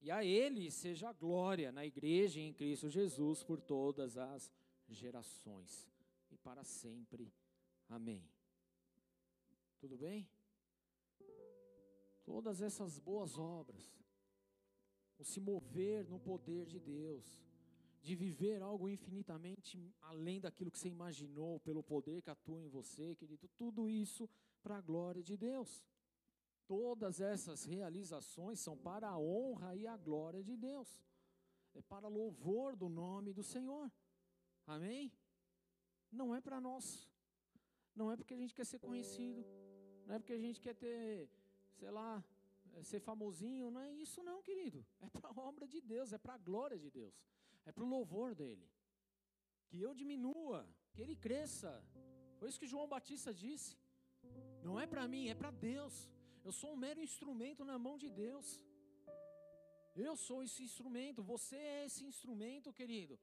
[0.02, 4.52] E a Ele seja a glória na igreja em Cristo Jesus por todas as
[4.90, 5.88] gerações
[6.32, 7.32] e para sempre.
[7.94, 8.28] Amém.
[9.80, 10.28] Tudo bem?
[12.26, 13.86] Todas essas boas obras,
[15.20, 17.40] o se mover no poder de Deus,
[18.02, 23.16] de viver algo infinitamente além daquilo que você imaginou, pelo poder que atua em você,
[23.16, 24.28] querido, tudo isso
[24.64, 25.86] para a glória de Deus.
[26.66, 31.06] Todas essas realizações são para a honra e a glória de Deus,
[31.76, 33.92] é para louvor do nome do Senhor,
[34.66, 35.14] amém?
[36.12, 37.13] Não é para nós,
[37.96, 39.46] não é porque a gente quer ser conhecido,
[40.06, 41.30] não é porque a gente quer ter,
[41.80, 42.24] sei lá,
[42.74, 46.18] é, ser famosinho, não é isso não, querido, é para a obra de Deus, é
[46.18, 47.16] para a glória de Deus
[47.66, 48.68] é para o louvor dele.
[49.68, 50.60] Que eu diminua,
[50.94, 51.72] que ele cresça.
[52.38, 53.78] Foi isso que João Batista disse.
[54.68, 55.96] Não é para mim, é para Deus.
[56.44, 58.48] Eu sou um mero instrumento na mão de Deus.
[59.96, 63.20] Eu sou esse instrumento, você é esse instrumento, querido.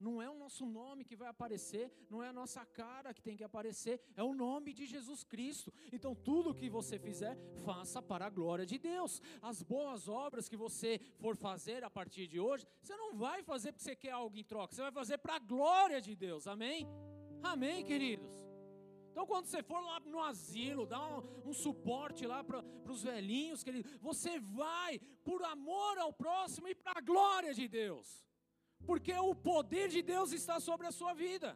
[0.00, 3.36] Não é o nosso nome que vai aparecer, não é a nossa cara que tem
[3.36, 5.70] que aparecer, é o nome de Jesus Cristo.
[5.92, 7.36] Então, tudo que você fizer,
[7.66, 9.20] faça para a glória de Deus.
[9.42, 13.72] As boas obras que você for fazer a partir de hoje, você não vai fazer
[13.72, 16.46] porque você quer algo em troca, você vai fazer para a glória de Deus.
[16.46, 16.88] Amém?
[17.42, 18.32] Amém, queridos.
[19.10, 23.62] Então, quando você for lá no asilo, dar um, um suporte lá para os velhinhos,
[23.62, 28.29] querido, você vai por amor ao próximo e para a glória de Deus
[28.90, 31.48] porque o poder de Deus está sobre a sua vida.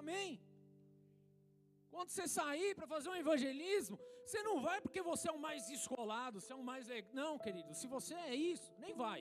[0.00, 0.28] Amém?
[1.92, 3.96] Quando você sair para fazer um evangelismo,
[4.26, 6.86] você não vai porque você é o mais descolado, você é o mais.
[7.20, 9.20] Não, querido, se você é isso, nem vai.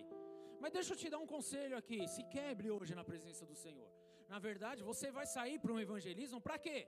[0.62, 3.90] Mas deixa eu te dar um conselho aqui: se quebre hoje na presença do Senhor.
[4.34, 6.80] Na verdade, você vai sair para um evangelismo para quê?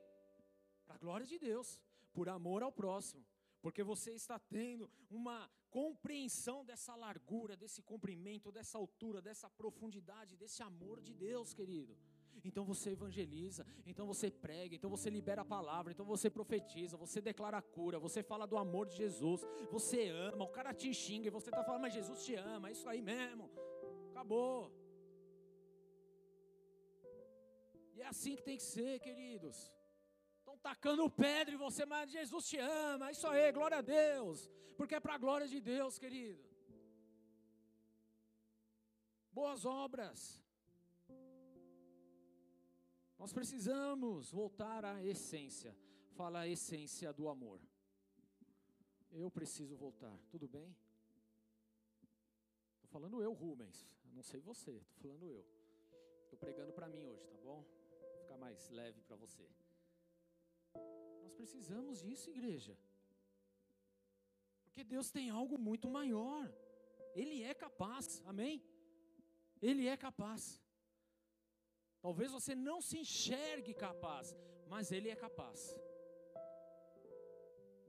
[0.85, 1.69] Para a glória de Deus,
[2.17, 3.23] por amor ao próximo
[3.61, 10.61] porque você está tendo uma compreensão dessa largura, desse comprimento, dessa altura, dessa profundidade, desse
[10.61, 11.97] amor de Deus, querido.
[12.43, 17.21] Então você evangeliza, então você prega, então você libera a palavra, então você profetiza, você
[17.21, 21.27] declara a cura, você fala do amor de Jesus, você ama, o cara te xinga
[21.27, 23.49] e você está falando, mas Jesus te ama, é isso aí mesmo,
[24.09, 24.71] acabou.
[27.93, 29.71] E é assim que tem que ser, queridos
[30.61, 34.95] tacando pedra e você, mas Jesus te ama, é isso aí, glória a Deus, porque
[34.95, 36.43] é para a glória de Deus, querido.
[39.31, 40.41] Boas obras.
[43.17, 45.75] Nós precisamos voltar à essência.
[46.19, 47.61] Fala a essência do amor.
[49.11, 50.75] Eu preciso voltar, tudo bem?
[52.75, 53.87] Estou falando eu, Rubens.
[54.13, 55.45] Não sei você, estou falando eu.
[56.23, 57.63] Estou pregando para mim hoje, tá bom?
[57.63, 59.47] Vou ficar mais leve para você.
[61.21, 62.77] Nós precisamos disso, igreja.
[64.65, 66.51] Porque Deus tem algo muito maior.
[67.13, 68.63] Ele é capaz, amém?
[69.61, 70.61] Ele é capaz.
[72.01, 74.35] Talvez você não se enxergue capaz,
[74.67, 75.79] mas Ele é capaz.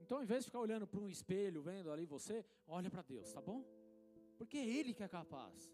[0.01, 3.31] Então, ao invés de ficar olhando para um espelho, vendo ali você, olha para Deus,
[3.31, 3.65] tá bom?
[4.37, 5.73] Porque é Ele que é capaz.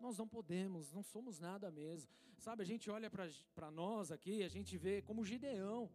[0.00, 2.10] Nós não podemos, não somos nada mesmo.
[2.36, 5.90] Sabe, a gente olha para nós aqui, a gente vê como Gideão.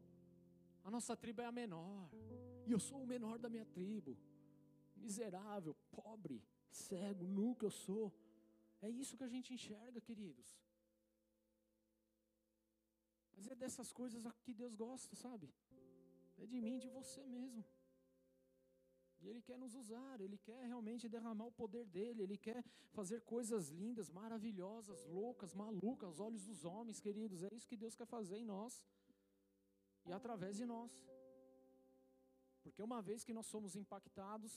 [0.83, 2.09] A nossa tribo é a menor.
[2.65, 4.17] E eu sou o menor da minha tribo.
[4.95, 8.13] Miserável, pobre, cego, nu que eu sou.
[8.81, 10.47] É isso que a gente enxerga, queridos.
[13.33, 15.49] Mas é dessas coisas que Deus gosta, sabe?
[16.37, 17.63] É de mim, de você mesmo.
[19.21, 23.21] E Ele quer nos usar, Ele quer realmente derramar o poder dEle, Ele quer fazer
[23.21, 27.43] coisas lindas, maravilhosas, loucas, malucas, aos olhos dos homens, queridos.
[27.43, 28.81] É isso que Deus quer fazer em nós
[30.09, 30.91] e através de nós.
[32.63, 34.53] Porque uma vez que nós somos impactados,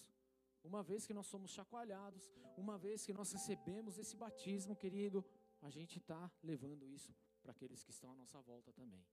[0.70, 2.24] uma vez que nós somos chacoalhados,
[2.56, 5.24] uma vez que nós recebemos esse batismo, querido,
[5.60, 9.04] a gente está levando isso para aqueles que estão à nossa volta também.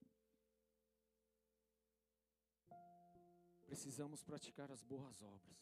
[3.65, 5.59] Precisamos praticar as boas obras.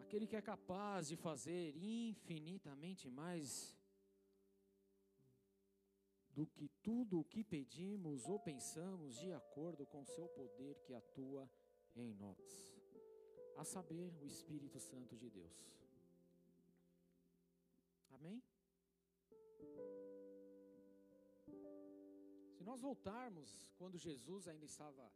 [0.00, 3.77] Aquele que é capaz de fazer infinitamente mais
[6.38, 10.94] do que tudo o que pedimos ou pensamos, de acordo com o seu poder que
[10.94, 11.50] atua
[11.96, 12.38] em nós,
[13.56, 15.58] a saber, o Espírito Santo de Deus.
[18.10, 18.40] Amém?
[22.54, 25.10] Se nós voltarmos quando Jesus ainda estava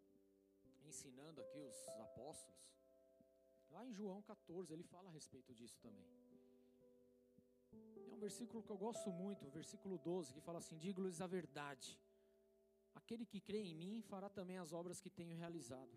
[0.85, 2.61] ensinando aqui os apóstolos,
[3.71, 6.32] lá em João 14, ele fala a respeito disso também.
[8.09, 11.27] É um versículo que eu gosto muito, o versículo 12, que fala assim: Digo-lhes a
[11.27, 11.99] verdade.
[12.95, 15.97] Aquele que crê em mim fará também as obras que tenho realizado.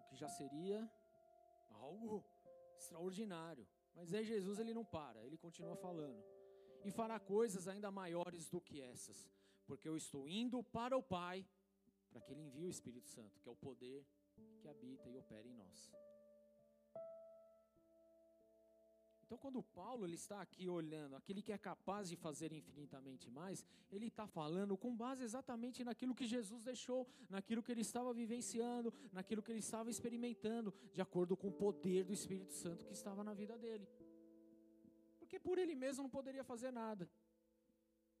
[0.00, 0.90] O que já seria
[1.70, 2.24] algo
[2.76, 3.66] extraordinário.
[3.94, 6.22] Mas aí Jesus ele não para, ele continua falando.
[6.84, 9.30] E fará coisas ainda maiores do que essas,
[9.66, 11.46] porque eu estou indo para o Pai,
[12.10, 14.04] para que ele envie o Espírito Santo, que é o poder
[14.60, 15.92] que habita e opera em nós.
[19.32, 23.64] Então, quando Paulo ele está aqui olhando, aquele que é capaz de fazer infinitamente mais,
[23.90, 28.92] ele está falando com base exatamente naquilo que Jesus deixou, naquilo que ele estava vivenciando,
[29.10, 33.24] naquilo que ele estava experimentando, de acordo com o poder do Espírito Santo que estava
[33.24, 33.88] na vida dele.
[35.18, 37.10] Porque por ele mesmo não poderia fazer nada.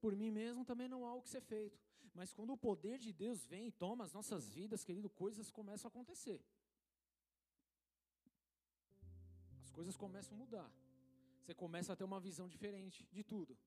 [0.00, 1.78] Por mim mesmo também não há o que ser feito.
[2.14, 5.88] Mas quando o poder de Deus vem e toma as nossas vidas, querido, coisas começam
[5.88, 6.42] a acontecer.
[9.60, 10.81] As coisas começam a mudar
[11.42, 13.58] você começa a ter uma visão diferente de tudo.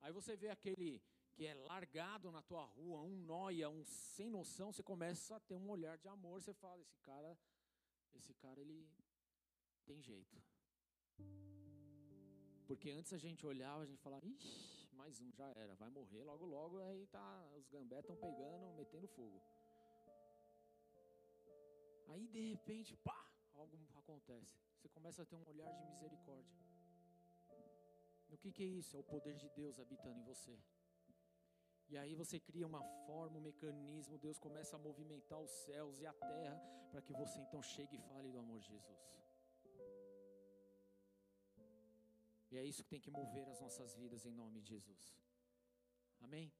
[0.00, 1.02] Aí você vê aquele
[1.34, 5.54] que é largado na tua rua, um noia, um sem noção, você começa a ter
[5.54, 7.38] um olhar de amor, você fala, esse cara,
[8.14, 8.90] esse cara ele
[9.84, 10.36] tem jeito.
[12.66, 16.22] Porque antes a gente olhava, a gente falava, ixi, mais um, já era, vai morrer
[16.22, 19.42] logo logo, aí tá, os gambé estão pegando, metendo fogo.
[22.08, 23.29] Aí de repente, pá,
[23.60, 24.58] algo acontece.
[24.74, 26.58] Você começa a ter um olhar de misericórdia.
[28.34, 28.96] O que, que é isso?
[28.96, 30.56] É o poder de Deus habitando em você.
[31.88, 36.06] E aí você cria uma forma, um mecanismo, Deus começa a movimentar os céus e
[36.06, 36.58] a terra
[36.90, 39.02] para que você então chegue e fale do amor de Jesus.
[42.50, 45.02] E é isso que tem que mover as nossas vidas em nome de Jesus.
[46.20, 46.52] Amém?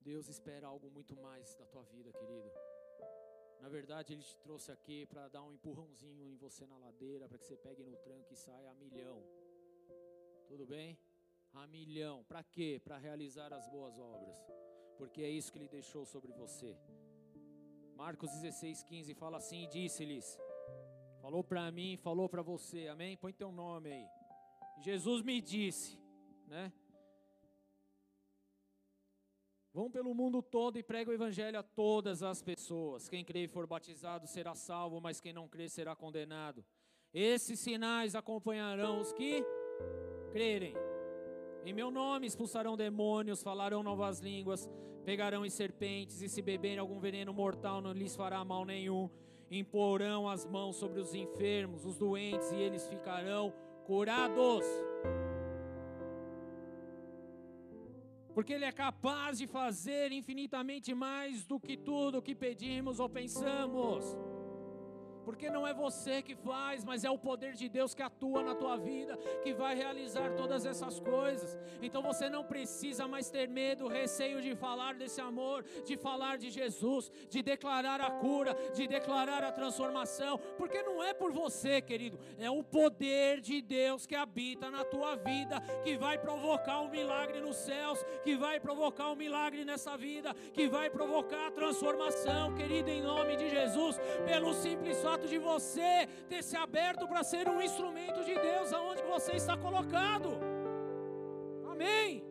[0.00, 2.50] Deus espera algo muito mais da tua vida, querido.
[3.62, 7.38] Na verdade, Ele te trouxe aqui para dar um empurrãozinho em você na ladeira, para
[7.38, 9.22] que você pegue no tranco e saia a milhão.
[10.48, 10.98] Tudo bem?
[11.52, 12.24] A milhão.
[12.24, 12.80] Para quê?
[12.82, 14.36] Para realizar as boas obras.
[14.98, 16.76] Porque é isso que ele deixou sobre você.
[17.94, 20.36] Marcos 16, 15 fala assim: disse-lhes,
[21.20, 23.16] falou para mim, falou para você, amém?
[23.16, 24.08] Põe teu nome aí.
[24.80, 25.96] Jesus me disse,
[26.48, 26.72] né?
[29.74, 33.08] Vão pelo mundo todo e pregam o evangelho a todas as pessoas.
[33.08, 36.62] Quem crê e for batizado será salvo, mas quem não crê será condenado.
[37.12, 39.42] Esses sinais acompanharão os que
[40.30, 40.74] crerem.
[41.64, 44.68] Em meu nome expulsarão demônios, falarão novas línguas,
[45.06, 49.08] pegarão em serpentes, e se beberem algum veneno mortal não lhes fará mal nenhum.
[49.50, 53.54] Imporão as mãos sobre os enfermos, os doentes, e eles ficarão
[53.86, 54.66] curados.
[58.34, 64.16] Porque Ele é capaz de fazer infinitamente mais do que tudo que pedimos ou pensamos.
[65.24, 68.54] Porque não é você que faz, mas é o poder de Deus que atua na
[68.54, 71.58] tua vida, que vai realizar todas essas coisas.
[71.80, 76.50] Então você não precisa mais ter medo, receio de falar desse amor, de falar de
[76.50, 82.18] Jesus, de declarar a cura, de declarar a transformação, porque não é por você, querido,
[82.38, 87.40] é o poder de Deus que habita na tua vida, que vai provocar um milagre
[87.40, 92.90] nos céus, que vai provocar um milagre nessa vida, que vai provocar a transformação, querido,
[92.90, 97.46] em nome de Jesus, pelo simples fato fato de você ter se aberto para ser
[97.46, 100.30] um instrumento de Deus aonde você está colocado.
[101.70, 102.24] Amém.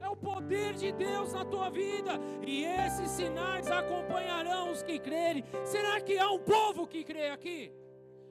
[0.00, 2.12] É o poder de Deus na tua vida,
[2.46, 5.44] e esses sinais acompanharão os que crerem.
[5.64, 7.72] Será que há um povo que crê aqui?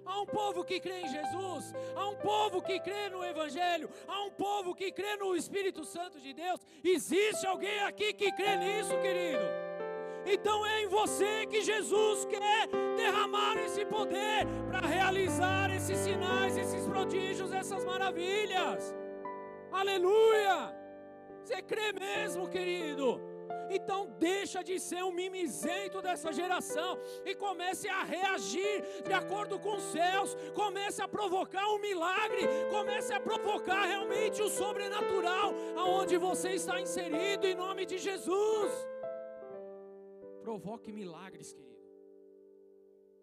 [0.06, 4.24] Há um povo que crê em Jesus, há um povo que crê no Evangelho, há
[4.24, 6.60] um povo que crê no Espírito Santo de Deus.
[6.84, 9.61] Existe alguém aqui que crê nisso, querido?
[10.26, 16.86] Então é em você que Jesus quer derramar esse poder para realizar esses sinais, esses
[16.86, 18.94] prodígios, essas maravilhas.
[19.72, 20.76] Aleluia!
[21.44, 23.20] Você crê mesmo, querido?
[23.70, 29.76] Então deixa de ser um mimizento dessa geração e comece a reagir de acordo com
[29.78, 36.50] os céus, comece a provocar um milagre, comece a provocar realmente o sobrenatural aonde você
[36.50, 38.72] está inserido em nome de Jesus.
[40.42, 41.72] Provoque milagres, querido.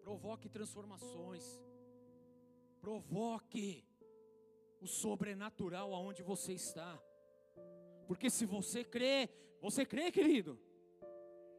[0.01, 1.45] Provoque transformações.
[2.81, 3.83] Provoque
[4.81, 6.97] o sobrenatural aonde você está.
[8.07, 9.29] Porque se você crê,
[9.61, 10.57] você crê, querido?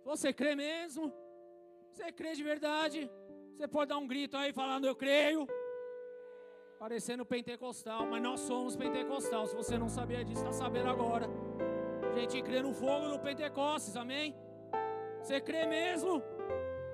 [0.05, 1.13] Você crê mesmo?
[1.93, 3.11] Você crê de verdade?
[3.55, 5.47] Você pode dar um grito aí falando eu creio.
[6.79, 9.47] Parecendo pentecostal, mas nós somos pentecostal.
[9.47, 11.29] Se você não sabia disso, está sabendo agora.
[12.11, 14.35] A gente crê no fogo do Pentecostes, amém?
[15.23, 16.23] Você crê mesmo?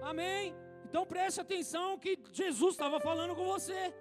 [0.03, 0.55] Amém?
[0.85, 3.95] Então preste atenção que Jesus estava falando com você.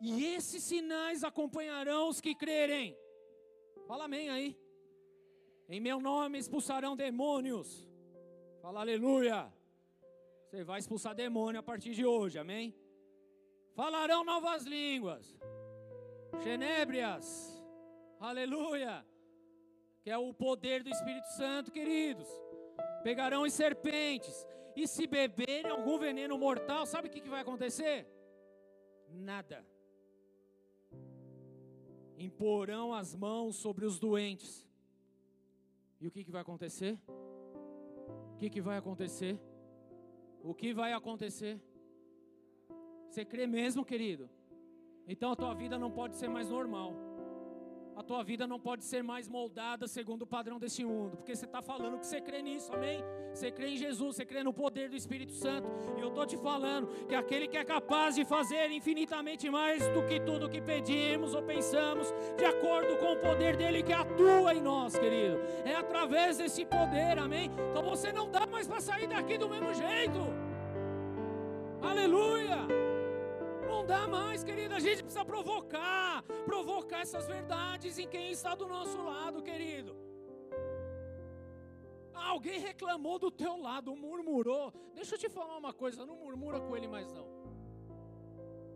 [0.00, 2.96] E esses sinais acompanharão os que crerem.
[3.86, 4.58] Fala amém aí.
[5.68, 7.88] Em meu nome expulsarão demônios.
[8.60, 9.52] Fala aleluia.
[10.44, 12.74] Você vai expulsar demônio a partir de hoje, amém?
[13.74, 15.36] Falarão novas línguas.
[16.42, 17.26] Genébrias.
[18.20, 19.04] Aleluia.
[20.04, 22.28] Que é o poder do Espírito Santo, queridos.
[23.02, 24.46] Pegarão as serpentes.
[24.76, 28.06] E se beberem algum veneno mortal, sabe o que, que vai acontecer?
[29.08, 29.64] Nada
[32.18, 34.66] imporão as mãos sobre os doentes.
[36.00, 36.98] E o que, que vai acontecer?
[38.34, 39.40] O que, que vai acontecer?
[40.42, 41.60] O que vai acontecer?
[43.08, 44.28] Você crê mesmo, querido?
[45.06, 46.94] Então a tua vida não pode ser mais normal
[47.96, 51.44] a tua vida não pode ser mais moldada segundo o padrão desse mundo, porque você
[51.44, 53.02] está falando que você crê nisso, amém?
[53.32, 56.36] Você crê em Jesus, você crê no poder do Espírito Santo, e eu estou te
[56.36, 61.34] falando que aquele que é capaz de fazer infinitamente mais do que tudo que pedimos
[61.34, 66.38] ou pensamos, de acordo com o poder dele que atua em nós, querido, é através
[66.38, 67.50] desse poder, amém?
[67.70, 70.18] Então você não dá mais para sair daqui do mesmo jeito,
[71.82, 72.83] aleluia!
[73.74, 74.72] Não dá mais, querido.
[74.74, 79.92] A gente precisa provocar, provocar essas verdades em quem está do nosso lado, querido.
[82.32, 84.72] Alguém reclamou do teu lado, murmurou.
[84.94, 87.26] Deixa eu te falar uma coisa, não murmura com ele mais não.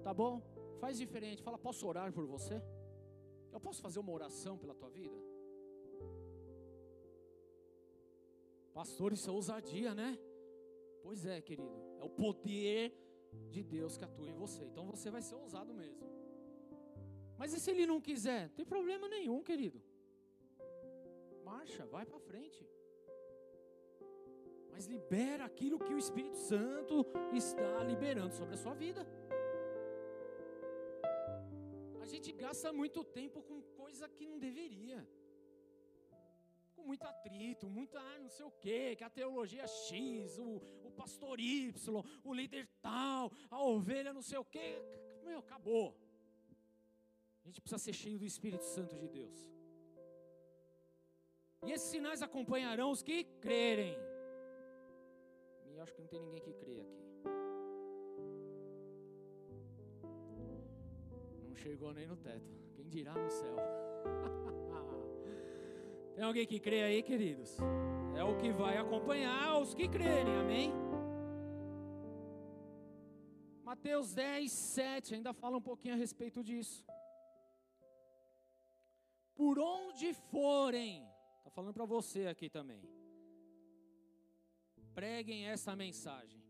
[0.03, 0.43] Tá bom?
[0.81, 1.45] Faz diferente.
[1.45, 2.61] Fala, posso orar por você?
[3.53, 5.19] Eu posso fazer uma oração pela tua vida?
[8.75, 10.19] Pastor, isso é ousadia, né?
[11.05, 11.79] Pois é, querido.
[12.01, 12.93] É o poder
[13.51, 14.65] de Deus que atua em você.
[14.65, 16.07] Então você vai ser ousado mesmo.
[17.39, 18.49] Mas e se ele não quiser?
[18.49, 19.81] Não tem problema nenhum, querido.
[21.45, 22.67] Marcha, vai para frente.
[24.73, 29.07] Mas libera aquilo que o Espírito Santo está liberando sobre a sua vida.
[32.01, 35.07] A gente gasta muito tempo com coisa que não deveria
[36.83, 41.41] muito atrito, muita ah, não sei o quê, que a teologia X, o, o pastor
[41.41, 44.83] Y, o líder tal, a ovelha não sei o quê.
[45.25, 45.97] Meu, acabou.
[47.45, 49.51] A gente precisa ser cheio do Espírito Santo de Deus.
[51.67, 53.97] E esses sinais acompanharão os que crerem.
[55.67, 57.05] E acho que não tem ninguém que crê aqui.
[61.43, 62.53] Não chegou nem no teto.
[62.75, 63.57] Quem dirá no céu?
[66.19, 67.57] Tem alguém que crê aí, queridos?
[68.17, 70.73] É o que vai acompanhar os que crerem, amém?
[73.63, 76.85] Mateus 10, 7 ainda fala um pouquinho a respeito disso.
[79.37, 82.83] Por onde forem, está falando para você aqui também.
[84.97, 86.43] Preguem essa mensagem.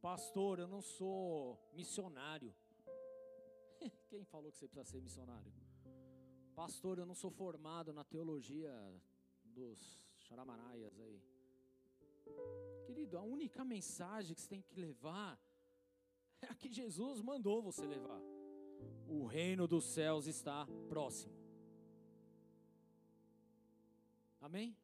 [0.00, 2.54] Pastor, eu não sou missionário.
[4.08, 5.67] Quem falou que você precisa ser missionário?
[6.58, 8.72] Pastor, eu não sou formado na teologia
[9.44, 9.78] dos
[10.18, 11.22] charamaraias aí.
[12.84, 15.40] Querido, a única mensagem que você tem que levar
[16.42, 18.20] é a que Jesus mandou você levar.
[19.06, 21.32] O reino dos céus está próximo.
[24.40, 24.76] Amém?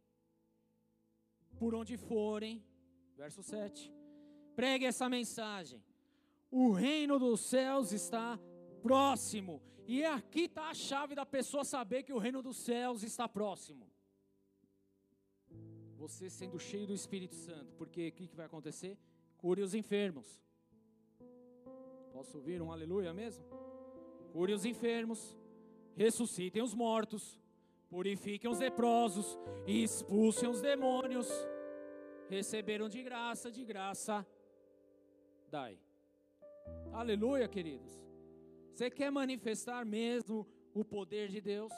[1.58, 2.64] Por onde forem,
[3.16, 3.92] verso 7.
[4.54, 5.82] Pregue essa mensagem.
[6.52, 8.53] O reino dos céus está próximo.
[9.86, 13.90] E aqui está a chave da pessoa saber que o reino dos céus está próximo.
[15.96, 18.98] Você sendo cheio do Espírito Santo, porque o que, que vai acontecer?
[19.38, 20.42] Cure os enfermos.
[22.12, 23.44] Posso ouvir um aleluia mesmo?
[24.32, 25.36] Cure os enfermos,
[25.96, 27.40] ressuscitem os mortos,
[27.88, 31.28] purifiquem os leprosos e expulsem os demônios.
[32.28, 34.26] Receberam de graça, de graça,
[35.50, 35.78] dai.
[36.92, 38.04] Aleluia, queridos.
[38.74, 40.44] Você quer manifestar mesmo
[40.74, 41.72] o poder de Deus?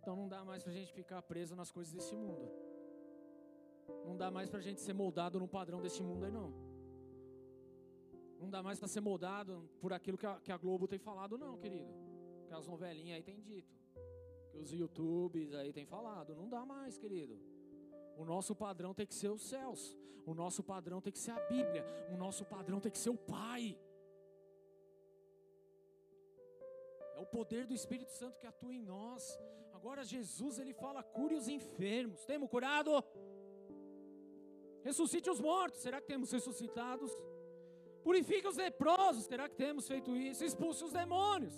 [0.00, 2.48] Então não dá mais para a gente ficar preso nas coisas desse mundo.
[4.06, 6.54] Não dá mais para a gente ser moldado no padrão desse mundo aí não.
[8.38, 11.36] Não dá mais para ser moldado por aquilo que a, que a Globo tem falado
[11.36, 11.92] não, querido.
[12.46, 13.74] Que as novelinhas aí tem dito.
[14.52, 16.32] Que os YouTubes aí tem falado.
[16.36, 17.36] Não dá mais, querido.
[18.22, 19.96] O nosso padrão tem que ser os céus.
[20.30, 21.84] O nosso padrão tem que ser a Bíblia.
[22.14, 23.64] O nosso padrão tem que ser o Pai.
[27.16, 29.22] É o poder do Espírito Santo que atua em nós.
[29.72, 32.24] Agora Jesus ele fala: cure os enfermos.
[32.26, 32.90] Temos curado?
[34.88, 35.80] Ressuscite os mortos.
[35.80, 37.12] Será que temos ressuscitados?
[38.02, 39.24] Purifique os leprosos.
[39.26, 40.44] Será que temos feito isso?
[40.44, 41.54] Expulse os demônios.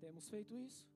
[0.00, 0.88] Temos feito isso.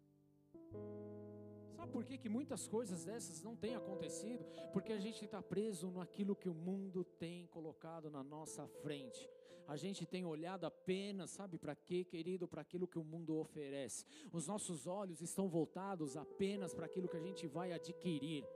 [1.85, 4.43] Sabe por que, que muitas coisas dessas não têm acontecido?
[4.73, 9.29] Porque a gente está preso naquilo que o mundo tem colocado na nossa frente.
[9.69, 12.49] A gente tem olhado apenas, sabe para quê, querido?
[12.49, 14.07] Para aquilo que o mundo oferece.
[14.33, 18.47] Os nossos olhos estão voltados apenas para aquilo que a gente vai adquirir.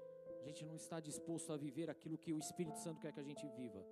[0.40, 3.28] A gente não está disposto a viver aquilo que o Espírito Santo quer que a
[3.30, 3.84] gente viva.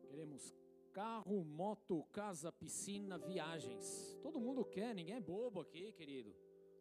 [0.00, 0.52] Queremos
[0.92, 4.18] carro, moto, casa, piscina, viagens.
[4.22, 6.34] Todo mundo quer, ninguém é bobo aqui, querido.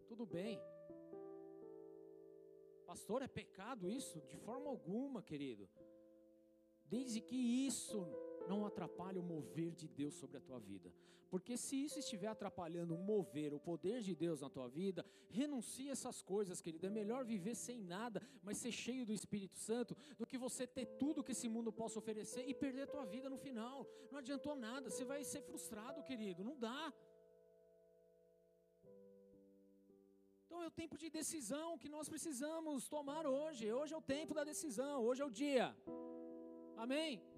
[0.08, 0.60] Tudo bem.
[2.86, 4.22] Pastor, é pecado isso?
[4.28, 5.70] De forma alguma, querido.
[6.86, 8.06] Desde que isso
[8.48, 10.92] não atrapalhe o mover de Deus sobre a tua vida.
[11.32, 15.90] Porque se isso estiver atrapalhando o mover, o poder de Deus na tua vida, renuncie
[15.90, 16.86] essas coisas, querido.
[16.88, 20.86] É melhor viver sem nada, mas ser cheio do Espírito Santo, do que você ter
[21.04, 23.88] tudo que esse mundo possa oferecer e perder a tua vida no final.
[24.12, 26.44] Não adiantou nada, você vai ser frustrado, querido.
[26.44, 26.94] Não dá.
[30.44, 33.72] Então é o tempo de decisão que nós precisamos tomar hoje.
[33.72, 35.74] Hoje é o tempo da decisão, hoje é o dia.
[36.76, 37.31] Amém?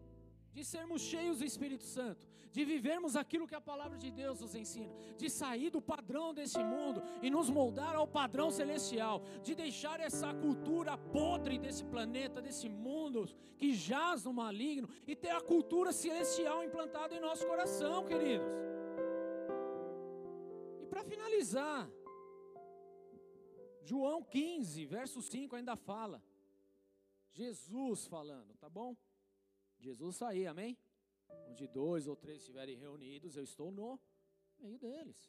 [0.53, 4.53] De sermos cheios do Espírito Santo, de vivermos aquilo que a palavra de Deus nos
[4.53, 9.99] ensina, de sair do padrão desse mundo e nos moldar ao padrão celestial, de deixar
[9.99, 13.27] essa cultura podre desse planeta, desse mundo
[13.57, 18.47] que jaz no maligno e ter a cultura celestial implantada em nosso coração, queridos.
[20.83, 21.89] E para finalizar,
[23.83, 26.23] João 15, verso 5 ainda fala,
[27.31, 28.95] Jesus falando, tá bom?
[29.87, 30.77] Jesus sair, amém?
[31.49, 33.89] Onde dois ou três estiverem reunidos, eu estou no
[34.59, 35.19] meio deles.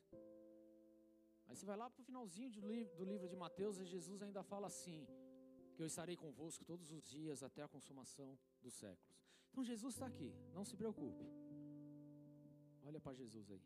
[1.47, 4.23] Aí você vai lá para o finalzinho do livro, do livro de Mateus e Jesus
[4.23, 5.07] ainda fala assim:
[5.75, 9.21] que eu estarei convosco todos os dias até a consumação dos séculos.
[9.51, 11.25] Então Jesus está aqui, não se preocupe.
[12.83, 13.63] Olha para Jesus aí.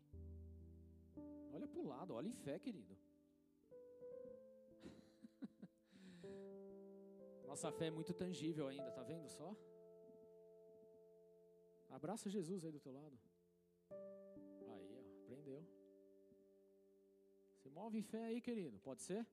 [1.53, 2.97] Olha para o lado, olha em fé, querido.
[7.47, 9.55] Nossa fé é muito tangível ainda, tá vendo só?
[11.89, 13.19] Abraça Jesus aí do teu lado.
[13.89, 15.65] Aí, ó, aprendeu.
[17.57, 18.79] Se move em fé aí, querido.
[18.79, 19.25] Pode ser?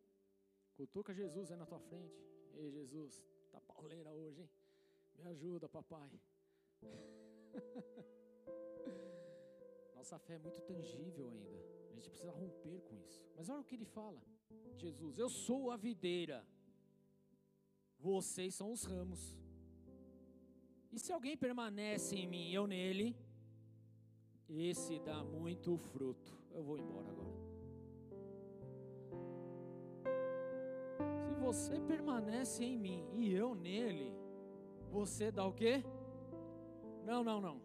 [0.74, 2.18] Cutuca Jesus aí na tua frente.
[2.54, 4.50] Ei, Jesus, tá pauleira hoje, hein?
[5.16, 6.10] Me ajuda, papai.
[9.94, 11.58] Nossa fé é muito tangível ainda.
[11.90, 13.24] A gente precisa romper com isso.
[13.34, 14.22] Mas olha o que ele fala.
[14.76, 16.46] Jesus, eu sou a videira.
[17.98, 19.34] Vocês são os ramos.
[20.92, 23.16] E se alguém permanece em mim e eu nele,
[24.48, 26.36] esse dá muito fruto.
[26.52, 27.36] Eu vou embora agora.
[31.26, 34.12] Se você permanece em mim e eu nele,
[34.90, 35.84] você dá o quê?
[37.04, 37.60] Não, não, não.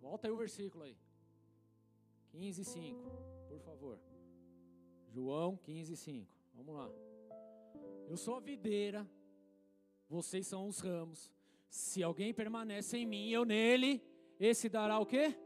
[0.00, 0.96] Volta aí o versículo aí.
[2.30, 3.00] 15, 5,
[3.48, 3.98] por favor.
[5.08, 6.30] João 15, 5.
[6.54, 6.90] Vamos lá.
[8.08, 9.06] Eu sou a videira,
[10.08, 11.35] vocês são os ramos.
[11.68, 14.02] Se alguém permanece em mim e eu nele,
[14.38, 15.36] esse dará o quê?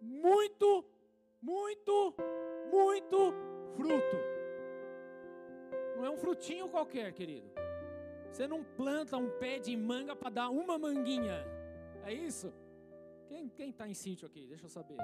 [0.00, 0.84] Muito,
[1.40, 2.14] muito,
[2.70, 3.32] muito
[3.76, 4.16] fruto.
[5.96, 7.48] Não é um frutinho qualquer, querido.
[8.30, 11.44] Você não planta um pé de manga para dar uma manguinha.
[12.04, 12.52] É isso?
[13.28, 14.46] Quem está em sítio aqui?
[14.46, 14.96] Deixa eu saber.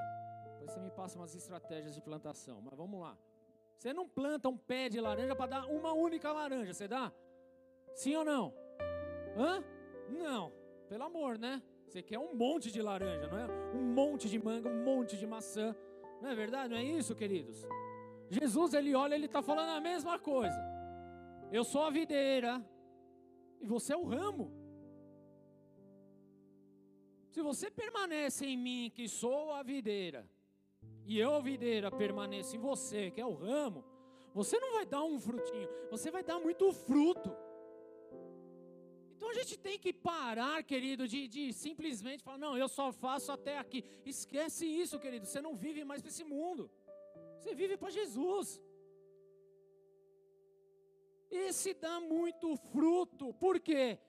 [0.45, 2.61] Depois você me passa umas estratégias de plantação.
[2.61, 3.17] Mas vamos lá.
[3.77, 6.75] Você não planta um pé de laranja para dar uma única laranja.
[6.75, 7.13] Você dá?
[7.95, 8.55] Sim ou não?
[9.37, 9.65] Hã?
[10.09, 10.53] Não,
[10.89, 11.63] pelo amor, né?
[11.87, 13.47] Você quer um monte de laranja, não é?
[13.75, 15.75] Um monte de manga, um monte de maçã.
[16.23, 16.73] Não é verdade?
[16.73, 17.67] Não é isso, queridos?
[18.29, 20.59] Jesus, ele olha, ele está falando a mesma coisa.
[21.51, 22.65] Eu sou a videira
[23.61, 24.53] e você é o ramo.
[27.31, 30.29] Se você permanece em mim, que sou a videira,
[31.05, 33.85] e eu, a videira, permaneço em você, que é o ramo,
[34.33, 37.31] você não vai dar um frutinho, você vai dar muito fruto.
[39.31, 43.31] Então a gente tem que parar, querido, de, de simplesmente falar, não, eu só faço
[43.31, 43.85] até aqui.
[44.05, 45.25] Esquece isso, querido.
[45.25, 46.69] Você não vive mais para esse mundo.
[47.39, 48.61] Você vive para Jesus.
[51.31, 53.33] Esse dá muito fruto.
[53.35, 54.01] Por quê?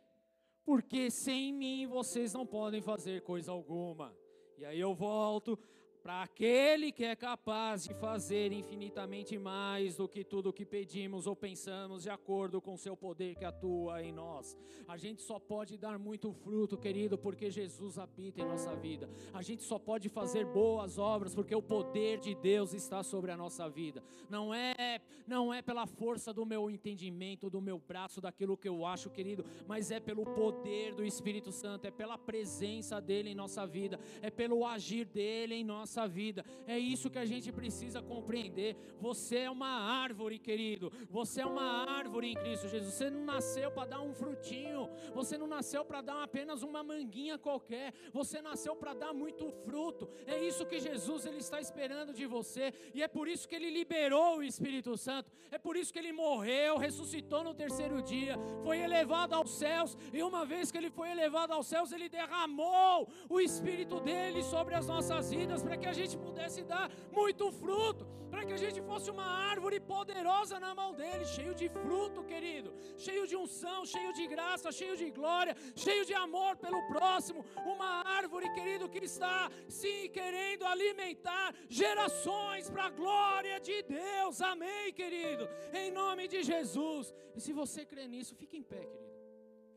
[0.65, 4.17] Porque sem mim vocês não podem fazer coisa alguma.
[4.57, 5.59] E aí eu volto
[6.01, 11.35] para aquele que é capaz de fazer infinitamente mais do que tudo que pedimos ou
[11.35, 14.57] pensamos, de acordo com o seu poder que atua em nós.
[14.87, 19.07] A gente só pode dar muito fruto, querido, porque Jesus habita em nossa vida.
[19.31, 23.37] A gente só pode fazer boas obras porque o poder de Deus está sobre a
[23.37, 24.03] nossa vida.
[24.27, 28.85] Não é, não é pela força do meu entendimento, do meu braço, daquilo que eu
[28.85, 33.67] acho, querido, mas é pelo poder do Espírito Santo, é pela presença dele em nossa
[33.67, 36.45] vida, é pelo agir dele em nossa nossa vida.
[36.65, 38.77] É isso que a gente precisa compreender.
[39.01, 40.91] Você é uma árvore, querido.
[41.09, 42.93] Você é uma árvore em Cristo Jesus.
[42.93, 44.89] Você não nasceu para dar um frutinho.
[45.13, 47.93] Você não nasceu para dar apenas uma manguinha qualquer.
[48.13, 50.09] Você nasceu para dar muito fruto.
[50.25, 52.73] É isso que Jesus ele está esperando de você.
[52.93, 55.29] E é por isso que ele liberou o Espírito Santo.
[55.51, 59.97] É por isso que ele morreu, ressuscitou no terceiro dia, foi elevado aos céus.
[60.13, 64.75] E uma vez que ele foi elevado aos céus, ele derramou o Espírito dele sobre
[64.75, 66.85] as nossas vidas para que a gente pudesse dar
[67.19, 71.67] muito fruto, para que a gente fosse uma árvore poderosa na mão dele, cheio de
[71.81, 72.69] fruto, querido,
[73.05, 75.53] cheio de unção, cheio de graça, cheio de glória,
[75.85, 77.43] cheio de amor pelo próximo,
[77.73, 79.37] uma árvore, querido, que está
[79.79, 81.47] sim querendo alimentar
[81.81, 85.45] gerações para a glória de Deus, amém, querido,
[85.81, 87.13] em nome de Jesus.
[87.35, 89.17] E se você crê nisso, fique em pé, querido,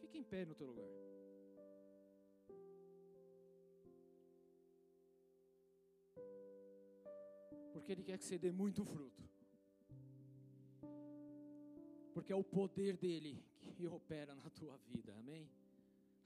[0.03, 0.94] fique em pé no teu lugar.
[7.85, 9.23] Porque Ele quer que você dê muito fruto.
[12.15, 13.45] Porque é o poder dele
[13.77, 15.51] que opera na tua vida, amém?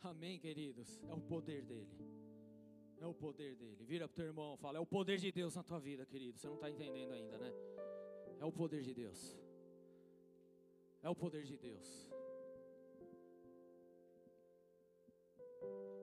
[0.00, 1.02] Amém, queridos?
[1.08, 1.90] É o poder dele.
[3.00, 3.84] É o poder dele.
[3.84, 6.38] Vira para o teu irmão fala: É o poder de Deus na tua vida, querido.
[6.38, 7.52] Você não está entendendo ainda, né?
[8.38, 9.36] É o poder de Deus.
[11.02, 12.08] É o poder de Deus.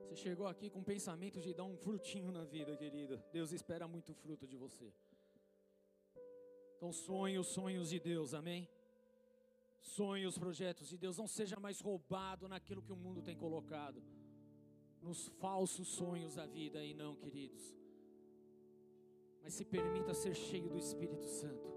[0.02, 3.22] Você chegou aqui com o pensamento de dar um frutinho na vida, querido.
[3.32, 4.92] Deus espera muito fruto de você.
[6.76, 8.68] Então sonhe os sonhos de Deus, amém?
[9.80, 14.02] Sonhe os projetos de Deus, não seja mais roubado naquilo que o mundo tem colocado,
[15.00, 17.74] nos falsos sonhos da vida e não, queridos.
[19.42, 21.74] Mas se permita ser cheio do Espírito Santo.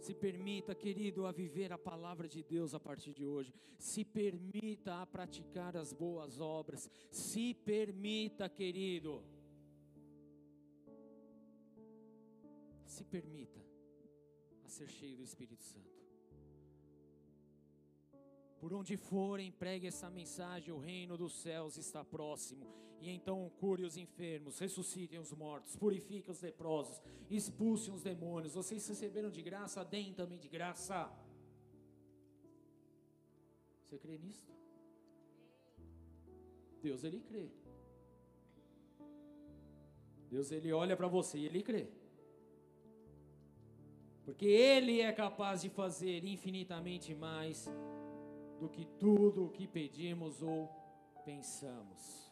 [0.00, 3.52] Se permita, querido, a viver a palavra de Deus a partir de hoje.
[3.78, 6.88] Se permita a praticar as boas obras.
[7.10, 9.24] Se permita, querido.
[12.86, 13.67] Se permita
[14.78, 15.98] ser cheio do Espírito Santo.
[18.60, 22.66] Por onde forem, pregue essa mensagem: o reino dos céus está próximo.
[23.00, 27.00] E então cure os enfermos, ressuscitem os mortos, purifiquem os leprosos,
[27.30, 28.54] expulsem os demônios.
[28.54, 31.08] Vocês receberam de graça, deem também de graça.
[33.82, 34.50] Você crê nisso?
[36.82, 37.48] Deus ele crê.
[40.28, 41.97] Deus ele olha para você e ele crê
[44.28, 47.66] porque Ele é capaz de fazer infinitamente mais
[48.60, 50.68] do que tudo o que pedimos ou
[51.24, 52.30] pensamos.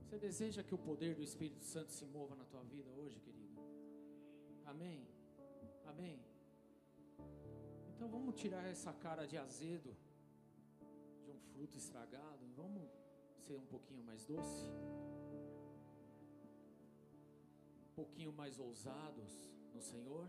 [0.00, 3.62] Você deseja que o poder do Espírito Santo se mova na tua vida hoje, querido?
[4.64, 5.06] Amém?
[5.86, 6.18] Amém?
[7.94, 9.96] Então vamos tirar essa cara de azedo,
[11.24, 12.90] de um fruto estragado, vamos
[13.46, 14.66] ser um pouquinho mais doce,
[17.86, 20.28] um pouquinho mais ousados no Senhor?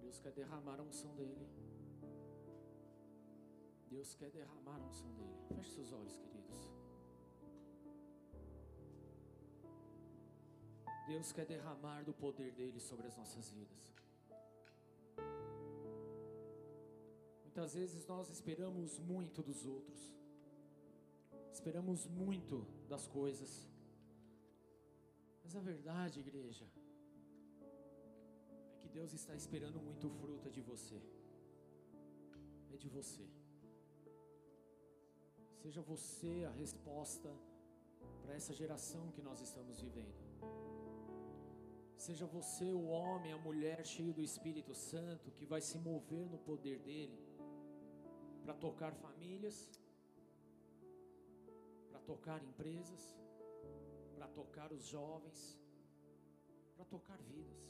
[0.00, 1.48] Deus quer derramar a unção dele.
[3.88, 5.36] Deus quer derramar a unção dele.
[5.54, 6.34] Feche seus olhos, queridos.
[11.06, 13.94] Deus quer derramar do poder dele sobre as nossas vidas.
[17.42, 20.12] Muitas vezes nós esperamos muito dos outros,
[21.52, 23.68] esperamos muito das coisas,
[25.44, 26.66] mas a verdade, igreja,
[28.74, 31.00] é que Deus está esperando muito fruto de você.
[32.72, 33.26] É de você.
[35.62, 37.30] Seja você a resposta
[38.22, 40.24] para essa geração que nós estamos vivendo.
[41.96, 46.38] Seja você o homem, a mulher cheio do Espírito Santo que vai se mover no
[46.38, 47.18] poder dele
[48.42, 49.70] para tocar famílias,
[51.90, 53.14] para tocar empresas,
[54.24, 55.40] para tocar os jovens,
[56.74, 57.62] para tocar vidas.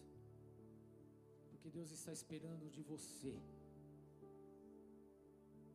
[1.50, 3.34] Porque Deus está esperando de você.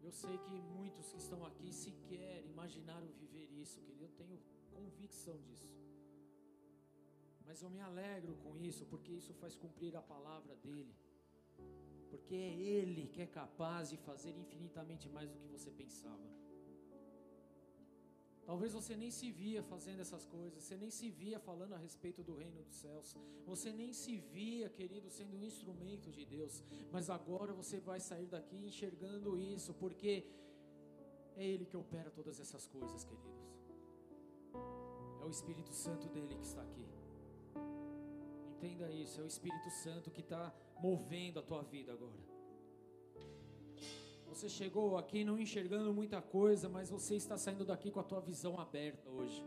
[0.02, 4.06] Eu sei que muitos que estão aqui sequer imaginaram viver isso, querido.
[4.06, 4.40] Eu tenho
[4.72, 5.68] convicção disso.
[7.46, 10.96] Mas eu me alegro com isso, porque isso faz cumprir a palavra dele.
[12.10, 16.49] Porque é Ele que é capaz de fazer infinitamente mais do que você pensava.
[18.50, 22.24] Talvez você nem se via fazendo essas coisas, você nem se via falando a respeito
[22.24, 23.16] do reino dos céus,
[23.46, 28.26] você nem se via, querido, sendo um instrumento de Deus, mas agora você vai sair
[28.26, 30.26] daqui enxergando isso, porque
[31.36, 33.46] é Ele que opera todas essas coisas, queridos.
[35.22, 36.88] É o Espírito Santo dele que está aqui.
[38.56, 42.29] Entenda isso, é o Espírito Santo que está movendo a tua vida agora.
[44.30, 48.22] Você chegou aqui não enxergando muita coisa, mas você está saindo daqui com a tua
[48.22, 49.44] visão aberta hoje.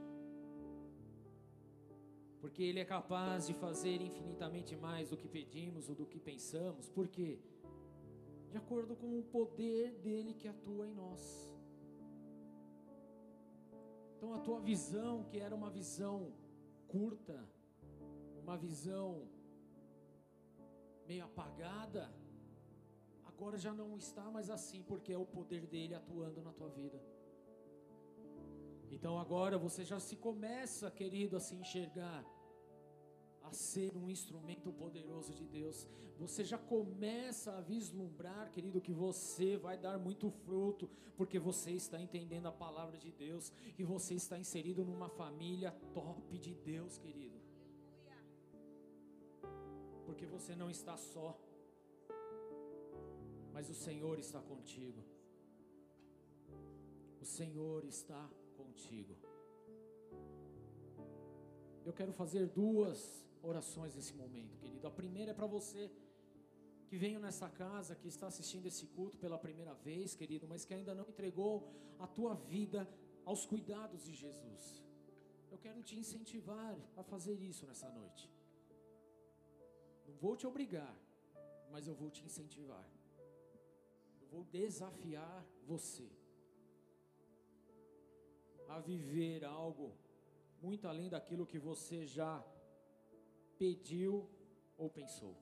[2.41, 6.89] Porque Ele é capaz de fazer infinitamente mais do que pedimos ou do que pensamos.
[6.89, 7.39] Por quê?
[8.51, 11.23] De acordo com o poder dele que atua em nós.
[14.17, 16.33] Então a tua visão, que era uma visão
[16.89, 17.39] curta,
[18.43, 19.29] uma visão
[21.07, 22.13] meio apagada,
[23.43, 27.03] agora já não está mais assim, porque é o poder dele atuando na tua vida.
[28.89, 32.25] Então agora você já se começa, querido, a se enxergar,
[33.43, 35.89] a ser um instrumento poderoso de Deus.
[36.21, 42.01] Você já começa a vislumbrar, querido, que você vai dar muito fruto, porque você está
[42.01, 47.41] entendendo a palavra de Deus e você está inserido numa família top de Deus, querido.
[50.07, 51.37] Porque você não está só
[53.53, 55.03] mas o Senhor está contigo.
[57.21, 58.23] O Senhor está
[58.57, 59.15] contigo.
[61.85, 62.99] Eu quero fazer duas
[63.43, 64.87] orações nesse momento, querido.
[64.87, 65.91] A primeira é para você
[66.89, 70.75] que veio nessa casa, que está assistindo esse culto pela primeira vez, querido, mas que
[70.75, 71.55] ainda não entregou
[71.99, 72.89] a tua vida
[73.25, 74.83] aos cuidados de Jesus.
[75.51, 78.31] Eu quero te incentivar a fazer isso nessa noite.
[80.07, 80.95] Não vou te obrigar,
[81.71, 82.87] mas eu vou te incentivar
[84.33, 85.39] vou desafiar
[85.71, 86.09] você
[88.75, 89.87] a viver algo
[90.65, 92.33] muito além daquilo que você já
[93.63, 94.13] pediu
[94.83, 95.35] ou pensou,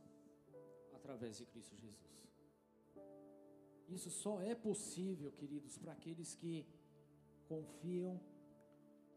[0.99, 2.17] através de Cristo Jesus.
[3.97, 6.55] Isso só é possível, queridos, para aqueles que
[7.53, 8.15] confiam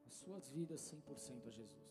[0.07, 1.89] as suas vidas 100% a Jesus.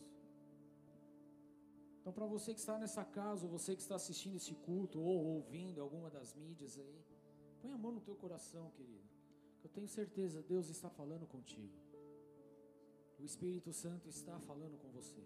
[2.00, 5.18] Então, para você que está nessa casa, ou você que está assistindo esse culto, ou
[5.36, 7.00] ouvindo alguma das mídias aí,
[7.62, 9.08] Põe a mão no teu coração, querido.
[9.62, 11.72] Eu tenho certeza, Deus está falando contigo.
[13.20, 15.22] O Espírito Santo está falando com você.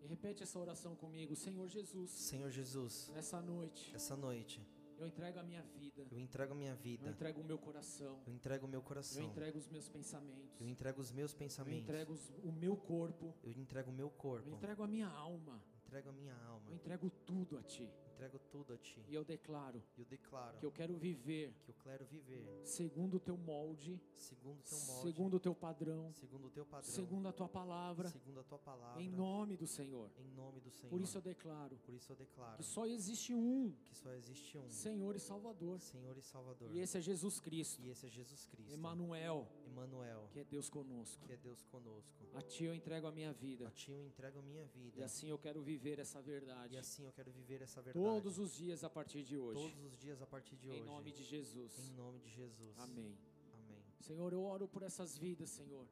[0.00, 2.10] E repete essa oração comigo, Senhor Jesus.
[2.10, 3.10] Senhor Jesus.
[3.12, 3.92] Nessa noite.
[3.92, 4.64] Essa noite.
[4.96, 6.06] Eu entrego a minha vida.
[6.12, 7.06] Eu entrego a minha vida.
[7.06, 8.22] Eu entrego o meu coração.
[8.24, 9.20] Eu entrego o meu coração.
[9.20, 10.60] Eu entrego os meus pensamentos.
[10.60, 11.78] Eu entrego os meus pensamentos.
[11.78, 13.34] Eu entrego o meu corpo.
[13.42, 14.48] Eu entrego o meu corpo.
[14.48, 15.60] Eu entrego a minha alma.
[15.72, 16.70] Eu entrego a minha alma.
[16.70, 17.90] Eu entrego tudo a ti
[18.22, 19.02] entrego tudo a ti.
[19.08, 23.20] E eu declaro, eu declaro que eu quero viver, que eu quero viver segundo o
[23.20, 27.28] teu molde, segundo o teu molde, segundo o teu padrão, segundo o teu padrão, segundo
[27.28, 30.10] a tua palavra, segundo a tua palavra, em nome do Senhor.
[30.18, 30.90] Em nome do Senhor.
[30.90, 34.56] Por isso eu declaro, por isso eu declaro que só existe um, que só existe
[34.56, 36.70] um, Senhor e Salvador, Senhor e Salvador.
[36.70, 37.82] E esse é Jesus Cristo.
[37.82, 38.72] E esse é Jesus Cristo.
[38.72, 41.26] Emmanuel, Emmanuel, que é Deus conosco.
[41.26, 42.22] Que é Deus conosco.
[42.34, 43.68] A ti eu entrego a minha vida.
[43.68, 45.00] A ti eu entrego a minha vida.
[45.00, 46.74] E assim eu quero viver essa verdade.
[46.74, 48.04] E assim eu quero viver essa verdade.
[48.12, 49.62] Todos os dias a partir de hoje.
[49.62, 50.80] Todos os dias a partir de em hoje.
[50.82, 51.78] Em nome de Jesus.
[51.78, 52.78] Em nome de Jesus.
[52.78, 53.16] Amém.
[53.54, 53.82] Amém.
[54.06, 55.86] Senhor, eu oro por essas vidas, Senhor.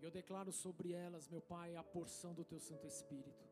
[0.00, 3.44] E eu declaro sobre elas, meu Pai, a porção do teu Santo Espírito.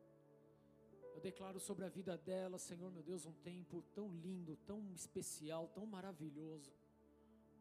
[1.15, 5.69] Eu declaro sobre a vida delas, Senhor, meu Deus, um tempo tão lindo, tão especial,
[5.69, 6.73] tão maravilhoso.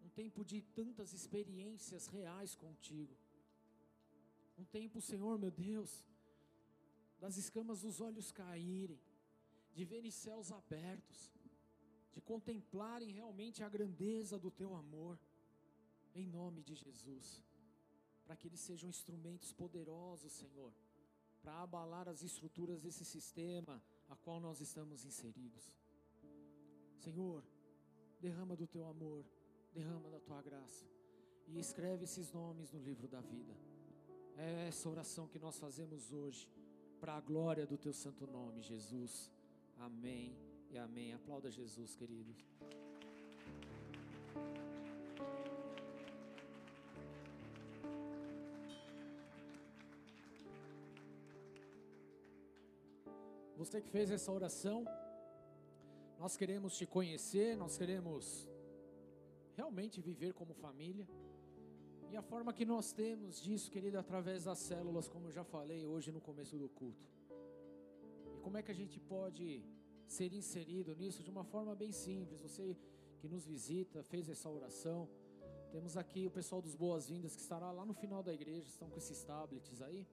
[0.05, 3.17] Um tempo de tantas experiências reais contigo.
[4.59, 6.05] Um tempo, Senhor, meu Deus,
[7.21, 8.99] das escamas dos olhos caírem
[9.73, 11.31] de verem céus abertos,
[12.13, 15.19] de contemplarem realmente a grandeza do teu amor,
[16.15, 17.43] em nome de Jesus,
[18.25, 20.73] para que eles sejam instrumentos poderosos, Senhor,
[21.43, 25.73] para abalar as estruturas desse sistema a qual nós estamos inseridos.
[26.99, 27.43] Senhor,
[28.21, 29.25] derrama do teu amor,
[29.73, 30.85] derrama da tua graça.
[31.53, 33.57] e escreve esses nomes no livro da vida.
[34.37, 36.49] É essa oração que nós fazemos hoje,
[37.01, 39.33] para a glória do teu santo nome, Jesus.
[39.81, 40.37] Amém
[40.71, 41.15] e amém.
[41.15, 42.37] Aplauda Jesus, queridos.
[53.57, 54.85] Você que fez essa oração,
[56.19, 58.47] nós queremos te conhecer, nós queremos
[59.57, 61.09] realmente viver como família.
[62.11, 65.45] E a forma que nós temos disso, querido, é através das células, como eu já
[65.45, 67.20] falei hoje no começo do culto.
[68.43, 69.63] Como é que a gente pode
[70.07, 72.41] ser inserido nisso de uma forma bem simples?
[72.41, 72.77] Você
[73.19, 75.09] que nos visita, fez essa oração.
[75.71, 78.97] Temos aqui o pessoal dos Boas-Vindas que estará lá no final da igreja, estão com
[78.97, 80.07] esses tablets aí.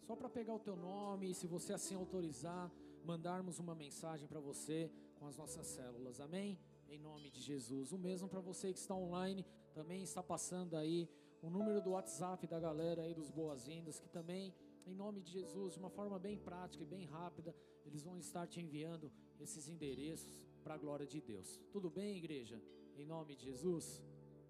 [0.00, 2.72] Só para pegar o teu nome e se você assim autorizar,
[3.04, 6.58] mandarmos uma mensagem para você com as nossas células, amém?
[6.88, 7.92] Em nome de Jesus.
[7.92, 11.08] O mesmo para você que está online, também está passando aí
[11.42, 14.54] o número do WhatsApp da galera aí dos boas-vindas, que também,
[14.86, 17.54] em nome de Jesus, de uma forma bem prática e bem rápida,
[17.84, 21.60] eles vão estar te enviando esses endereços para a glória de Deus.
[21.70, 22.60] Tudo bem, igreja?
[22.96, 24.02] Em nome de Jesus,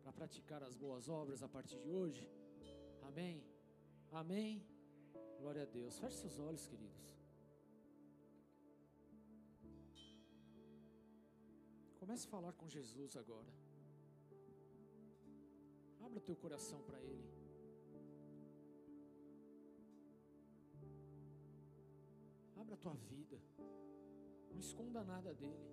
[0.02, 2.28] para praticar as boas obras a partir de hoje.
[3.02, 3.42] Amém?
[4.10, 4.62] Amém?
[5.38, 5.98] Glória a Deus.
[5.98, 7.02] Feche seus olhos, queridos.
[11.98, 13.52] Comece a falar com Jesus agora.
[16.00, 17.43] Abra o teu coração para Ele.
[22.64, 23.38] Abra a tua vida.
[24.50, 25.66] Não esconda nada dele.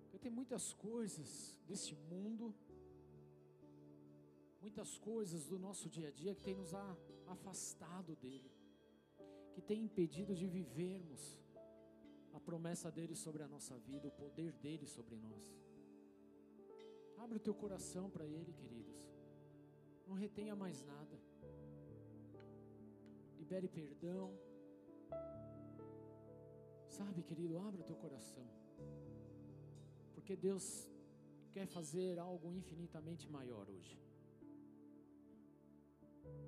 [0.00, 2.52] Porque tem muitas coisas desse mundo,
[4.60, 6.74] muitas coisas do nosso dia a dia que tem nos
[7.26, 8.50] afastado dele,
[9.54, 11.38] que tem impedido de vivermos
[12.32, 15.46] a promessa dele sobre a nossa vida, o poder dele sobre nós.
[17.18, 18.98] Abre o teu coração para ele, queridos.
[20.08, 21.16] Não retenha mais nada.
[23.48, 24.38] Libere perdão.
[26.86, 28.46] Sabe, querido, abra o teu coração.
[30.14, 30.66] Porque Deus
[31.54, 33.98] quer fazer algo infinitamente maior hoje.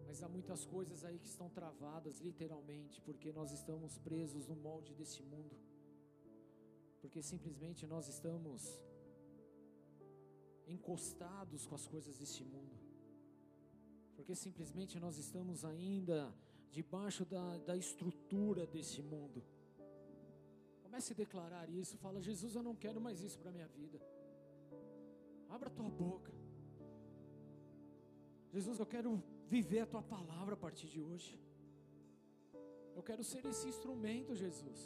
[0.06, 4.92] Mas há muitas coisas aí que estão travadas, literalmente, porque nós estamos presos no molde
[4.94, 5.56] desse mundo
[7.00, 8.78] porque simplesmente nós estamos
[10.66, 12.76] encostados com as coisas deste mundo,
[14.14, 16.18] porque simplesmente nós estamos ainda
[16.70, 19.42] debaixo da, da estrutura desse mundo.
[20.82, 24.00] Comece a declarar isso, fala: Jesus, eu não quero mais isso para minha vida.
[25.48, 26.32] Abra a tua boca.
[28.52, 31.38] Jesus, eu quero viver a tua palavra a partir de hoje.
[32.94, 34.80] Eu quero ser esse instrumento, Jesus.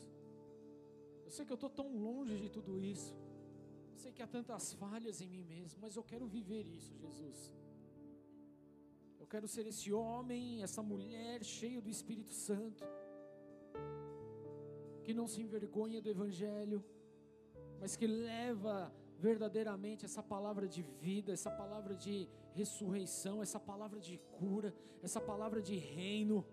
[1.24, 3.15] Eu sei que eu estou tão longe de tudo isso.
[3.93, 7.51] Eu sei que há tantas falhas em mim mesmo, mas eu quero viver isso, Jesus.
[9.24, 12.84] Eu quero ser esse homem, essa mulher cheio do Espírito Santo,
[15.05, 16.84] que não se envergonha do Evangelho,
[17.80, 18.74] mas que leva
[19.18, 25.62] verdadeiramente essa palavra de vida, essa palavra de ressurreição, essa palavra de cura, essa palavra
[25.62, 26.44] de reino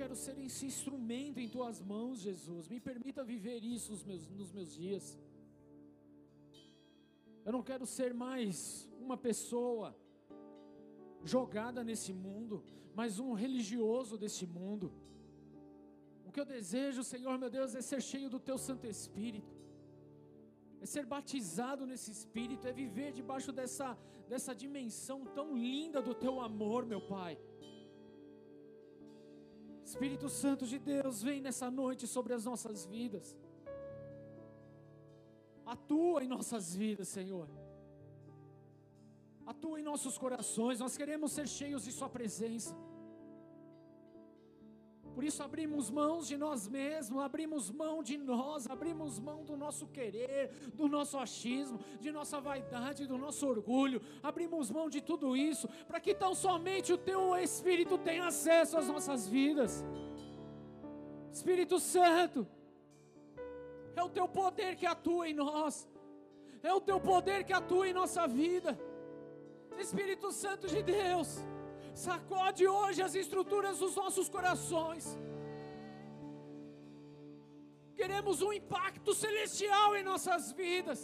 [0.00, 2.68] quero ser esse instrumento em tuas mãos, Jesus.
[2.72, 5.04] Me permita viver isso nos meus, nos meus dias.
[7.44, 9.94] Eu não quero ser mais uma pessoa
[11.24, 12.62] jogada nesse mundo,
[12.94, 14.92] mas um religioso desse mundo.
[16.26, 19.52] O que eu desejo, Senhor meu Deus, é ser cheio do Teu Santo Espírito,
[20.80, 23.98] é ser batizado nesse Espírito, é viver debaixo dessa,
[24.28, 27.38] dessa dimensão tão linda do Teu amor, meu Pai.
[29.84, 33.36] Espírito Santo de Deus, vem nessa noite sobre as nossas vidas.
[35.66, 37.48] Atua em nossas vidas, Senhor.
[39.52, 40.80] Atua em nossos corações.
[40.84, 42.72] Nós queremos ser cheios de Sua presença.
[45.14, 49.86] Por isso abrimos mãos de nós mesmos, abrimos mão de nós, abrimos mão do nosso
[49.96, 50.44] querer,
[50.80, 54.00] do nosso achismo, de nossa vaidade, do nosso orgulho.
[54.22, 58.86] Abrimos mão de tudo isso para que tão somente o teu espírito tenha acesso às
[58.86, 59.84] nossas vidas.
[61.32, 62.46] Espírito Santo,
[63.96, 65.88] é o teu poder que atua em nós.
[66.62, 68.78] É o teu poder que atua em nossa vida.
[69.80, 71.28] Espírito Santo de Deus,
[71.94, 75.18] Sacode hoje as estruturas dos nossos corações.
[77.94, 81.00] Queremos um impacto celestial em nossas vidas.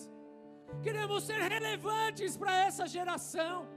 [0.83, 3.69] Queremos ser relevantes para essa geração.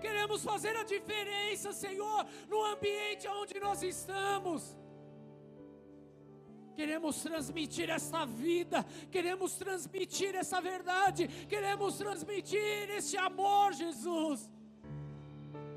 [0.00, 4.76] Queremos fazer a diferença, Senhor, no ambiente onde nós estamos.
[6.80, 14.48] Queremos transmitir essa vida, queremos transmitir essa verdade, queremos transmitir esse amor, Jesus.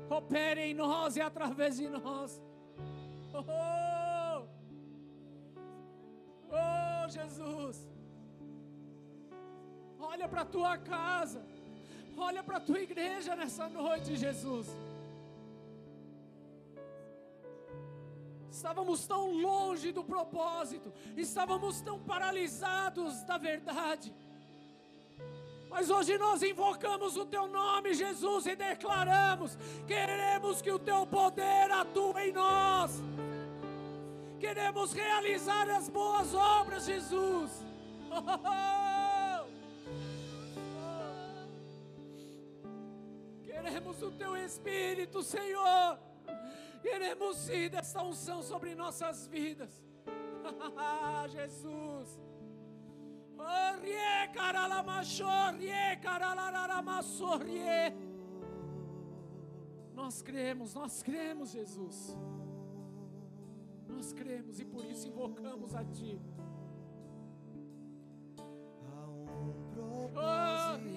[0.08, 2.40] Opere em nós e através de nós.
[3.34, 4.46] Oh,
[6.50, 7.86] oh Jesus.
[9.98, 11.44] Olha para a tua casa,
[12.16, 14.68] olha para a tua igreja nessa noite, Jesus.
[18.54, 24.14] Estávamos tão longe do propósito, estávamos tão paralisados da verdade.
[25.68, 29.58] Mas hoje nós invocamos o teu nome, Jesus, e declaramos:
[29.88, 32.92] queremos que o teu poder atue em nós.
[34.38, 37.50] Queremos realizar as boas obras, Jesus.
[43.44, 45.98] Queremos o teu Espírito, Senhor.
[46.84, 49.72] Queremos sim dessa unção sobre nossas vidas.
[51.32, 52.20] Jesus.
[59.94, 62.18] Nós cremos, nós cremos, Jesus.
[63.88, 66.20] Nós cremos e por isso invocamos a Ti.
[68.92, 70.88] Há um Oh, propósito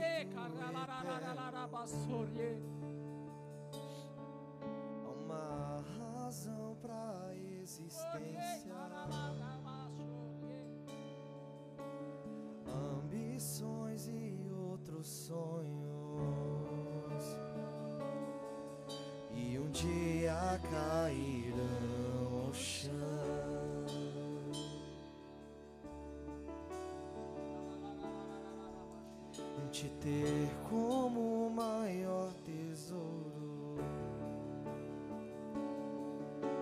[29.77, 33.75] Te ter como o maior tesouro,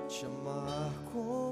[0.09, 1.44] te amar como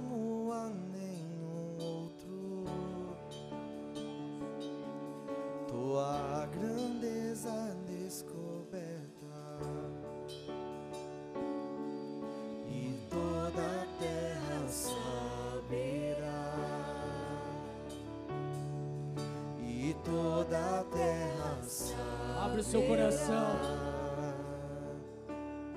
[23.14, 23.60] coração.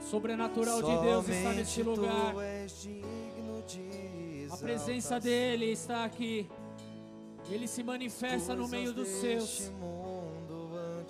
[0.01, 2.35] Sobrenatural de Deus está neste lugar.
[4.51, 6.49] A presença dele está aqui.
[7.51, 9.73] Ele se manifesta no meio dos seus.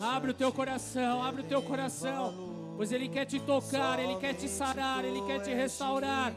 [0.01, 2.55] Abre o teu coração, abre o teu coração.
[2.77, 6.35] Pois ele quer te tocar, ele quer te sarar, ele quer te restaurar.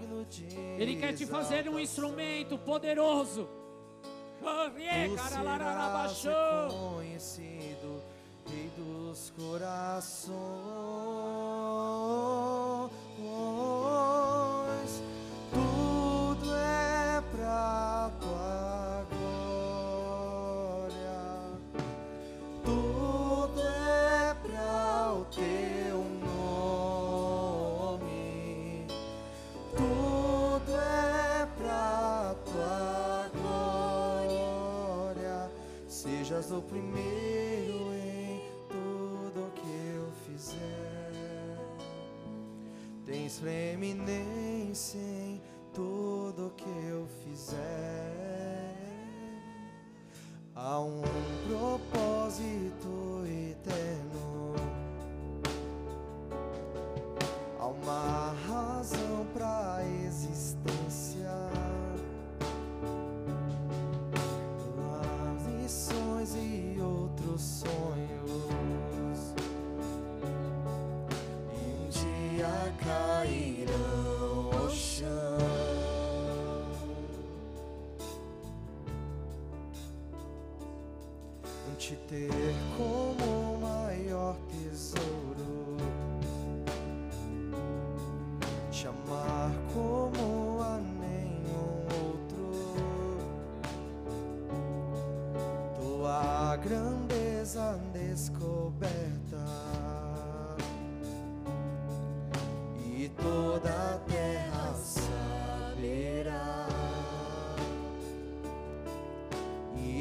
[0.78, 3.50] Ele quer te fazer um instrumento poderoso.
[4.42, 6.99] Oh, rie, caralarabaxô.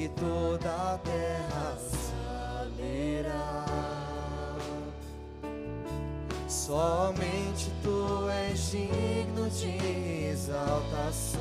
[0.09, 1.77] E toda a terra
[2.57, 3.65] saberá.
[6.49, 11.39] Somente tu és digno de exaltação.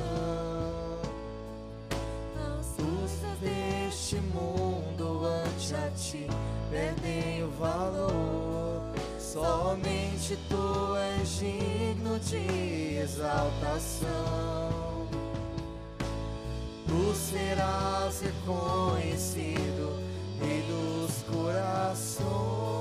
[2.78, 6.26] Os deste mundo ante a ti
[6.70, 8.82] perdem o valor.
[9.18, 14.67] Somente tu és digno de exaltação.
[16.98, 20.02] Os serás reconhecido,
[20.40, 22.77] Rei dos corações.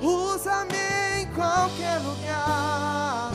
[0.00, 3.32] Usa-me em qualquer lugar.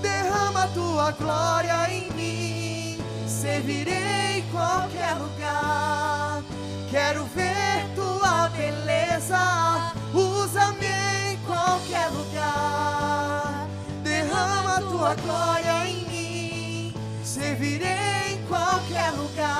[0.00, 6.42] Derrama tua glória em mim, servirei em qualquer lugar.
[6.90, 10.86] Quero ver tua beleza, usa-me
[11.32, 13.66] em qualquer lugar.
[14.02, 16.94] Derrama tua glória em mim,
[17.24, 19.53] servirei em qualquer lugar.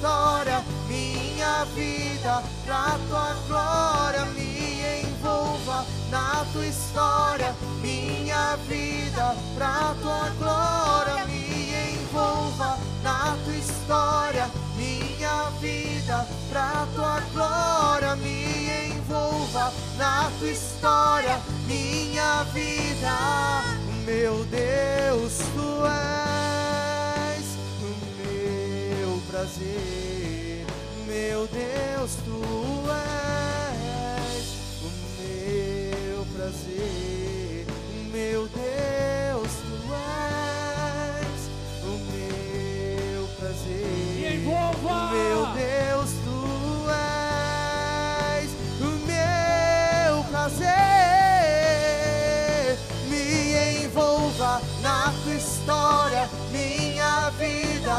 [0.00, 10.30] História, minha vida, pra tua glória, me envolva na tua história, minha vida, pra tua
[10.38, 20.50] glória, me envolva na tua história, minha vida, pra tua glória, me envolva na tua
[20.50, 23.66] história, minha vida,
[24.06, 26.39] meu Deus, tu és
[31.06, 32.42] meu Deus, tu
[34.36, 34.48] és
[34.82, 36.99] o meu prazer,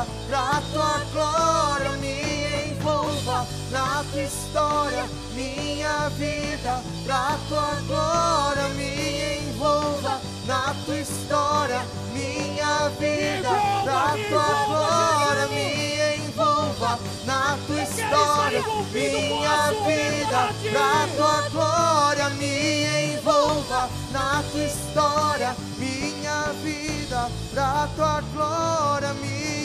[0.02, 1.92] vida, pra tua glória.
[1.98, 8.70] Me envolva na tua história, minha vida, pra tua glória.
[8.70, 13.50] Me envolva na tua história, minha vida,
[13.84, 15.48] pra tua glória.
[15.48, 22.30] Me envolva na tua história, minha vida, pra tua glória.
[22.32, 29.14] Me envolva na tua história, minha vida, pra tua glória.
[29.16, 29.61] Me envolva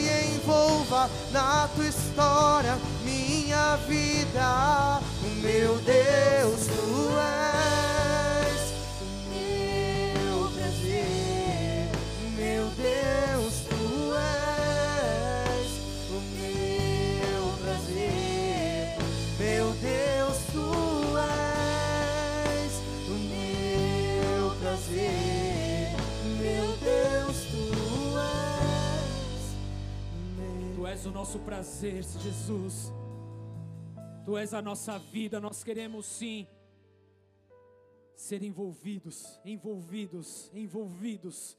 [1.31, 11.89] na tua história, minha vida, o meu Deus, tu és o meu prazer,
[12.37, 13.36] meu Deus,
[31.07, 32.91] o nosso prazer, Jesus.
[34.25, 35.39] Tu és a nossa vida.
[35.39, 36.45] Nós queremos sim
[38.13, 41.57] ser envolvidos, envolvidos, envolvidos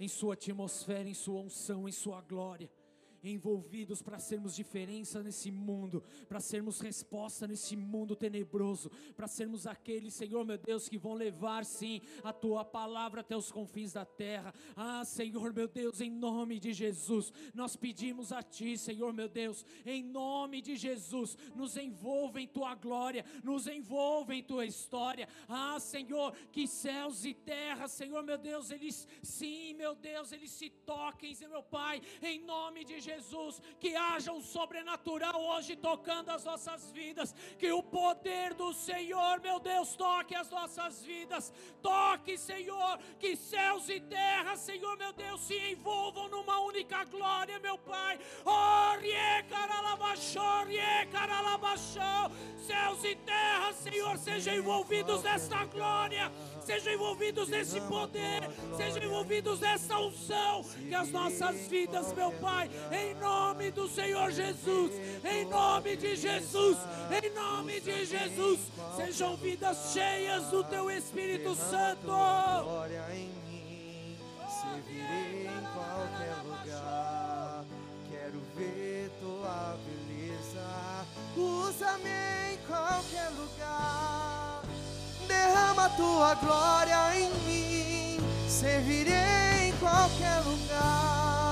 [0.00, 2.70] em Sua atmosfera, em Sua unção, em Sua glória.
[3.22, 10.14] Envolvidos para sermos diferença nesse mundo, para sermos resposta nesse mundo tenebroso, para sermos aqueles,
[10.14, 14.54] Senhor meu Deus, que vão levar sim a tua palavra até os confins da terra.
[14.76, 19.64] Ah, Senhor meu Deus, em nome de Jesus, nós pedimos a Ti, Senhor meu Deus,
[19.84, 25.28] em nome de Jesus, nos envolva em Tua glória, nos envolva em Tua história.
[25.48, 30.70] Ah, Senhor, que céus e terra, Senhor meu Deus, eles sim, meu Deus, eles se
[30.70, 33.05] toquem, meu Pai, em nome de Jesus,
[33.78, 39.60] que haja um sobrenatural hoje tocando as nossas vidas, que o poder do Senhor, meu
[39.60, 45.56] Deus, toque as nossas vidas, toque, Senhor, que céus e terra, Senhor, meu Deus, se
[45.72, 48.18] envolvam numa única glória, meu Pai.
[48.44, 52.30] Oh, rie, caralabachor, rie, caralabachão.
[52.66, 58.42] Céus e terra, Senhor, sejam envolvidos nesta glória, sejam envolvidos nesse poder,
[58.76, 60.64] sejam envolvidos nessa unção.
[60.64, 64.92] Que as nossas vidas, meu Pai, em nome do Senhor Jesus,
[65.24, 66.78] em nome de Jesus,
[67.22, 68.60] em nome de Jesus,
[68.96, 72.06] sejam vidas cheias do Teu Espírito Santo.
[72.06, 74.18] Glória em mim,
[74.48, 77.64] servirei em qualquer lugar.
[78.10, 81.06] Quero ver tua beleza,
[81.36, 84.62] usa-me em qualquer lugar.
[85.26, 91.45] Derrama tua glória em mim, servirei em qualquer lugar.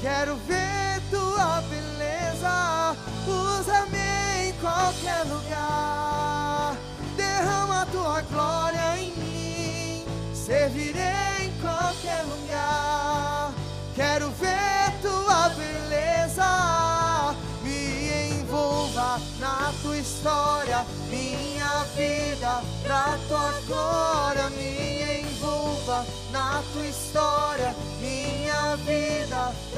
[0.00, 2.96] Quero ver tua beleza,
[3.26, 6.74] usa-me em qualquer lugar.
[7.16, 11.02] Derrama tua glória em mim, servirei
[11.42, 13.52] em qualquer lugar.
[13.94, 25.20] Quero ver tua beleza, me envolva na tua história, minha vida, pra tua glória, me
[25.20, 27.29] envolva na tua história,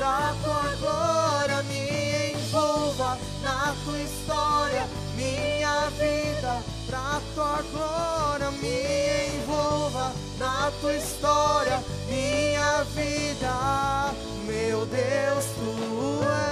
[0.02, 10.12] pra tua glória, me envolva na tua história, minha vida, pra tua glória, me envolva
[10.40, 14.12] na tua história, minha vida,
[14.44, 16.51] meu Deus, tu és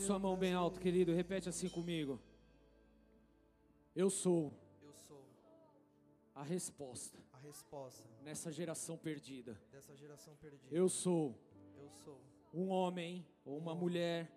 [0.00, 2.18] Levante sua mão bem alto, querido, repete assim comigo.
[3.94, 4.52] Eu sou
[4.82, 5.22] Eu sou
[6.34, 9.60] a resposta a resposta nessa geração perdida.
[9.70, 10.74] dessa geração perdida.
[10.74, 11.38] Eu sou
[11.78, 12.18] Eu sou
[12.54, 14.30] um homem ou uma mulher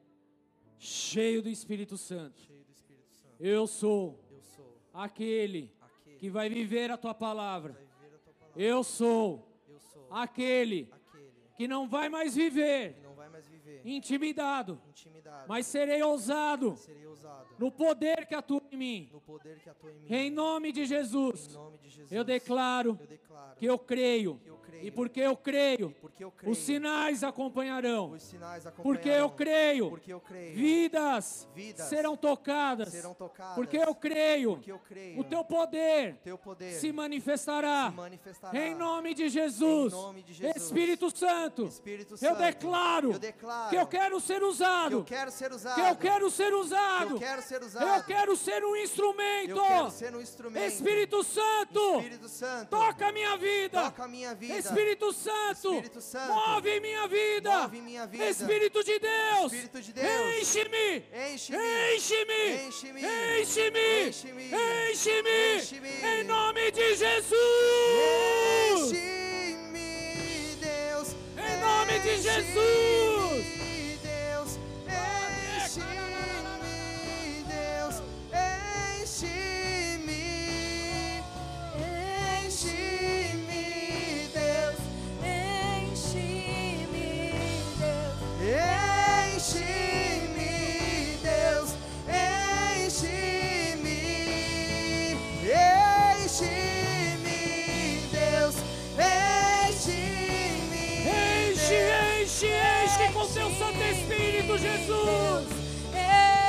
[0.78, 2.42] cheio do Espírito Santo.
[2.42, 3.36] cheio do Espírito Santo.
[3.40, 7.72] Eu sou Eu sou aquele aquele que vai viver a tua palavra.
[7.72, 8.62] a tua palavra.
[8.62, 13.00] Eu sou Eu sou aquele aquele que não vai mais viver
[13.64, 19.10] viver intimidado, intimidado, mas serei ousado serei ousado no poder que atua em mim.
[19.14, 20.08] no poder que atua em mim.
[20.10, 22.12] Em nome de Em Jesus, nome de Jesus.
[22.12, 24.36] eu declaro eu declaro que eu creio.
[24.44, 24.84] que eu creio.
[24.86, 28.12] E porque eu creio, porque eu creio, os sinais acompanharão.
[28.12, 29.30] os sinais Porque eu acompanharão.
[29.30, 32.90] creio, porque eu creio, vidas Vidas serão tocadas.
[32.90, 33.56] serão tocadas.
[33.56, 37.92] Porque eu creio, porque eu creio, o teu poder teu poder se manifestará.
[37.92, 38.60] se manifestará.
[38.60, 40.64] Em nome de Jesus, Em nome de Jesus.
[40.66, 45.04] Espírito Santo, Espírito eu Santo, declaro eu declaro falaram que eu quero ser usado, eu
[45.04, 48.64] quero ser usado, que eu quero ser usado, eu quero ser usado, eu quero ser
[48.66, 50.66] um instrumento, eu quero ser um instrumento.
[50.66, 56.80] Espírito Santo, Espírito Santo, toca minha vida, toca minha vida, Espírito Santo, Espírito Santo, move
[56.80, 61.58] minha vida, move minha vida, Espírito de Deus, Espírito de Deus, enche-me, enche-me,
[62.68, 63.02] enche-me,
[63.40, 64.52] enche-me,
[64.90, 67.34] enche-me, enche-me, em nome de Jesus.
[68.72, 71.16] Enche-me, Deus.
[71.38, 73.23] Em nome de Jesus.
[73.42, 74.04] Jesus.
[74.04, 74.60] Deus.
[74.88, 76.03] Enche-me,
[104.54, 105.48] Espírito, Jesus.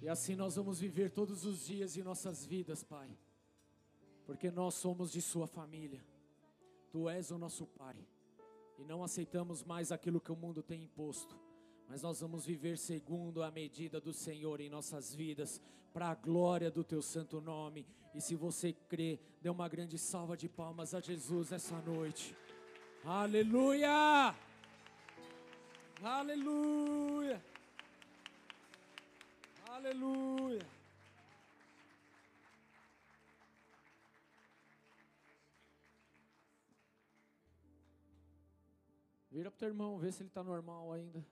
[0.00, 3.08] E assim nós vamos viver todos os dias em nossas vidas, Pai.
[4.26, 6.02] Porque nós somos de Sua família.
[6.92, 7.96] Tu és o nosso Pai.
[8.78, 11.34] E não aceitamos mais aquilo que o mundo tem imposto.
[11.88, 15.60] Mas nós vamos viver segundo a medida do Senhor em nossas vidas,
[15.92, 17.86] para a glória do Teu santo nome.
[18.14, 22.36] E se você crê, dê uma grande salva de palmas a Jesus essa noite.
[23.04, 24.34] Aleluia!
[26.02, 27.42] Aleluia!
[29.68, 30.81] Aleluia!
[39.32, 41.24] Vira pro teu irmão, vê se ele está normal ainda.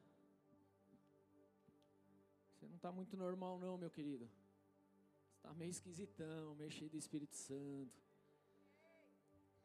[2.55, 4.27] Você não está muito normal não, meu querido.
[5.37, 7.93] Está meio esquisitão, meio cheio do Espírito Santo.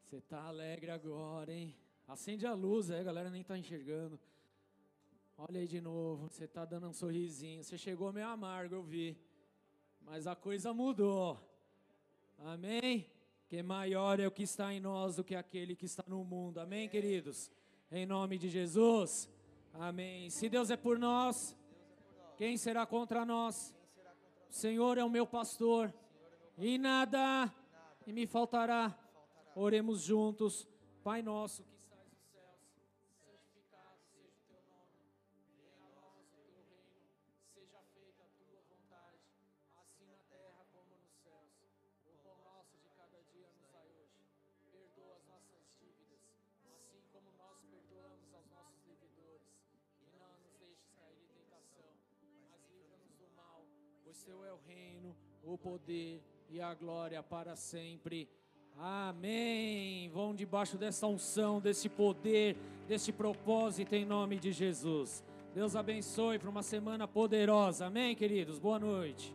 [0.02, 1.74] Você está alegre agora, hein?
[2.06, 4.20] Acende a luz, é, a galera nem está enxergando.
[5.38, 7.64] Olha aí de novo, você está dando um sorrisinho.
[7.64, 9.18] Você chegou meio amargo, eu vi.
[10.02, 11.40] Mas a coisa mudou.
[12.38, 13.10] Amém?
[13.48, 16.60] Que maior é o que está em nós do que aquele que está no mundo.
[16.60, 17.50] Amém, queridos?
[17.90, 19.30] Em nome de Jesus.
[19.72, 20.28] Amém.
[20.28, 21.56] Se Deus é por nós,
[22.36, 23.76] quem será contra nós?
[24.50, 25.94] O Senhor é o meu pastor
[26.58, 27.52] e nada
[28.04, 28.92] me faltará.
[29.54, 30.68] Oremos juntos.
[31.04, 31.64] Pai nosso
[55.46, 58.28] o poder e a glória para sempre.
[58.78, 60.10] Amém.
[60.10, 62.56] Vão debaixo dessa unção, desse poder,
[62.86, 65.24] desse propósito em nome de Jesus.
[65.54, 67.86] Deus abençoe para uma semana poderosa.
[67.86, 68.58] Amém, queridos.
[68.58, 69.34] Boa noite.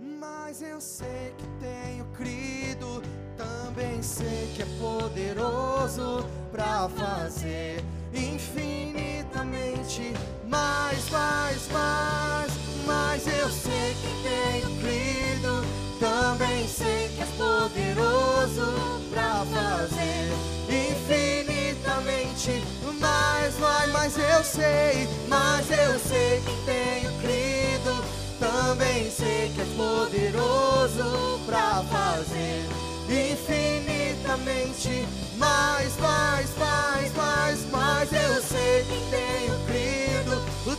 [0.00, 3.02] Mas eu sei que tenho crido,
[3.36, 7.82] também sei que é poderoso para fazer
[8.14, 10.14] infinitamente
[10.48, 12.52] mais, mais, mais
[12.86, 15.64] mas eu sei que tenho crido.
[15.98, 20.30] Também sei que é poderoso para fazer
[20.68, 22.62] infinitamente
[23.00, 28.04] mais, mais, mas eu sei, mas eu sei que tenho crido.
[28.38, 32.64] Também sei que é poderoso para fazer
[33.08, 35.06] infinitamente
[35.36, 38.12] mais, mais, mais, mais, mais.
[38.12, 39.94] Eu sei que tenho crido.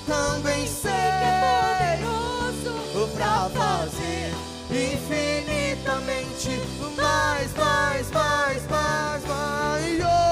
[0.06, 0.92] Também sei
[3.16, 4.34] pra fazer
[4.70, 6.50] infinitamente
[6.96, 10.25] mais, mais, mais, mais.